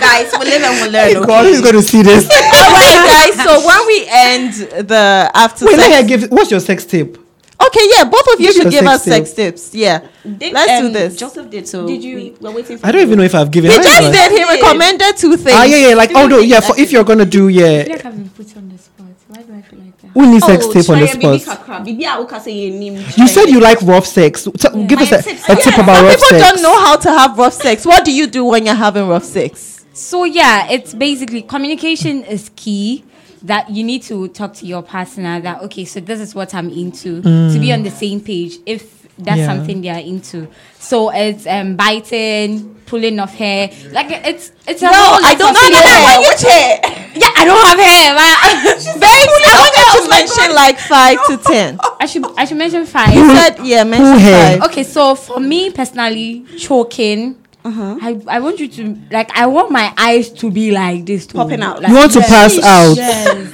guys, 0.00 0.30
we'll 0.32 0.48
live 0.48 0.62
and 0.62 0.80
we'll 0.80 0.90
learn. 0.92 1.26
God, 1.26 1.46
Okay? 1.46 1.50
who's 1.50 1.60
going 1.60 1.74
to 1.74 1.82
see 1.82 2.02
this? 2.02 2.28
all 2.30 2.72
right, 2.72 3.32
guys. 3.34 3.44
So 3.44 3.66
when 3.66 3.86
we 3.86 4.06
end 4.08 4.52
the 4.88 5.30
after 5.34 5.66
Wait, 5.66 5.76
let 5.78 5.90
sex, 5.90 6.02
her 6.02 6.06
give. 6.18 6.30
What's 6.30 6.50
your 6.50 6.60
sex 6.60 6.84
tip? 6.84 7.18
okay, 7.66 7.80
yeah, 7.94 8.04
both 8.04 8.26
of 8.34 8.40
you 8.40 8.52
Give 8.52 8.54
should 8.62 8.70
give 8.70 8.84
sex 8.84 8.88
us 8.94 9.04
sex 9.04 9.32
tips. 9.32 9.74
Yeah, 9.74 10.06
Did, 10.22 10.52
let's 10.52 10.80
do 10.80 10.86
um, 10.88 10.92
this. 10.92 11.16
Joseph 11.16 11.50
did 11.50 11.66
so. 11.66 11.86
Did 11.86 12.04
you- 12.04 12.16
We, 12.16 12.30
we're 12.40 12.50
waiting 12.52 12.78
for 12.78 12.86
I 12.86 12.92
don't 12.92 13.02
even 13.02 13.18
know 13.18 13.24
if 13.24 13.34
I've 13.34 13.50
given. 13.50 13.70
he 13.70 13.76
I 13.76 13.80
don't 13.80 13.86
just 13.90 14.02
know. 14.02 14.12
did. 14.12 14.30
He 14.32 14.38
did. 14.38 14.62
recommended 14.62 15.16
two 15.16 15.36
things. 15.36 15.56
Ah, 15.56 15.64
yeah, 15.64 15.88
yeah. 15.88 15.94
Like, 15.94 16.10
oh 16.14 16.26
no, 16.28 16.38
yeah. 16.40 16.60
For 16.60 16.78
if 16.78 16.92
you're 16.92 17.04
gonna 17.04 17.24
do, 17.24 17.48
yeah. 17.48 17.64
I 17.64 17.68
yeah, 17.70 17.82
feel 17.84 17.92
like 17.96 18.04
I've 18.06 18.16
been 18.16 18.28
put 18.30 18.56
on 18.56 18.68
the 18.68 18.78
spot. 18.78 19.06
Why 19.28 19.42
do 19.42 19.54
I 19.54 19.62
feel 19.62 19.78
like 19.80 19.93
that? 20.04 20.14
we 20.20 20.26
need 20.26 20.42
sex 20.42 20.64
Oh, 20.66 20.72
tip 20.72 20.88
on 20.90 20.98
the 21.00 21.06
Shreya, 21.06 21.40
spot. 21.40 21.58
kakra. 21.66 21.84
Bibi 21.84 22.04
a 22.04 22.08
woka 22.10 22.40
say 22.40 22.52
your 22.52 22.78
name. 22.78 22.94
You 23.16 23.28
said 23.28 23.46
you 23.46 23.60
like 23.60 23.80
rough 23.82 24.06
sex. 24.06 24.42
So 24.42 24.50
Give 24.86 25.00
us 25.00 25.12
a, 25.12 25.22
tips- 25.22 25.48
a 25.48 25.56
tip 25.56 25.66
yeah, 25.76 25.82
about 25.82 25.96
Some 25.96 26.06
rough 26.06 26.14
people 26.16 26.38
sex. 26.38 26.52
don't 26.52 26.62
know 26.62 26.80
how 26.84 26.96
to 26.96 27.10
have 27.10 27.38
rough 27.38 27.52
sex. 27.54 27.84
What 27.86 28.04
do 28.04 28.12
you 28.12 28.26
do 28.26 28.44
when 28.44 28.66
you're 28.66 28.74
having 28.74 29.08
rough 29.08 29.24
sex? 29.24 29.84
So 29.92 30.24
yeah, 30.24 30.68
it's 30.70 30.92
basically 30.94 31.42
communication 31.42 32.24
is 32.24 32.50
key. 32.56 33.04
That 33.42 33.68
you 33.68 33.84
need 33.84 34.02
to 34.04 34.28
talk 34.28 34.54
to 34.54 34.66
your 34.66 34.82
partner. 34.82 35.38
That 35.38 35.60
okay, 35.64 35.84
so 35.84 36.00
this 36.00 36.18
is 36.18 36.34
what 36.34 36.54
I'm 36.54 36.70
into. 36.70 37.20
To 37.22 37.58
be 37.60 37.72
on 37.74 37.82
the 37.82 37.90
same 37.90 38.20
page. 38.22 38.56
If 38.64 39.06
that's 39.18 39.38
Yeah. 39.38 39.46
something 39.46 39.82
they 39.82 39.90
are 39.90 39.98
into. 40.00 40.48
So 40.78 41.10
it's 41.10 41.46
um 41.46 41.76
biting, 41.76 42.73
pulling 42.86 43.18
off 43.20 43.34
hair. 43.34 43.70
Like 43.92 44.06
it's 44.10 44.52
it's 44.66 44.82
a 44.82 44.86
No, 44.86 44.92
whole 44.92 45.24
I 45.24 45.34
don't 45.34 45.50
of 45.50 45.54
know. 45.54 45.60
things. 45.60 45.84
No, 45.84 46.20
no, 46.20 46.20
Which 46.28 46.42
hair? 46.42 46.80
Yeah, 47.14 47.30
I 47.36 47.44
don't 47.44 47.66
have 47.66 47.78
hair. 47.78 48.14
But 48.14 48.36
Babes, 49.00 49.34
I 49.46 49.54
want 49.60 49.74
you 49.78 50.02
to 50.02 50.08
mention 50.08 50.54
like 50.54 50.78
five 50.78 51.18
to 51.26 51.36
ten. 51.52 51.78
I 52.00 52.06
should 52.06 52.24
I 52.38 52.44
should 52.44 52.56
mention 52.58 52.86
five. 52.86 53.14
You 53.14 53.28
said 53.34 53.56
yeah, 53.64 53.84
mention 53.84 54.18
five. 54.18 54.62
Okay, 54.70 54.82
so 54.84 55.14
for 55.14 55.40
me 55.40 55.70
personally, 55.70 56.44
choking. 56.58 57.36
Uh-huh. 57.64 57.96
I, 58.02 58.20
I 58.28 58.40
want 58.40 58.60
you 58.60 58.68
to 58.68 58.98
like 59.10 59.30
I 59.34 59.46
want 59.46 59.70
my 59.70 59.90
eyes 59.96 60.28
to 60.32 60.50
be 60.50 60.70
like 60.70 61.06
this 61.06 61.26
too. 61.26 61.38
Popping 61.38 61.62
out. 61.62 61.80
Like, 61.80 61.88
You 61.90 61.96
want 61.96 62.12
to 62.12 62.18
yes. 62.20 62.28
pass 62.28 62.58
out. 62.62 62.96
Yes. 62.96 63.52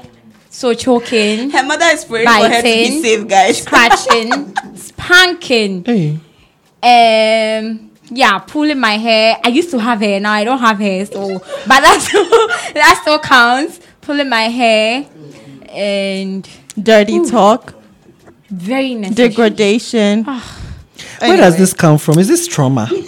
so 0.50 0.74
choking, 0.74 1.50
Her 1.50 1.62
mother 1.64 1.84
is 1.86 2.04
praying 2.04 2.26
for 2.26 2.48
her 2.48 2.56
to 2.56 2.62
be 2.62 3.00
safe, 3.02 3.28
guys. 3.28 3.62
scratching, 3.62 4.56
spanking, 4.76 5.84
Hey, 5.84 7.58
um 7.58 7.90
yeah, 8.14 8.38
pulling 8.38 8.78
my 8.80 8.96
hair. 8.96 9.36
I 9.44 9.48
used 9.48 9.70
to 9.70 9.78
have 9.78 10.00
hair, 10.00 10.20
now 10.20 10.32
I 10.32 10.44
don't 10.44 10.58
have 10.58 10.78
hair, 10.78 11.04
so 11.06 11.38
but 11.66 11.80
that's 11.80 12.10
that 12.74 12.98
still 13.02 13.18
counts. 13.18 13.80
Pulling 14.00 14.28
my 14.28 14.42
hair 14.42 15.06
and 15.70 16.48
Dirty 16.80 17.24
talk, 17.30 17.74
very 18.50 18.94
necessary. 18.94 19.28
degradation. 19.30 20.24
Ah. 20.26 20.60
where 21.20 21.36
does 21.38 21.56
this 21.56 21.72
come 21.72 21.96
from? 21.98 22.18
Is 22.18 22.28
this 22.28 22.46
trauma? 22.46 22.88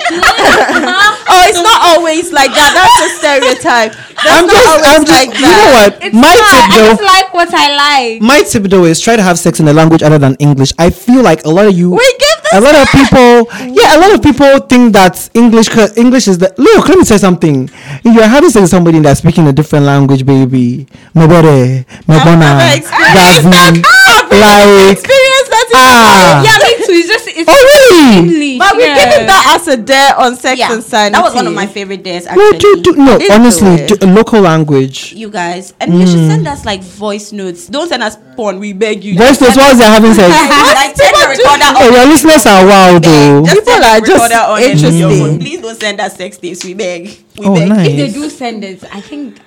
Oh, 1.29 1.43
it's 1.49 1.59
not 1.61 1.83
always 1.83 2.33
like 2.33 2.51
that. 2.55 2.71
That's 2.73 2.99
a 3.03 3.09
stereotype. 3.19 3.93
That's 4.15 4.25
I'm 4.31 4.47
not 4.47 4.55
just, 4.55 4.69
always 4.71 4.87
I'm 4.87 5.05
just. 5.05 5.11
like 5.11 5.35
you 5.35 5.47
know 5.51 5.69
what? 5.75 5.93
It's 6.03 6.15
My 6.15 6.33
not. 6.33 6.51
tip 6.51 6.63
I 6.63 6.77
just 6.87 7.01
though. 7.01 7.07
like 7.07 7.35
what 7.35 7.51
I 7.53 7.67
like. 7.77 8.23
My 8.23 8.43
tip 8.43 8.63
though 8.71 8.85
is 8.85 9.01
try 9.01 9.17
to 9.17 9.23
have 9.23 9.37
sex 9.39 9.59
in 9.61 9.67
a 9.69 9.73
language 9.73 10.03
other 10.03 10.19
than 10.19 10.37
English. 10.39 10.73
I 10.79 10.91
feel 10.91 11.23
like 11.23 11.45
a 11.45 11.51
lot 11.51 11.67
of 11.67 11.77
you. 11.77 11.91
We 11.91 11.99
give 11.99 12.19
this 12.19 12.26
a 12.53 12.61
lot 12.61 12.75
of 12.75 12.89
people, 12.91 13.49
yeah, 13.75 13.97
a 13.97 13.99
lot 13.99 14.15
of 14.15 14.23
people 14.23 14.59
think 14.61 14.93
that 14.93 15.29
English, 15.35 15.69
English 15.97 16.29
is 16.29 16.39
the. 16.39 16.55
Look, 16.59 16.89
let 16.89 16.99
me 16.99 17.05
say 17.05 17.19
something. 17.19 17.65
If 18.05 18.15
you're 18.15 18.27
having 18.27 18.51
sex 18.51 18.63
with 18.63 18.71
somebody 18.71 19.01
that's 19.01 19.21
speaking 19.21 19.47
a 19.49 19.53
different 19.53 19.85
language, 19.87 20.25
baby, 20.25 20.87
my 21.15 21.27
body, 21.27 21.85
my 22.07 22.23
bona, 22.25 22.39
never 22.39 22.77
experienced 22.79 23.51
Gavin, 23.51 23.83
like, 24.31 24.93
experience 24.99 25.49
that. 25.49 25.67
is 25.69 25.77
ah, 25.77 26.43
yeah, 26.43 26.59
me 26.65 26.71
too. 26.87 26.93
It's 26.97 27.09
just 27.09 27.27
it's 27.29 27.49
oh 27.49 27.55
really? 27.55 28.19
English. 28.19 28.59
But 28.59 28.77
we're 28.77 28.87
yeah. 28.87 29.05
giving 29.05 29.27
that 29.27 29.59
as 29.61 29.69
a 29.69 29.77
dare 29.77 30.17
on 30.19 30.37
sex 30.37 30.59
Yeah, 30.59 30.73
and 30.73 30.83
sanity. 30.83 31.13
that 31.13 31.23
was 31.23 31.35
one 31.35 31.47
of 31.47 31.55
my 31.55 31.67
favorite 31.67 32.03
days. 32.03 32.27
No, 32.27 32.33
Actually, 32.33 32.83
do, 32.83 32.93
do, 32.95 32.97
no, 32.97 33.19
honestly, 33.31 33.69
it. 33.85 33.89
do, 33.89 33.97
a 34.01 34.09
local 34.13 34.41
language. 34.41 35.13
you 35.13 35.31
guys, 35.31 35.75
and 35.81 35.95
you 35.95 36.07
should 36.07 36.27
send 36.29 36.47
us 36.49 36.65
like 36.65 36.83
voice 36.83 37.33
notes. 37.33 37.67
Don't 37.69 37.89
send 37.89 38.03
us 38.03 38.17
porn. 38.37 38.59
We 38.59 38.73
beg 38.73 39.05
you. 39.05 39.17
Voice 39.17 39.41
notes 39.41 39.57
while 39.57 39.75
they're 39.77 39.89
having 39.91 40.15
sex. 40.15 40.29
like 40.31 40.95
turn 40.97 41.13
the 41.13 41.27
recorder 41.37 41.71
Oh, 41.77 41.91
your 41.93 42.07
listeners 42.07 42.47
are 42.47 42.65
wild 42.67 43.03
though. 43.05 43.45
Just 43.45 43.57
People 43.67 43.85
are 43.85 44.01
just 44.01 44.33
on 44.33 44.63
and 44.63 44.81
use 44.81 44.83
your 44.99 45.11
interesting. 45.11 45.39
Please 45.45 45.61
don't 45.61 45.79
send 45.81 46.01
us 46.01 46.17
sex 46.17 46.39
tapes. 46.39 46.65
We 46.65 46.75
beg. 46.75 47.19
We 47.39 47.47
Oh, 47.47 47.55
beg. 47.55 47.69
nice. 47.69 47.89
if 47.89 47.97
they 47.97 48.11
do 48.13 48.29
send 48.31 48.65
it, 48.65 48.83
I 48.93 49.01
think 49.01 49.39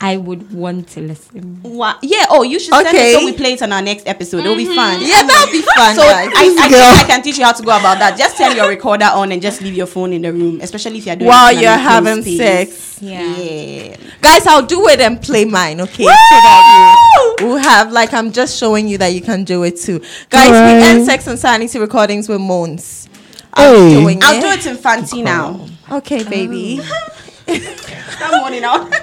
I, 0.00 0.12
I 0.12 0.16
would 0.16 0.52
want 0.52 0.88
to 0.90 1.00
listen. 1.00 1.60
Wow. 1.62 1.98
Yeah. 2.02 2.26
Oh, 2.30 2.42
you 2.42 2.58
should 2.60 2.74
send 2.74 2.88
Okay. 2.88 3.12
it 3.14 3.18
so 3.18 3.24
we 3.24 3.32
play 3.32 3.52
it 3.54 3.62
on 3.62 3.72
our 3.72 3.82
next 3.82 4.06
episode. 4.06 4.40
It'll 4.40 4.56
be 4.56 4.64
mm-hmm. 4.64 4.74
fun. 4.74 5.00
Yeah, 5.00 5.22
that'll 5.22 5.52
be 5.52 5.62
fun, 5.76 5.94
So 5.94 6.02
I, 6.02 6.26
guys. 6.26 6.34
I, 6.36 6.48
think 6.48 6.70
Girl. 6.70 6.80
I 6.80 7.04
can 7.06 7.22
teach 7.22 7.38
you 7.38 7.44
how 7.44 7.52
to 7.52 7.62
go 7.62 7.76
about 7.76 7.98
that. 7.98 8.16
Just 8.18 8.36
turn 8.36 8.56
your 8.56 8.68
recorder 8.68 9.06
on 9.06 9.32
and 9.32 9.40
just 9.40 9.60
leave 9.62 9.74
your 9.74 9.86
phone 9.86 10.12
in 10.12 10.22
the 10.22 10.32
room, 10.32 10.60
especially 10.60 10.98
if 10.98 11.06
you're 11.06 11.16
doing 11.16 11.28
While 11.28 11.48
it 11.48 11.52
in 11.52 11.58
an 11.58 11.62
you're 11.64 11.72
having 11.78 12.22
space. 12.22 12.38
sex. 12.38 13.02
Yeah. 13.02 13.36
Yeah. 13.36 13.96
Guys, 14.20 14.46
I'll 14.46 14.66
do 14.66 14.88
it 14.88 15.00
and 15.00 15.20
play 15.20 15.44
mine, 15.44 15.80
okay? 15.80 16.04
So 16.04 16.08
that 16.10 17.36
you 17.40 17.46
will 17.46 17.56
have 17.58 17.92
like 17.92 18.12
I'm 18.14 18.32
just 18.32 18.58
showing 18.58 18.88
you 18.88 18.98
that 18.98 19.08
you 19.12 19.20
can 19.20 19.44
do 19.44 19.62
it 19.64 19.76
too. 19.78 20.00
Guys, 20.30 20.50
we 20.50 20.86
end 20.88 21.04
sex 21.06 21.26
and 21.26 21.38
sanity 21.38 21.78
recordings 21.78 22.28
with 22.28 22.40
moans. 22.40 23.08
I'm 23.54 23.74
Hey. 23.74 24.00
doing 24.00 24.18
I'll 24.22 24.36
it. 24.36 24.40
do 24.42 24.48
it 24.48 24.66
in 24.66 24.76
fancy 24.76 25.22
now. 25.22 25.66
Okay, 25.90 26.22
baby. 26.24 26.78
Start 27.46 28.32
moaning 28.42 28.64
out. 28.64 28.92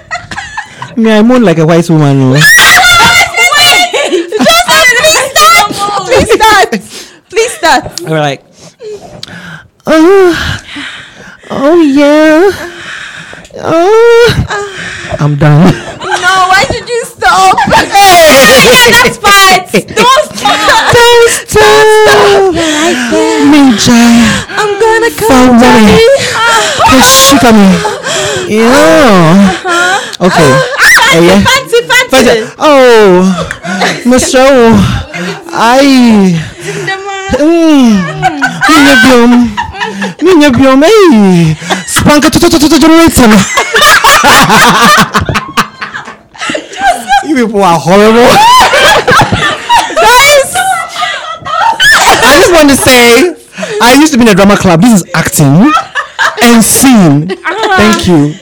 Me, 0.96 1.10
I 1.10 1.22
moan 1.22 1.42
like 1.42 1.58
a 1.58 1.66
white 1.66 1.88
woman. 1.90 2.16
oh. 2.22 2.34
Please 6.06 6.30
start. 6.32 6.70
Please 7.30 7.52
start. 7.52 8.00
We're 8.02 8.20
like, 8.20 8.44
oh, 9.86 10.34
oh 11.50 11.80
yeah. 11.82 12.50
Oh, 13.56 14.46
I'm 15.18 15.34
done. 15.36 15.72
No, 15.98 16.46
why 16.50 16.64
did 16.70 16.88
you 16.88 17.04
stop? 17.04 17.56
That's 17.66 19.18
fine. 19.18 19.66
Don't 19.94 20.24
stop. 20.30 20.92
Don't 20.94 21.30
stop. 21.42 22.54
Me, 23.50 23.74
Jai. 23.82 24.22
I'm 24.54 24.78
gonna 24.78 25.10
come. 25.10 25.58
shoot 27.02 27.42
at 27.42 27.50
me. 27.52 27.74
Uh-huh. 27.82 28.46
Yeah. 28.48 29.50
Okay. 30.20 30.73
Eh, 31.14 31.20
yeah. 31.22 31.38
Fancy, 31.46 31.78
fancy. 31.86 32.10
Fancy. 32.10 32.42
Oh. 32.58 33.22
O. 34.34 34.74
Ay. 35.54 36.34
Mm. 37.38 38.02
Minya 38.66 38.94
biom. 39.06 39.32
Minya 40.18 40.50
biom. 40.50 40.82
Hey. 40.82 41.54
Spanka 41.86 42.26
to 42.34 42.38
to 42.42 42.50
to 42.50 42.58
to 42.58 42.66
to 42.66 42.78
generator. 42.82 43.30
You 47.30 47.46
people 47.46 47.62
are 47.62 47.78
horrible. 47.78 48.26
I 52.26 52.42
just 52.42 52.50
want 52.50 52.70
to 52.74 52.76
say, 52.76 53.38
I 53.80 53.94
used 53.94 54.12
to 54.12 54.18
be 54.18 54.26
in 54.26 54.30
a 54.30 54.34
drama 54.34 54.56
club. 54.56 54.82
This 54.82 55.02
is 55.02 55.10
acting 55.14 55.70
and 56.42 56.58
scene. 56.64 57.28
Thank 57.78 58.08
you. 58.10 58.34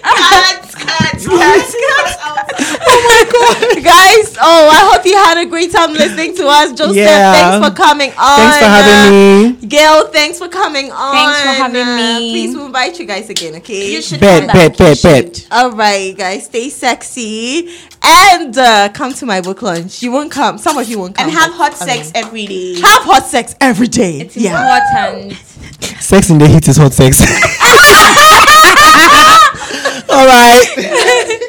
Guys, 3.82 4.36
oh, 4.40 4.68
I 4.72 4.90
hope 4.92 5.04
you 5.04 5.16
had 5.16 5.38
a 5.38 5.46
great 5.46 5.72
time 5.72 5.92
listening 5.92 6.34
to 6.36 6.46
us. 6.46 6.72
Joseph, 6.72 6.96
Yeah. 6.96 7.32
thanks 7.32 7.66
for 7.68 7.74
coming 7.74 8.12
on. 8.18 8.38
Thanks 8.38 8.58
for 8.58 8.64
having 8.64 9.12
me. 9.60 9.66
Gail, 9.68 10.06
thanks 10.08 10.38
for 10.38 10.48
coming 10.48 10.90
on. 10.92 11.14
Thanks 11.14 11.40
for 11.40 11.48
having 11.48 11.82
Uh, 11.88 11.96
me. 11.96 12.32
Please, 12.32 12.56
we'll 12.56 12.66
invite 12.66 12.98
you 12.98 13.06
guys 13.06 13.28
again, 13.30 13.54
okay? 13.56 13.92
You 13.92 14.02
should 14.02 14.20
Bet, 14.20 14.40
come 14.40 14.46
bet, 14.48 14.54
back. 14.54 14.78
You 14.78 14.84
bet, 14.94 15.02
bet. 15.02 15.36
should. 15.36 15.46
All 15.52 15.70
right, 15.72 16.16
guys, 16.16 16.44
stay 16.46 16.68
sexy 16.68 17.68
and 18.02 18.56
uh, 18.56 18.88
come 18.90 19.12
to 19.14 19.26
my 19.26 19.40
book 19.40 19.62
launch. 19.62 20.02
You 20.02 20.12
won't 20.12 20.30
come. 20.32 20.58
Some 20.58 20.78
of 20.78 20.88
you 20.88 20.98
won't 20.98 21.16
come. 21.16 21.28
And 21.28 21.36
have 21.36 21.50
but, 21.50 21.56
hot 21.72 21.82
I 21.82 21.86
sex 21.86 22.12
mean, 22.12 22.24
every 22.24 22.46
day. 22.46 22.80
have 22.80 23.02
hot 23.02 23.26
sex 23.26 23.54
every 23.60 23.88
day. 23.88 24.20
It's 24.20 24.36
yeah. 24.36 24.60
important. 24.60 25.38
Sex 26.00 26.30
in 26.30 26.38
the 26.38 26.46
heat 26.48 26.66
is 26.68 26.76
hot 26.76 26.92
sex. 26.92 27.20
All 30.10 30.26
right. 30.26 31.48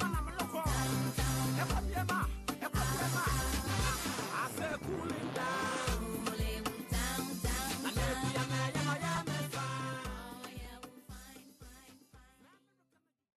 Easy 0.00 0.33